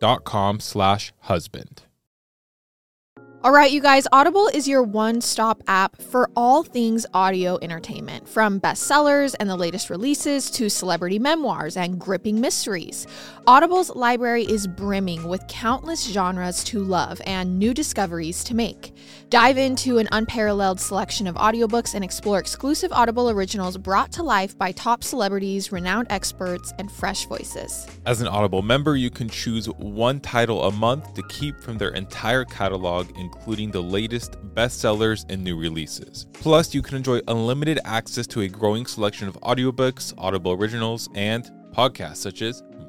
dot 0.00 0.24
com 0.24 0.58
slash 0.60 1.12
husband. 1.20 1.82
All 3.44 3.50
right, 3.50 3.72
you 3.72 3.80
guys, 3.80 4.06
Audible 4.12 4.46
is 4.54 4.68
your 4.68 4.84
one 4.84 5.20
stop 5.20 5.64
app 5.66 6.00
for 6.00 6.30
all 6.36 6.62
things 6.62 7.04
audio 7.12 7.58
entertainment, 7.60 8.28
from 8.28 8.60
bestsellers 8.60 9.34
and 9.40 9.50
the 9.50 9.56
latest 9.56 9.90
releases 9.90 10.48
to 10.52 10.70
celebrity 10.70 11.18
memoirs 11.18 11.76
and 11.76 11.98
gripping 11.98 12.40
mysteries. 12.40 13.04
Audible's 13.48 13.90
library 13.96 14.44
is 14.44 14.68
brimming 14.68 15.26
with 15.26 15.44
countless 15.48 16.08
genres 16.08 16.62
to 16.62 16.84
love 16.84 17.20
and 17.26 17.58
new 17.58 17.74
discoveries 17.74 18.44
to 18.44 18.54
make. 18.54 18.94
Dive 19.28 19.58
into 19.58 19.98
an 19.98 20.08
unparalleled 20.12 20.78
selection 20.78 21.26
of 21.26 21.34
audiobooks 21.34 21.94
and 21.94 22.04
explore 22.04 22.38
exclusive 22.38 22.92
Audible 22.92 23.28
originals 23.28 23.76
brought 23.76 24.12
to 24.12 24.22
life 24.22 24.56
by 24.56 24.70
top 24.70 25.02
celebrities, 25.02 25.72
renowned 25.72 26.06
experts, 26.10 26.72
and 26.78 26.92
fresh 26.92 27.26
voices. 27.26 27.88
As 28.06 28.20
an 28.20 28.28
Audible 28.28 28.62
member, 28.62 28.94
you 28.94 29.10
can 29.10 29.28
choose 29.28 29.66
one 29.66 30.20
title 30.20 30.62
a 30.62 30.70
month 30.70 31.14
to 31.14 31.24
keep 31.24 31.58
from 31.58 31.76
their 31.76 31.90
entire 31.90 32.44
catalog, 32.44 33.10
including 33.34 33.70
the 33.70 33.82
latest 33.82 34.32
bestsellers 34.54 35.24
and 35.28 35.42
new 35.42 35.58
releases. 35.58 36.26
Plus, 36.32 36.74
you 36.74 36.82
can 36.82 36.96
enjoy 36.96 37.20
unlimited 37.28 37.78
access 37.84 38.26
to 38.28 38.42
a 38.42 38.48
growing 38.48 38.86
selection 38.86 39.28
of 39.28 39.40
audiobooks, 39.40 40.14
Audible 40.18 40.52
originals, 40.52 41.08
and 41.14 41.50
podcasts 41.72 42.16
such 42.18 42.42
as 42.42 42.62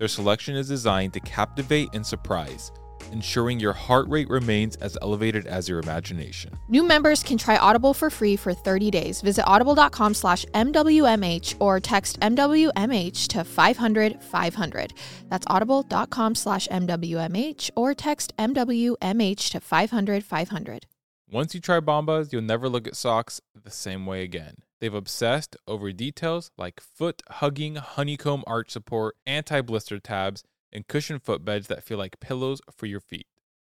Their 0.00 0.08
selection 0.08 0.56
is 0.56 0.68
designed 0.68 1.12
to 1.12 1.20
captivate 1.20 1.90
and 1.92 2.06
surprise, 2.06 2.72
ensuring 3.12 3.60
your 3.60 3.74
heart 3.74 4.08
rate 4.08 4.30
remains 4.30 4.76
as 4.76 4.96
elevated 5.02 5.46
as 5.46 5.68
your 5.68 5.78
imagination. 5.78 6.58
New 6.70 6.82
members 6.82 7.22
can 7.22 7.36
try 7.36 7.58
Audible 7.58 7.92
for 7.92 8.08
free 8.08 8.34
for 8.34 8.54
30 8.54 8.90
days. 8.90 9.20
Visit 9.20 9.44
audible.com 9.44 10.14
slash 10.14 10.46
MWMH 10.54 11.56
or 11.60 11.80
text 11.80 12.18
MWMH 12.20 13.28
to 13.28 13.44
500 13.44 14.22
500. 14.22 14.94
That's 15.28 15.46
audible.com 15.50 16.34
slash 16.34 16.66
MWMH 16.68 17.70
or 17.76 17.92
text 17.92 18.34
MWMH 18.38 19.50
to 19.50 19.60
500 19.60 20.24
500. 20.24 20.86
Once 21.30 21.54
you 21.54 21.60
try 21.60 21.78
Bombas, 21.78 22.32
you'll 22.32 22.40
never 22.40 22.70
look 22.70 22.88
at 22.88 22.96
socks 22.96 23.42
the 23.62 23.70
same 23.70 24.06
way 24.06 24.22
again. 24.22 24.54
They've 24.80 24.94
obsessed 24.94 25.56
over 25.66 25.92
details 25.92 26.50
like 26.56 26.80
foot 26.80 27.22
hugging 27.28 27.76
honeycomb 27.76 28.44
arch 28.46 28.70
support, 28.70 29.16
anti 29.26 29.60
blister 29.60 29.98
tabs, 29.98 30.42
and 30.72 30.88
cushioned 30.88 31.22
footbeds 31.22 31.66
that 31.66 31.84
feel 31.84 31.98
like 31.98 32.20
pillows 32.20 32.60
for 32.74 32.86
your 32.86 33.00
feet. 33.00 33.26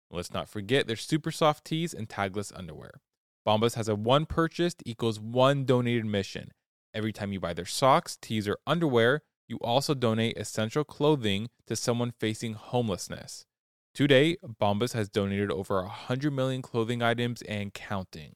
Let's 0.10 0.34
not 0.34 0.50
forget 0.50 0.88
their 0.88 0.96
super 0.96 1.32
soft 1.32 1.66
tees 1.66 1.94
and 1.94 2.08
tagless 2.08 2.52
underwear. 2.58 3.02
Bombas 3.46 3.76
has 3.76 3.88
a 3.88 3.96
one 3.96 4.26
purchased 4.26 4.84
equals 4.86 5.20
one 5.20 5.66
donated 5.66 6.06
mission. 6.06 6.52
Every 6.94 7.14
time 7.14 7.34
you 7.34 7.40
buy 7.40 7.54
their 7.54 7.66
socks, 7.66 8.18
tees, 8.22 8.48
or 8.48 8.58
underwear, 8.68 9.22
you 9.48 9.58
also 9.58 9.94
donate 9.94 10.38
essential 10.38 10.84
clothing 10.84 11.50
to 11.68 11.76
someone 11.76 12.14
facing 12.20 12.54
homelessness. 12.54 13.46
Today, 13.94 14.38
Bombas 14.46 14.94
has 14.94 15.10
donated 15.10 15.52
over 15.52 15.82
100 15.82 16.32
million 16.32 16.62
clothing 16.62 17.02
items 17.02 17.42
and 17.44 17.74
counting. 17.74 18.36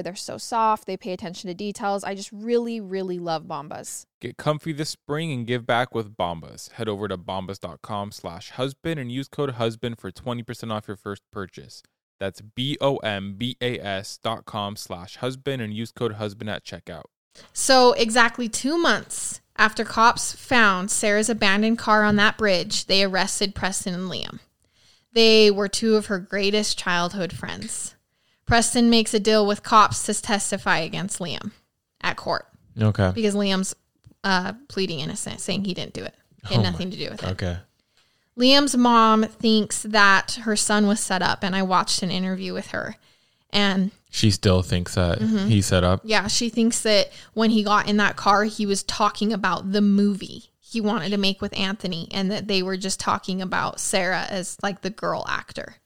They're 0.00 0.14
so 0.14 0.38
soft, 0.38 0.86
they 0.86 0.96
pay 0.96 1.12
attention 1.12 1.48
to 1.48 1.54
details. 1.54 2.04
I 2.04 2.14
just 2.14 2.30
really, 2.32 2.80
really 2.80 3.18
love 3.18 3.44
Bombas. 3.44 4.06
Get 4.20 4.36
comfy 4.36 4.72
this 4.72 4.90
spring 4.90 5.32
and 5.32 5.46
give 5.46 5.66
back 5.66 5.94
with 5.94 6.16
Bombas. 6.16 6.70
Head 6.72 6.88
over 6.88 7.08
to 7.08 7.18
bombas.com 7.18 8.12
slash 8.12 8.50
husband 8.50 9.00
and 9.00 9.10
use 9.10 9.28
code 9.28 9.50
husband 9.50 9.98
for 9.98 10.12
20% 10.12 10.72
off 10.72 10.86
your 10.86 10.96
first 10.96 11.22
purchase. 11.32 11.82
That's 12.20 12.40
B-O-M-B-A-S 12.40 14.18
dot 14.22 14.44
com 14.44 14.76
slash 14.76 15.16
husband 15.16 15.60
and 15.60 15.74
use 15.74 15.90
code 15.90 16.14
husband 16.14 16.48
at 16.48 16.64
checkout. 16.64 17.06
So, 17.52 17.92
exactly 17.94 18.48
two 18.48 18.78
months 18.78 19.40
after 19.56 19.84
cops 19.84 20.32
found 20.32 20.90
Sarah's 20.90 21.28
abandoned 21.28 21.78
car 21.78 22.04
on 22.04 22.16
that 22.16 22.38
bridge, 22.38 22.86
they 22.86 23.04
arrested 23.04 23.54
Preston 23.54 23.94
and 23.94 24.10
Liam. 24.10 24.40
They 25.12 25.50
were 25.50 25.68
two 25.68 25.96
of 25.96 26.06
her 26.06 26.18
greatest 26.18 26.78
childhood 26.78 27.32
friends. 27.32 27.94
Preston 28.52 28.90
makes 28.90 29.14
a 29.14 29.18
deal 29.18 29.46
with 29.46 29.62
cops 29.62 30.04
to 30.04 30.12
testify 30.20 30.78
against 30.80 31.18
Liam 31.20 31.52
at 32.02 32.16
court 32.18 32.46
Okay. 32.78 33.10
because 33.14 33.34
Liam's 33.34 33.74
uh, 34.24 34.52
pleading 34.68 35.00
innocent, 35.00 35.40
saying 35.40 35.64
he 35.64 35.72
didn't 35.72 35.94
do 35.94 36.04
it. 36.04 36.14
He 36.46 36.54
had 36.54 36.60
Oh 36.60 36.62
my- 36.64 36.70
nothing 36.70 36.90
to 36.90 36.96
do 36.98 37.08
with 37.10 37.22
it. 37.22 37.28
Okay. 37.30 37.56
Liam's 38.38 38.76
mom 38.76 39.24
thinks 39.24 39.82
that 39.84 40.32
her 40.42 40.54
son 40.54 40.86
was 40.86 41.00
set 41.00 41.22
up, 41.22 41.42
and 41.42 41.56
I 41.56 41.62
watched 41.62 42.02
an 42.02 42.10
interview 42.10 42.52
with 42.52 42.66
her. 42.68 42.96
And 43.50 43.90
She 44.10 44.30
still 44.30 44.60
thinks 44.60 44.96
that 44.96 45.20
Mm-hmm. 45.20 45.46
he 45.48 45.62
set 45.62 45.82
up. 45.82 46.02
yeah, 46.04 46.26
she 46.26 46.50
thinks 46.50 46.82
that 46.82 47.10
when 47.32 47.48
he 47.50 47.62
got 47.64 47.88
in 47.88 47.96
that 47.96 48.16
car, 48.16 48.44
he 48.44 48.66
was 48.66 48.82
talking 48.82 49.32
about 49.32 49.72
the 49.72 49.80
movie 49.80 50.50
he 50.60 50.80
wanted 50.82 51.08
to 51.10 51.16
make 51.18 51.40
with 51.40 51.58
Anthony, 51.58 52.06
and 52.10 52.30
that 52.30 52.48
they 52.48 52.62
were 52.62 52.76
just 52.76 53.00
talking 53.00 53.40
about 53.40 53.80
Sarah 53.80 54.26
as 54.28 54.58
like 54.62 54.82
the 54.82 54.90
girl 54.90 55.24
actor. 55.26 55.76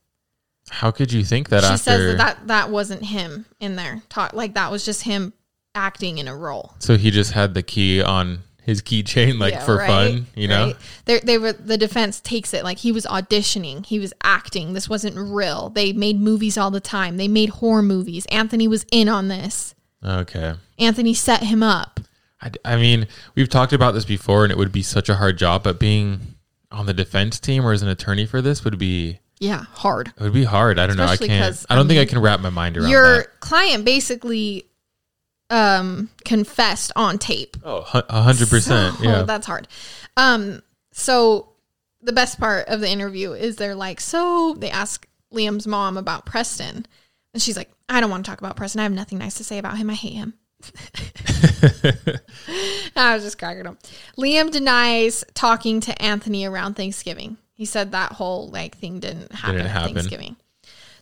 How 0.70 0.90
could 0.90 1.12
you 1.12 1.24
think 1.24 1.48
that 1.50 1.60
she 1.62 1.66
after? 1.66 1.78
says 1.78 2.16
that, 2.16 2.38
that 2.38 2.46
that 2.48 2.70
wasn't 2.70 3.04
him 3.04 3.46
in 3.60 3.76
there. 3.76 4.02
Talk 4.08 4.32
like 4.32 4.54
that 4.54 4.70
was 4.70 4.84
just 4.84 5.02
him 5.02 5.32
acting 5.74 6.18
in 6.18 6.26
a 6.28 6.36
role. 6.36 6.74
so 6.78 6.96
he 6.96 7.10
just 7.10 7.32
had 7.32 7.54
the 7.54 7.62
key 7.62 8.02
on 8.02 8.40
his 8.62 8.82
keychain, 8.82 9.38
like 9.38 9.52
Yeah, 9.52 9.64
for 9.64 9.76
right, 9.76 9.86
fun, 9.86 10.26
you 10.34 10.48
know? 10.48 10.66
right. 10.66 10.76
They 11.04 11.20
they 11.20 11.38
were 11.38 11.52
the 11.52 11.78
defense 11.78 12.20
takes 12.20 12.52
it 12.52 12.64
like 12.64 12.78
he 12.78 12.90
was 12.90 13.06
auditioning, 13.06 13.86
he 13.86 13.98
was 14.00 14.12
acting. 14.24 14.72
This 14.72 14.88
wasn't 14.88 15.16
real. 15.16 15.68
They 15.68 15.92
made 15.92 16.20
movies 16.20 16.58
all 16.58 16.70
the 16.72 16.80
time. 16.80 17.16
They 17.16 17.28
made 17.28 17.50
horror 17.50 17.82
movies. 17.82 18.26
Anthony 18.26 18.66
was 18.66 18.84
in 18.90 19.08
on 19.08 19.28
this. 19.28 19.74
Okay. 20.04 20.54
Anthony 20.78 21.14
set 21.14 21.42
him 21.44 21.62
up. 21.62 22.00
I, 22.42 22.50
I 22.64 22.76
mean, 22.76 23.06
we've 23.34 23.48
talked 23.48 23.72
about 23.72 23.92
this 23.94 24.04
before, 24.04 24.42
and 24.44 24.50
it 24.52 24.58
would 24.58 24.72
be 24.72 24.82
such 24.82 25.08
a 25.08 25.14
hard 25.14 25.38
job, 25.38 25.62
but 25.62 25.78
being 25.80 26.20
on 26.72 26.86
the 26.86 26.92
defense 26.94 27.38
team 27.40 27.64
or 27.64 27.72
as 27.72 27.82
an 27.82 27.88
attorney 27.88 28.26
for 28.26 28.42
this 28.42 28.62
would 28.64 28.78
be 28.78 29.20
Yeah, 29.38 29.64
hard. 29.72 30.08
it 30.16 30.22
would 30.22 30.32
be 30.32 30.44
hard. 30.44 30.78
I 30.78 30.86
don't 30.86 30.98
Especially 30.98 31.28
know. 31.28 31.34
I 31.34 31.38
can't. 31.38 31.66
I 31.68 31.74
don't 31.76 31.84
I 31.84 31.88
think 31.88 32.00
I 32.00 32.10
can 32.10 32.20
wrap 32.22 32.40
my 32.40 32.50
mind 32.50 32.76
around 32.76 32.84
that. 32.84 32.90
Your 32.90 33.16
that. 33.18 33.40
client 33.40 33.84
basically 33.84 34.66
um 35.50 36.08
confessed 36.24 36.90
on 36.96 37.18
tape. 37.18 37.56
Oh, 37.64 37.86
a 38.08 38.22
hundred 38.22 38.48
percent. 38.48 38.96
So, 38.96 39.02
Yeah. 39.04 39.22
that's 39.22 39.46
hard. 39.46 39.68
Um, 40.16 40.62
so 40.92 41.52
the 42.00 42.12
best 42.12 42.40
part 42.40 42.68
of 42.68 42.80
the 42.80 42.88
interview 42.88 43.32
is 43.32 43.56
they're 43.56 43.74
like, 43.74 44.00
so 44.00 44.54
they 44.58 44.70
ask 44.70 45.06
Liam's 45.34 45.66
mom 45.66 45.96
about 45.98 46.24
Preston, 46.24 46.86
and 47.34 47.42
she's 47.42 47.56
like, 47.56 47.70
I 47.88 48.00
don't 48.00 48.10
want 48.10 48.24
to 48.24 48.30
talk 48.30 48.38
about 48.40 48.56
Preston. 48.56 48.80
I 48.80 48.84
have 48.84 48.92
nothing 48.92 49.18
nice 49.18 49.34
to 49.34 49.44
say 49.44 49.58
about 49.58 49.76
him. 49.76 49.90
I 49.90 49.94
hate 49.94 50.14
him. 50.14 50.34
I 52.96 53.14
was 53.14 53.22
just 53.22 53.38
cracking 53.38 53.66
up. 53.66 53.76
Liam 54.18 54.50
denies 54.50 55.24
talking 55.34 55.80
to 55.80 56.02
Anthony 56.02 56.44
around 56.46 56.74
Thanksgiving. 56.74 57.36
He 57.56 57.64
said 57.64 57.90
that 57.90 58.12
whole 58.12 58.48
like 58.48 58.76
thing 58.76 59.00
didn't 59.00 59.32
happen 59.32 59.56
Didn't 59.56 59.70
happen. 59.70 59.94
Thanksgiving. 59.94 60.36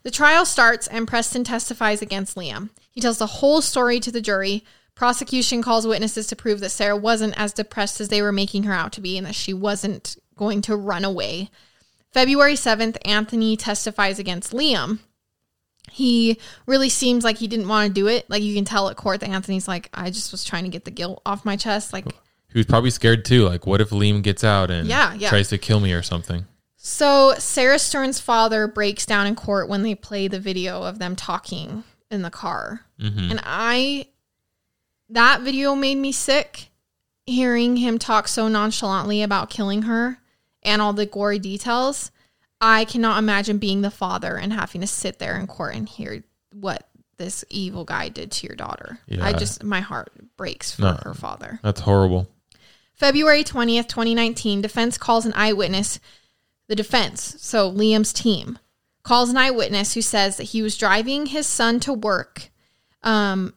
The 0.05 0.11
trial 0.11 0.47
starts 0.47 0.87
and 0.87 1.09
Preston 1.09 1.43
testifies 1.45 2.01
against 2.01 2.37
Liam. 2.37 2.71
He 2.91 3.01
tells 3.01 3.19
the 3.19 3.27
whole 3.27 3.61
story 3.61 3.99
to 4.01 4.13
the 4.13 4.21
jury. 4.21 4.65
Prosecution 4.95 5.63
calls 5.63 5.87
witnesses 5.87 6.29
to 6.29 6.37
prove 6.37 6.61
that 6.61 6.71
Sarah 6.71 6.97
wasn't 6.97 7.37
as 7.37 7.53
depressed 7.53 8.01
as 8.01 8.09
they 8.09 8.23
were 8.23 8.31
making 8.31 8.63
her 8.63 8.73
out 8.73 8.93
to 8.93 9.01
be 9.01 9.19
and 9.19 9.27
that 9.27 9.35
she 9.35 9.53
wasn't 9.53 10.17
going 10.37 10.63
to 10.63 10.77
run 10.77 11.05
away. 11.05 11.51
February 12.13 12.55
7th, 12.55 12.97
Anthony 13.05 13.57
testifies 13.57 14.21
against 14.21 14.53
Liam. 14.53 15.01
He 15.91 16.39
really 16.67 16.89
seems 16.89 17.25
like 17.25 17.39
he 17.39 17.49
didn't 17.49 17.67
want 17.67 17.89
to 17.89 17.93
do 17.93 18.07
it. 18.07 18.31
Like 18.31 18.43
you 18.43 18.55
can 18.55 18.65
tell 18.65 18.89
at 18.89 18.97
court 18.97 19.21
that 19.21 19.31
Anthony's 19.31 19.67
like, 19.67 19.91
I 19.93 20.11
just 20.11 20.31
was 20.31 20.45
trying 20.45 20.65
to 20.65 20.71
get 20.71 20.85
the 20.85 20.93
guilt 20.93 21.21
off 21.27 21.45
my 21.45 21.57
chest. 21.57 21.93
Like, 21.93 22.07
he 22.55 22.59
was 22.61 22.67
probably 22.67 22.89
scared 22.91 23.25
too. 23.27 23.47
Like, 23.47 23.67
what 23.67 23.83
if 23.83 23.91
Liam 23.91 24.23
gets 24.23 24.43
out 24.43 24.71
and 24.71 24.89
Yeah, 24.89 25.13
yeah. 25.13 25.29
tries 25.29 25.49
to 25.51 25.59
kill 25.59 25.81
me 25.81 25.93
or 25.93 26.03
something? 26.03 26.47
So 26.77 27.35
Sarah 27.39 27.79
Stern's 27.79 28.21
father 28.21 28.67
breaks 28.67 29.05
down 29.05 29.27
in 29.27 29.35
court 29.35 29.69
when 29.69 29.83
they 29.83 29.95
play 29.95 30.29
the 30.29 30.41
video 30.41 30.83
of 30.85 30.99
them 30.99 31.17
talking 31.17 31.85
in 32.11 32.23
the 32.23 32.31
car. 32.31 32.83
Mhm. 33.01 33.31
And 33.31 33.41
I, 33.45 34.07
that 35.11 35.43
video 35.43 35.75
made 35.75 35.97
me 35.97 36.13
sick 36.13 36.71
hearing 37.27 37.77
him 37.79 37.99
talk 37.99 38.29
so 38.29 38.49
nonchalantly 38.49 39.23
about 39.23 39.51
killing 39.51 39.83
her 39.83 40.19
and 40.63 40.81
all 40.83 40.93
the 40.93 41.07
gory 41.07 41.39
details. 41.39 42.11
I 42.61 42.85
cannot 42.85 43.19
imagine 43.19 43.59
being 43.59 43.81
the 43.83 43.91
father 43.91 44.37
and 44.37 44.53
having 44.53 44.81
to 44.81 44.87
sit 44.87 45.19
there 45.19 45.37
in 45.39 45.47
court 45.47 45.75
and 45.75 45.89
hear 45.89 46.23
what 46.53 46.87
this 47.17 47.45
evil 47.49 47.85
guy 47.85 48.09
did 48.09 48.31
to 48.33 48.47
your 48.47 48.57
daughter. 48.57 48.99
I 49.21 49.33
just, 49.33 49.63
my 49.63 49.81
heart 49.81 50.13
breaks 50.37 50.73
for 50.75 50.83
No. 50.83 50.99
her 51.03 51.15
father. 51.15 51.61
That's 51.63 51.81
horrible. 51.81 52.29
February 52.95 53.45
20th, 53.45 53.89
2019, 53.89 54.61
defense 54.61 54.97
calls 54.97 55.27
an 55.27 55.33
eyewitness. 55.35 56.01
The 56.69 56.77
defense, 56.77 57.37
so 57.41 57.71
Liam's 57.71 58.13
team, 58.13 58.59
calls 59.03 59.29
an 59.29 59.37
eyewitness 59.37 59.93
who 59.95 60.01
says 60.01 60.37
that 60.37 60.45
he 60.45 60.63
was 60.63 60.79
driving 60.79 61.27
his 61.27 61.47
son 61.47 61.79
to 61.81 61.93
work 61.93 62.51
um, 63.03 63.55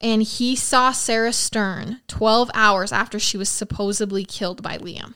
and 0.00 0.22
he 0.22 0.56
saw 0.56 0.92
Sarah 0.92 1.32
Stern 1.32 2.00
12 2.08 2.50
hours 2.54 2.92
after 2.92 3.18
she 3.18 3.36
was 3.36 3.48
supposedly 3.48 4.24
killed 4.24 4.62
by 4.62 4.78
Liam. 4.78 5.14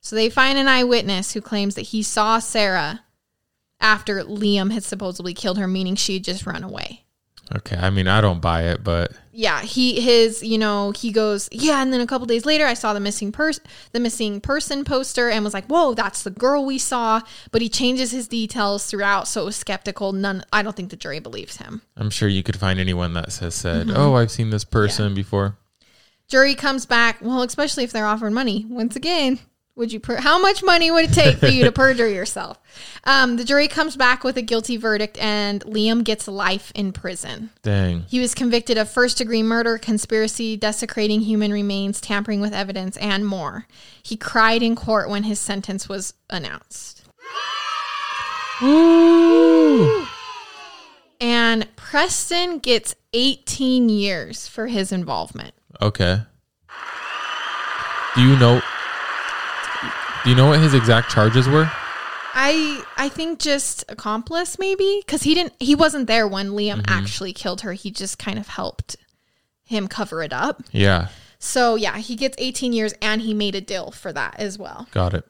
So 0.00 0.14
they 0.14 0.30
find 0.30 0.56
an 0.58 0.68
eyewitness 0.68 1.32
who 1.32 1.40
claims 1.40 1.74
that 1.74 1.82
he 1.82 2.02
saw 2.02 2.38
Sarah 2.38 3.02
after 3.80 4.22
Liam 4.22 4.72
had 4.72 4.84
supposedly 4.84 5.34
killed 5.34 5.58
her, 5.58 5.66
meaning 5.66 5.96
she 5.96 6.14
had 6.14 6.24
just 6.24 6.46
run 6.46 6.62
away 6.62 7.05
Okay. 7.54 7.76
I 7.76 7.90
mean, 7.90 8.08
I 8.08 8.20
don't 8.20 8.40
buy 8.40 8.62
it, 8.64 8.82
but 8.82 9.12
yeah 9.38 9.60
he 9.60 10.00
his 10.00 10.42
you 10.42 10.56
know 10.56 10.92
he 10.92 11.12
goes 11.12 11.46
yeah 11.52 11.82
and 11.82 11.92
then 11.92 12.00
a 12.00 12.06
couple 12.06 12.26
days 12.26 12.46
later 12.46 12.64
i 12.64 12.72
saw 12.72 12.94
the 12.94 13.00
missing 13.00 13.30
person 13.30 13.62
the 13.92 14.00
missing 14.00 14.40
person 14.40 14.82
poster 14.82 15.28
and 15.28 15.44
was 15.44 15.52
like 15.52 15.66
whoa 15.66 15.92
that's 15.92 16.22
the 16.22 16.30
girl 16.30 16.64
we 16.64 16.78
saw 16.78 17.20
but 17.52 17.60
he 17.60 17.68
changes 17.68 18.10
his 18.12 18.26
details 18.28 18.86
throughout 18.86 19.28
so 19.28 19.42
it 19.42 19.44
was 19.44 19.54
skeptical 19.54 20.14
none 20.14 20.42
i 20.54 20.62
don't 20.62 20.74
think 20.74 20.88
the 20.88 20.96
jury 20.96 21.20
believes 21.20 21.58
him 21.58 21.82
I'm 21.98 22.08
sure 22.08 22.30
you 22.30 22.42
could 22.42 22.56
find 22.58 22.80
anyone 22.80 23.12
that 23.12 23.34
has 23.36 23.54
said, 23.54 23.88
Mm-hmm. 23.88 23.96
"Oh, 23.98 24.14
I've 24.14 24.30
seen 24.30 24.48
this 24.48 24.64
person 24.64 25.14
before." 25.14 25.58
jury 26.28 26.54
comes 26.54 26.86
back 26.86 27.18
well 27.20 27.42
especially 27.42 27.84
if 27.84 27.92
they're 27.92 28.06
offered 28.06 28.32
money 28.32 28.64
once 28.70 28.96
again 28.96 29.38
would 29.76 29.92
you 29.92 30.00
per- 30.00 30.16
how 30.16 30.40
much 30.40 30.62
money 30.62 30.90
would 30.90 31.04
it 31.04 31.12
take 31.12 31.36
for 31.36 31.46
you 31.46 31.64
to 31.64 31.72
perjure 31.82 32.08
yourself 32.08 32.58
um, 33.04 33.36
the 33.36 33.44
jury 33.44 33.68
comes 33.68 33.96
back 33.96 34.24
with 34.24 34.36
a 34.36 34.42
guilty 34.42 34.76
verdict 34.76 35.16
and 35.18 35.62
liam 35.64 36.02
gets 36.02 36.26
life 36.26 36.72
in 36.74 36.92
prison 36.92 37.50
Dang. 37.62 38.04
He 38.08 38.20
was 38.20 38.34
convicted 38.34 38.78
of 38.78 38.88
first 38.88 39.18
degree 39.18 39.42
murder, 39.42 39.76
conspiracy, 39.76 40.56
desecrating 40.56 41.20
human 41.20 41.52
remains, 41.52 42.00
tampering 42.00 42.40
with 42.40 42.54
evidence, 42.54 42.96
and 42.98 43.26
more. 43.26 43.66
He 44.02 44.16
cried 44.16 44.62
in 44.62 44.76
court 44.76 45.08
when 45.08 45.24
his 45.24 45.40
sentence 45.40 45.88
was 45.88 46.14
announced. 46.30 47.02
And 51.20 51.66
Preston 51.76 52.58
gets 52.58 52.94
18 53.12 53.88
years 53.88 54.46
for 54.46 54.68
his 54.68 54.92
involvement. 54.92 55.54
Okay. 55.82 56.20
Do 58.14 58.22
you 58.22 58.36
know? 58.36 58.62
Do 60.26 60.30
you 60.30 60.36
know 60.36 60.48
what 60.48 60.58
his 60.58 60.74
exact 60.74 61.08
charges 61.08 61.48
were? 61.48 61.70
I 62.34 62.82
I 62.96 63.08
think 63.08 63.38
just 63.38 63.84
accomplice 63.88 64.58
maybe 64.58 65.04
cuz 65.06 65.22
he 65.22 65.34
didn't 65.34 65.52
he 65.60 65.76
wasn't 65.76 66.08
there 66.08 66.26
when 66.26 66.48
Liam 66.48 66.78
mm-hmm. 66.78 66.92
actually 66.92 67.32
killed 67.32 67.60
her. 67.60 67.74
He 67.74 67.92
just 67.92 68.18
kind 68.18 68.36
of 68.36 68.48
helped 68.48 68.96
him 69.62 69.86
cover 69.86 70.24
it 70.24 70.32
up. 70.32 70.64
Yeah, 70.72 71.10
So 71.38 71.76
yeah, 71.76 71.98
he 71.98 72.16
gets 72.16 72.34
18 72.40 72.72
years 72.72 72.92
and 73.00 73.22
he 73.22 73.34
made 73.34 73.54
a 73.54 73.60
deal 73.60 73.92
for 73.92 74.12
that 74.14 74.34
as 74.36 74.58
well. 74.58 74.88
got 74.90 75.14
it. 75.14 75.24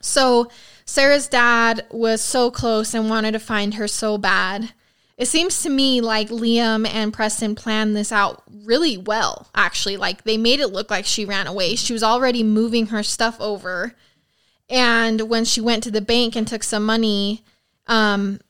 So 0.00 0.50
Sarah's 0.84 1.28
dad 1.28 1.86
was 1.92 2.20
so 2.20 2.50
close 2.50 2.92
and 2.92 3.08
wanted 3.08 3.32
to 3.32 3.38
find 3.38 3.74
her 3.74 3.86
so 3.86 4.18
bad. 4.18 4.72
It 5.16 5.26
seems 5.26 5.62
to 5.62 5.70
me 5.70 6.00
like 6.00 6.28
Liam 6.28 6.88
and 6.88 7.12
Preston 7.12 7.54
planned 7.54 7.94
this 7.94 8.10
out 8.10 8.42
really 8.52 8.98
well, 8.98 9.46
actually. 9.54 9.96
Like 9.96 10.24
they 10.24 10.36
made 10.36 10.58
it 10.58 10.72
look 10.72 10.90
like 10.90 11.04
she 11.04 11.24
ran 11.24 11.46
away. 11.46 11.76
She 11.76 11.92
was 11.92 12.02
already 12.02 12.42
moving 12.42 12.86
her 12.86 13.04
stuff 13.04 13.40
over. 13.40 13.94
And 14.68 15.22
when 15.22 15.44
she 15.44 15.60
went 15.60 15.82
to 15.84 15.90
the 15.90 16.00
bank 16.00 16.36
and 16.36 16.46
took 16.46 16.62
some 16.62 16.86
money, 16.86 17.44
um, 17.86 18.40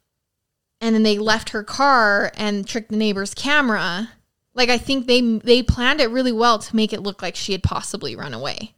and 0.80 0.94
then 0.94 1.02
they 1.02 1.18
left 1.18 1.50
her 1.50 1.62
car 1.62 2.30
and 2.36 2.66
tricked 2.66 2.90
the 2.90 2.96
neighbor's 2.96 3.34
camera, 3.34 4.10
like 4.54 4.68
I 4.68 4.78
think 4.78 5.06
they 5.06 5.20
they 5.20 5.62
planned 5.62 6.00
it 6.00 6.10
really 6.10 6.32
well 6.32 6.58
to 6.58 6.76
make 6.76 6.92
it 6.92 7.02
look 7.02 7.22
like 7.22 7.36
she 7.36 7.52
had 7.52 7.62
possibly 7.62 8.14
run 8.14 8.34
away. 8.34 8.74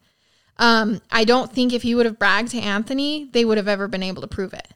Um, 0.58 1.02
I 1.10 1.24
don't 1.24 1.52
think 1.52 1.72
if 1.72 1.82
he 1.82 1.94
would 1.94 2.06
have 2.06 2.18
bragged 2.18 2.52
to 2.52 2.58
Anthony, 2.58 3.28
they 3.32 3.44
would 3.44 3.58
have 3.58 3.68
ever 3.68 3.88
been 3.88 4.02
able 4.02 4.22
to 4.22 4.28
prove 4.28 4.54
it. 4.54 4.68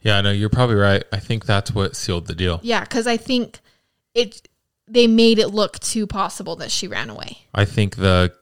Yeah, 0.00 0.20
no, 0.20 0.30
you're 0.30 0.50
probably 0.50 0.76
right. 0.76 1.02
I 1.12 1.18
think 1.18 1.46
that's 1.46 1.74
what 1.74 1.96
sealed 1.96 2.26
the 2.26 2.34
deal. 2.34 2.60
Yeah, 2.62 2.80
because 2.80 3.06
I 3.06 3.16
think 3.16 3.58
it 4.14 4.46
they 4.86 5.06
made 5.06 5.38
it 5.38 5.48
look 5.48 5.78
too 5.80 6.06
possible 6.06 6.56
that 6.56 6.70
she 6.70 6.86
ran 6.86 7.10
away. 7.10 7.38
I 7.54 7.64
think 7.64 7.96
the 7.96 8.34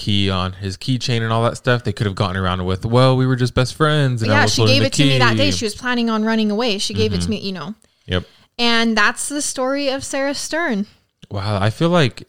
key 0.00 0.30
on 0.30 0.54
his 0.54 0.76
keychain 0.76 1.22
and 1.22 1.32
all 1.32 1.44
that 1.44 1.56
stuff, 1.56 1.84
they 1.84 1.92
could 1.92 2.06
have 2.06 2.16
gotten 2.16 2.36
around 2.36 2.64
with. 2.64 2.84
Well, 2.84 3.16
we 3.16 3.26
were 3.26 3.36
just 3.36 3.54
best 3.54 3.74
friends. 3.74 4.22
And 4.22 4.32
I 4.32 4.40
yeah, 4.40 4.46
she 4.46 4.64
gave 4.66 4.82
it 4.82 4.92
to 4.94 5.04
me 5.04 5.18
that 5.18 5.36
day. 5.36 5.50
She 5.50 5.64
was 5.64 5.74
planning 5.74 6.10
on 6.10 6.24
running 6.24 6.50
away. 6.50 6.78
She 6.78 6.94
gave 6.94 7.12
it 7.12 7.18
to 7.18 7.22
mm-hmm. 7.22 7.30
me, 7.30 7.40
you 7.40 7.52
know. 7.52 7.74
Yep. 8.06 8.24
And 8.58 8.96
that's 8.96 9.28
the 9.28 9.42
story 9.42 9.88
of 9.88 10.04
Sarah 10.04 10.34
Stern. 10.34 10.86
Wow, 11.30 11.60
I 11.60 11.70
feel 11.70 11.90
like 11.90 12.26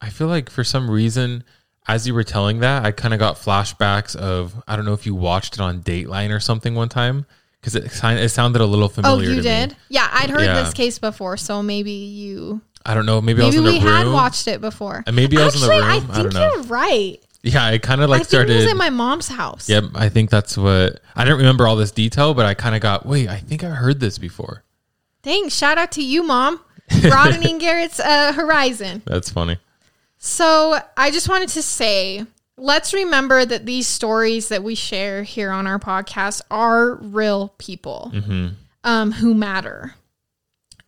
I 0.00 0.08
feel 0.08 0.28
like 0.28 0.48
for 0.48 0.64
some 0.64 0.90
reason 0.90 1.44
as 1.86 2.06
you 2.06 2.14
were 2.14 2.24
telling 2.24 2.60
that, 2.60 2.84
I 2.84 2.92
kind 2.92 3.12
of 3.12 3.20
got 3.20 3.36
flashbacks 3.36 4.16
of 4.16 4.54
I 4.66 4.76
don't 4.76 4.84
know 4.84 4.94
if 4.94 5.04
you 5.04 5.14
watched 5.14 5.54
it 5.54 5.60
on 5.60 5.82
Dateline 5.82 6.34
or 6.34 6.40
something 6.40 6.74
one 6.74 6.88
time 6.88 7.26
because 7.60 7.74
it 7.74 7.84
it 7.84 8.28
sounded 8.30 8.62
a 8.62 8.66
little 8.66 8.86
oh, 8.86 8.88
familiar. 8.88 9.30
Oh, 9.30 9.32
you 9.32 9.42
did? 9.42 9.70
Me. 9.70 9.76
Yeah, 9.88 10.08
I'd 10.12 10.30
heard 10.30 10.44
Yeah. 10.44 10.62
this 10.62 10.72
case 10.72 10.98
before, 10.98 11.36
so 11.36 11.62
maybe 11.62 11.90
you 11.90 12.62
I 12.86 12.94
don't 12.94 13.06
know. 13.06 13.20
Maybe, 13.20 13.42
I 13.42 13.46
was 13.46 13.54
in 13.54 13.64
we 13.64 13.78
a 13.78 13.80
room. 13.80 13.82
had 13.92 14.06
watched 14.08 14.46
it 14.46 14.60
before. 14.60 15.02
And 15.06 15.16
maybe 15.16 15.38
I 15.38 15.44
was 15.46 15.54
in 15.54 15.62
the 15.62 15.68
room. 15.68 15.82
I 15.84 15.96
I 15.96 16.00
think 16.00 16.12
don't 16.14 16.34
know. 16.34 16.52
you're 16.54 16.62
right. 16.64 17.18
Yeah, 17.42 17.64
I 17.64 17.78
kind 17.78 18.00
of 18.02 18.08
I 18.08 18.12
like 18.12 18.18
think 18.20 18.28
started. 18.28 18.52
it 18.52 18.56
was 18.56 18.66
at 18.68 18.76
my 18.76 18.90
mom's 18.90 19.28
house. 19.28 19.68
Yep, 19.68 19.84
I 19.94 20.08
think 20.08 20.30
that's 20.30 20.56
what 20.56 21.00
I 21.14 21.24
didn't 21.24 21.38
remember 21.38 21.66
all 21.66 21.76
this 21.76 21.90
detail, 21.92 22.32
but 22.34 22.46
I 22.46 22.54
kind 22.54 22.74
of 22.74 22.80
got. 22.80 23.04
Wait, 23.06 23.28
I 23.28 23.38
think 23.38 23.62
I 23.64 23.68
heard 23.68 24.00
this 24.00 24.16
before. 24.18 24.62
Thanks. 25.22 25.54
Shout 25.54 25.76
out 25.78 25.92
to 25.92 26.02
you, 26.02 26.22
mom, 26.22 26.60
broadening 27.02 27.58
Garrett's 27.58 28.00
uh, 28.00 28.32
horizon. 28.32 29.02
That's 29.06 29.30
funny. 29.30 29.58
So 30.18 30.78
I 30.96 31.10
just 31.10 31.28
wanted 31.28 31.50
to 31.50 31.62
say, 31.62 32.24
let's 32.56 32.94
remember 32.94 33.44
that 33.44 33.66
these 33.66 33.86
stories 33.86 34.48
that 34.48 34.62
we 34.62 34.74
share 34.74 35.22
here 35.22 35.50
on 35.50 35.66
our 35.66 35.78
podcast 35.78 36.40
are 36.50 36.94
real 36.94 37.54
people 37.58 38.12
um, 38.84 39.12
who 39.12 39.34
matter. 39.34 39.94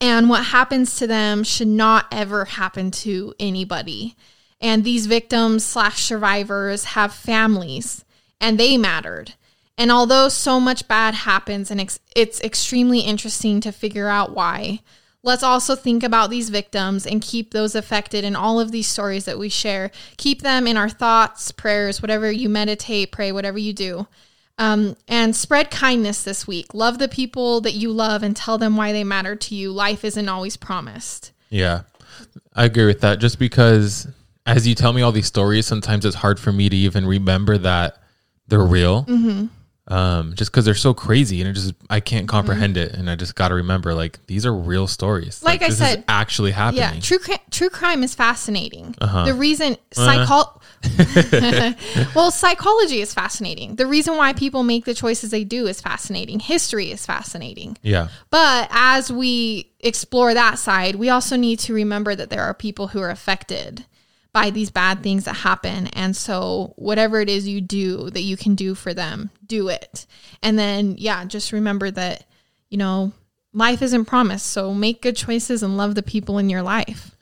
And 0.00 0.28
what 0.28 0.46
happens 0.46 0.96
to 0.96 1.06
them 1.06 1.42
should 1.42 1.68
not 1.68 2.06
ever 2.12 2.44
happen 2.44 2.90
to 2.92 3.34
anybody. 3.40 4.14
And 4.60 4.84
these 4.84 5.06
victims 5.06 5.64
slash 5.64 6.02
survivors 6.02 6.84
have 6.84 7.12
families 7.12 8.04
and 8.40 8.58
they 8.58 8.76
mattered. 8.76 9.34
And 9.78 9.90
although 9.90 10.28
so 10.28 10.58
much 10.58 10.88
bad 10.88 11.14
happens 11.14 11.70
and 11.70 11.80
ex- 11.80 12.00
it's 12.14 12.40
extremely 12.40 13.00
interesting 13.00 13.60
to 13.60 13.72
figure 13.72 14.08
out 14.08 14.34
why, 14.34 14.80
let's 15.22 15.42
also 15.42 15.74
think 15.74 16.02
about 16.02 16.30
these 16.30 16.48
victims 16.48 17.06
and 17.06 17.20
keep 17.20 17.50
those 17.50 17.74
affected 17.74 18.24
in 18.24 18.34
all 18.36 18.58
of 18.58 18.72
these 18.72 18.88
stories 18.88 19.26
that 19.26 19.38
we 19.38 19.48
share. 19.48 19.90
Keep 20.16 20.42
them 20.42 20.66
in 20.66 20.76
our 20.76 20.88
thoughts, 20.88 21.52
prayers, 21.52 22.00
whatever 22.00 22.30
you 22.30 22.48
meditate, 22.48 23.12
pray, 23.12 23.32
whatever 23.32 23.58
you 23.58 23.74
do. 23.74 24.06
Um, 24.58 24.96
and 25.06 25.36
spread 25.36 25.70
kindness 25.70 26.22
this 26.22 26.46
week. 26.46 26.72
Love 26.72 26.98
the 26.98 27.08
people 27.08 27.60
that 27.60 27.72
you 27.74 27.92
love 27.92 28.22
and 28.22 28.34
tell 28.34 28.56
them 28.56 28.76
why 28.76 28.92
they 28.92 29.04
matter 29.04 29.36
to 29.36 29.54
you. 29.54 29.70
Life 29.70 30.02
isn't 30.04 30.28
always 30.28 30.56
promised. 30.56 31.32
Yeah, 31.50 31.82
I 32.54 32.64
agree 32.64 32.86
with 32.86 33.02
that. 33.02 33.18
Just 33.18 33.38
because 33.38 34.08
as 34.46 34.66
you 34.66 34.74
tell 34.74 34.92
me 34.94 35.02
all 35.02 35.12
these 35.12 35.26
stories, 35.26 35.66
sometimes 35.66 36.06
it's 36.06 36.16
hard 36.16 36.40
for 36.40 36.52
me 36.52 36.70
to 36.70 36.76
even 36.76 37.06
remember 37.06 37.58
that 37.58 37.98
they're 38.48 38.64
real. 38.64 39.04
Mm-hmm. 39.04 39.46
Um, 39.88 40.34
just 40.34 40.50
because 40.50 40.64
they're 40.64 40.74
so 40.74 40.92
crazy 40.94 41.40
and 41.40 41.48
it 41.48 41.52
just 41.52 41.72
I 41.88 42.00
can't 42.00 42.26
comprehend 42.26 42.76
it, 42.76 42.94
and 42.94 43.08
I 43.08 43.14
just 43.14 43.36
got 43.36 43.48
to 43.48 43.54
remember 43.54 43.94
like 43.94 44.24
these 44.26 44.44
are 44.44 44.52
real 44.54 44.88
stories. 44.88 45.42
Like 45.44 45.62
I 45.62 45.68
this 45.68 45.78
said- 45.78 45.98
is 45.98 46.04
actually 46.08 46.50
happening. 46.52 46.94
Yeah, 46.94 47.00
true 47.00 47.18
true 47.50 47.70
crime 47.70 48.02
is 48.02 48.14
fascinating. 48.14 48.94
Uh-huh. 49.00 49.26
The 49.26 49.34
reason 49.34 49.76
psycho- 49.92 50.60
well, 52.14 52.30
psychology 52.30 53.00
is 53.00 53.12
fascinating. 53.14 53.76
The 53.76 53.86
reason 53.86 54.16
why 54.16 54.32
people 54.32 54.62
make 54.62 54.84
the 54.84 54.94
choices 54.94 55.30
they 55.30 55.44
do 55.44 55.66
is 55.66 55.80
fascinating. 55.80 56.40
History 56.40 56.90
is 56.90 57.04
fascinating. 57.06 57.78
yeah, 57.82 58.08
But 58.30 58.68
as 58.70 59.12
we 59.12 59.72
explore 59.80 60.34
that 60.34 60.58
side, 60.58 60.96
we 60.96 61.08
also 61.08 61.36
need 61.36 61.58
to 61.60 61.74
remember 61.74 62.14
that 62.14 62.30
there 62.30 62.42
are 62.42 62.54
people 62.54 62.88
who 62.88 63.00
are 63.00 63.10
affected 63.10 63.84
by 64.32 64.50
these 64.50 64.70
bad 64.70 65.02
things 65.02 65.24
that 65.24 65.32
happen. 65.32 65.86
And 65.88 66.14
so, 66.14 66.74
whatever 66.76 67.20
it 67.20 67.30
is 67.30 67.48
you 67.48 67.62
do 67.62 68.10
that 68.10 68.20
you 68.20 68.36
can 68.36 68.54
do 68.54 68.74
for 68.74 68.92
them, 68.92 69.30
do 69.46 69.68
it. 69.68 70.06
And 70.42 70.58
then, 70.58 70.96
yeah, 70.98 71.24
just 71.24 71.52
remember 71.52 71.90
that, 71.90 72.24
you 72.68 72.76
know, 72.76 73.12
life 73.54 73.80
isn't 73.80 74.04
promised. 74.04 74.46
So, 74.48 74.74
make 74.74 75.00
good 75.00 75.16
choices 75.16 75.62
and 75.62 75.78
love 75.78 75.94
the 75.94 76.02
people 76.02 76.36
in 76.36 76.50
your 76.50 76.60
life. 76.60 77.16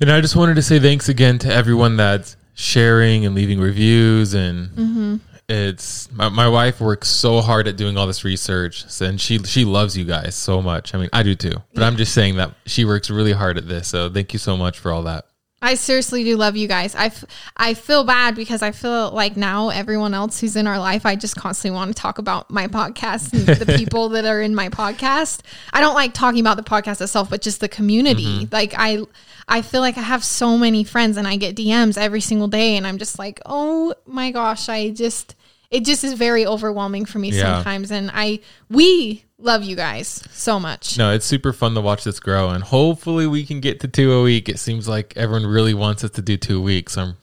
and 0.00 0.10
I 0.10 0.22
just 0.22 0.36
wanted 0.36 0.54
to 0.54 0.62
say 0.62 0.80
thanks 0.80 1.06
again 1.06 1.38
to 1.40 1.52
everyone 1.52 1.98
that's 1.98 2.34
sharing 2.54 3.26
and 3.26 3.34
leaving 3.34 3.60
reviews 3.60 4.34
and 4.34 4.68
Mm-hmm. 4.70 5.16
it's 5.48 6.10
my, 6.12 6.28
my 6.28 6.48
wife 6.48 6.80
works 6.80 7.08
so 7.08 7.40
hard 7.40 7.68
at 7.68 7.76
doing 7.76 7.96
all 7.98 8.06
this 8.06 8.24
research 8.24 8.84
and 9.00 9.20
she 9.20 9.38
she 9.40 9.64
loves 9.64 9.96
you 9.96 10.04
guys 10.04 10.34
so 10.34 10.62
much. 10.62 10.94
I 10.94 10.98
mean, 10.98 11.10
I 11.12 11.22
do 11.22 11.34
too. 11.34 11.54
But 11.74 11.82
I'm 11.82 11.96
just 11.96 12.14
saying 12.14 12.36
that 12.36 12.52
she 12.66 12.84
works 12.84 13.10
really 13.10 13.32
hard 13.32 13.58
at 13.58 13.68
this. 13.68 13.88
So 13.88 14.08
thank 14.08 14.32
you 14.32 14.38
so 14.38 14.56
much 14.56 14.78
for 14.78 14.90
all 14.92 15.02
that. 15.02 15.26
I 15.62 15.76
seriously 15.76 16.24
do 16.24 16.36
love 16.36 16.56
you 16.56 16.68
guys. 16.68 16.94
I, 16.94 17.06
f- 17.06 17.24
I 17.56 17.72
feel 17.72 18.04
bad 18.04 18.34
because 18.36 18.60
I 18.60 18.70
feel 18.70 19.10
like 19.12 19.34
now 19.34 19.70
everyone 19.70 20.12
else 20.12 20.38
who's 20.38 20.56
in 20.56 20.66
our 20.66 20.78
life, 20.78 21.06
I 21.06 21.16
just 21.16 21.36
constantly 21.36 21.74
want 21.74 21.88
to 21.88 21.98
talk 21.98 22.18
about 22.18 22.50
my 22.50 22.66
podcast 22.66 23.32
and 23.32 23.46
the 23.46 23.72
people 23.78 24.10
that 24.10 24.26
are 24.26 24.42
in 24.42 24.54
my 24.54 24.68
podcast. 24.68 25.40
I 25.72 25.80
don't 25.80 25.94
like 25.94 26.12
talking 26.12 26.40
about 26.40 26.58
the 26.58 26.64
podcast 26.64 27.00
itself, 27.00 27.30
but 27.30 27.40
just 27.40 27.60
the 27.60 27.68
community. 27.70 28.46
Like 28.52 28.74
I, 28.76 29.04
I 29.48 29.62
feel 29.62 29.80
like 29.80 29.98
I 29.98 30.02
have 30.02 30.24
so 30.24 30.56
many 30.58 30.84
friends 30.84 31.16
and 31.16 31.26
I 31.28 31.36
get 31.36 31.54
DMs 31.56 31.98
every 31.98 32.20
single 32.20 32.48
day, 32.48 32.76
and 32.76 32.86
I'm 32.86 32.98
just 32.98 33.18
like, 33.18 33.40
oh 33.46 33.94
my 34.06 34.30
gosh, 34.30 34.68
I 34.68 34.90
just 34.90 35.34
it 35.70 35.84
just 35.84 36.04
is 36.04 36.12
very 36.14 36.46
overwhelming 36.46 37.04
for 37.04 37.18
me 37.18 37.30
Yeah. 37.30 37.54
sometimes. 37.56 37.90
And 37.90 38.10
I 38.14 38.40
we 38.70 39.24
love 39.38 39.62
you 39.64 39.74
guys 39.76 40.22
so 40.30 40.58
much. 40.60 40.96
No, 40.96 41.12
it's 41.12 41.26
super 41.26 41.52
fun 41.52 41.74
to 41.74 41.80
watch 41.80 42.04
this 42.04 42.20
grow, 42.20 42.50
and 42.50 42.62
hopefully 42.64 43.26
we 43.26 43.44
can 43.44 43.60
get 43.60 43.80
to 43.80 43.88
two 43.88 44.12
a 44.12 44.22
week. 44.22 44.48
It 44.48 44.58
seems 44.58 44.88
like 44.88 45.12
everyone 45.16 45.46
really 45.46 45.74
wants 45.74 46.04
us 46.04 46.10
to 46.12 46.22
do 46.22 46.36
two 46.36 46.60
weeks. 46.62 46.96
Um, 46.96 47.16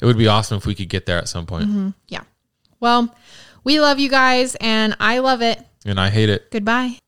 it 0.00 0.04
would 0.06 0.18
be 0.18 0.28
awesome 0.28 0.58
if 0.58 0.66
we 0.66 0.74
could 0.74 0.88
get 0.88 1.06
there 1.06 1.18
at 1.18 1.28
some 1.28 1.46
point. 1.46 1.94
Yeah. 2.08 2.22
Well, 2.80 3.14
we 3.64 3.80
love 3.80 3.98
you 3.98 4.08
guys, 4.10 4.54
and 4.60 4.94
I 5.00 5.18
love 5.18 5.42
it. 5.42 5.58
And 5.84 5.98
I 5.98 6.10
hate 6.10 6.28
it. 6.30 6.50
Goodbye. 6.50 6.98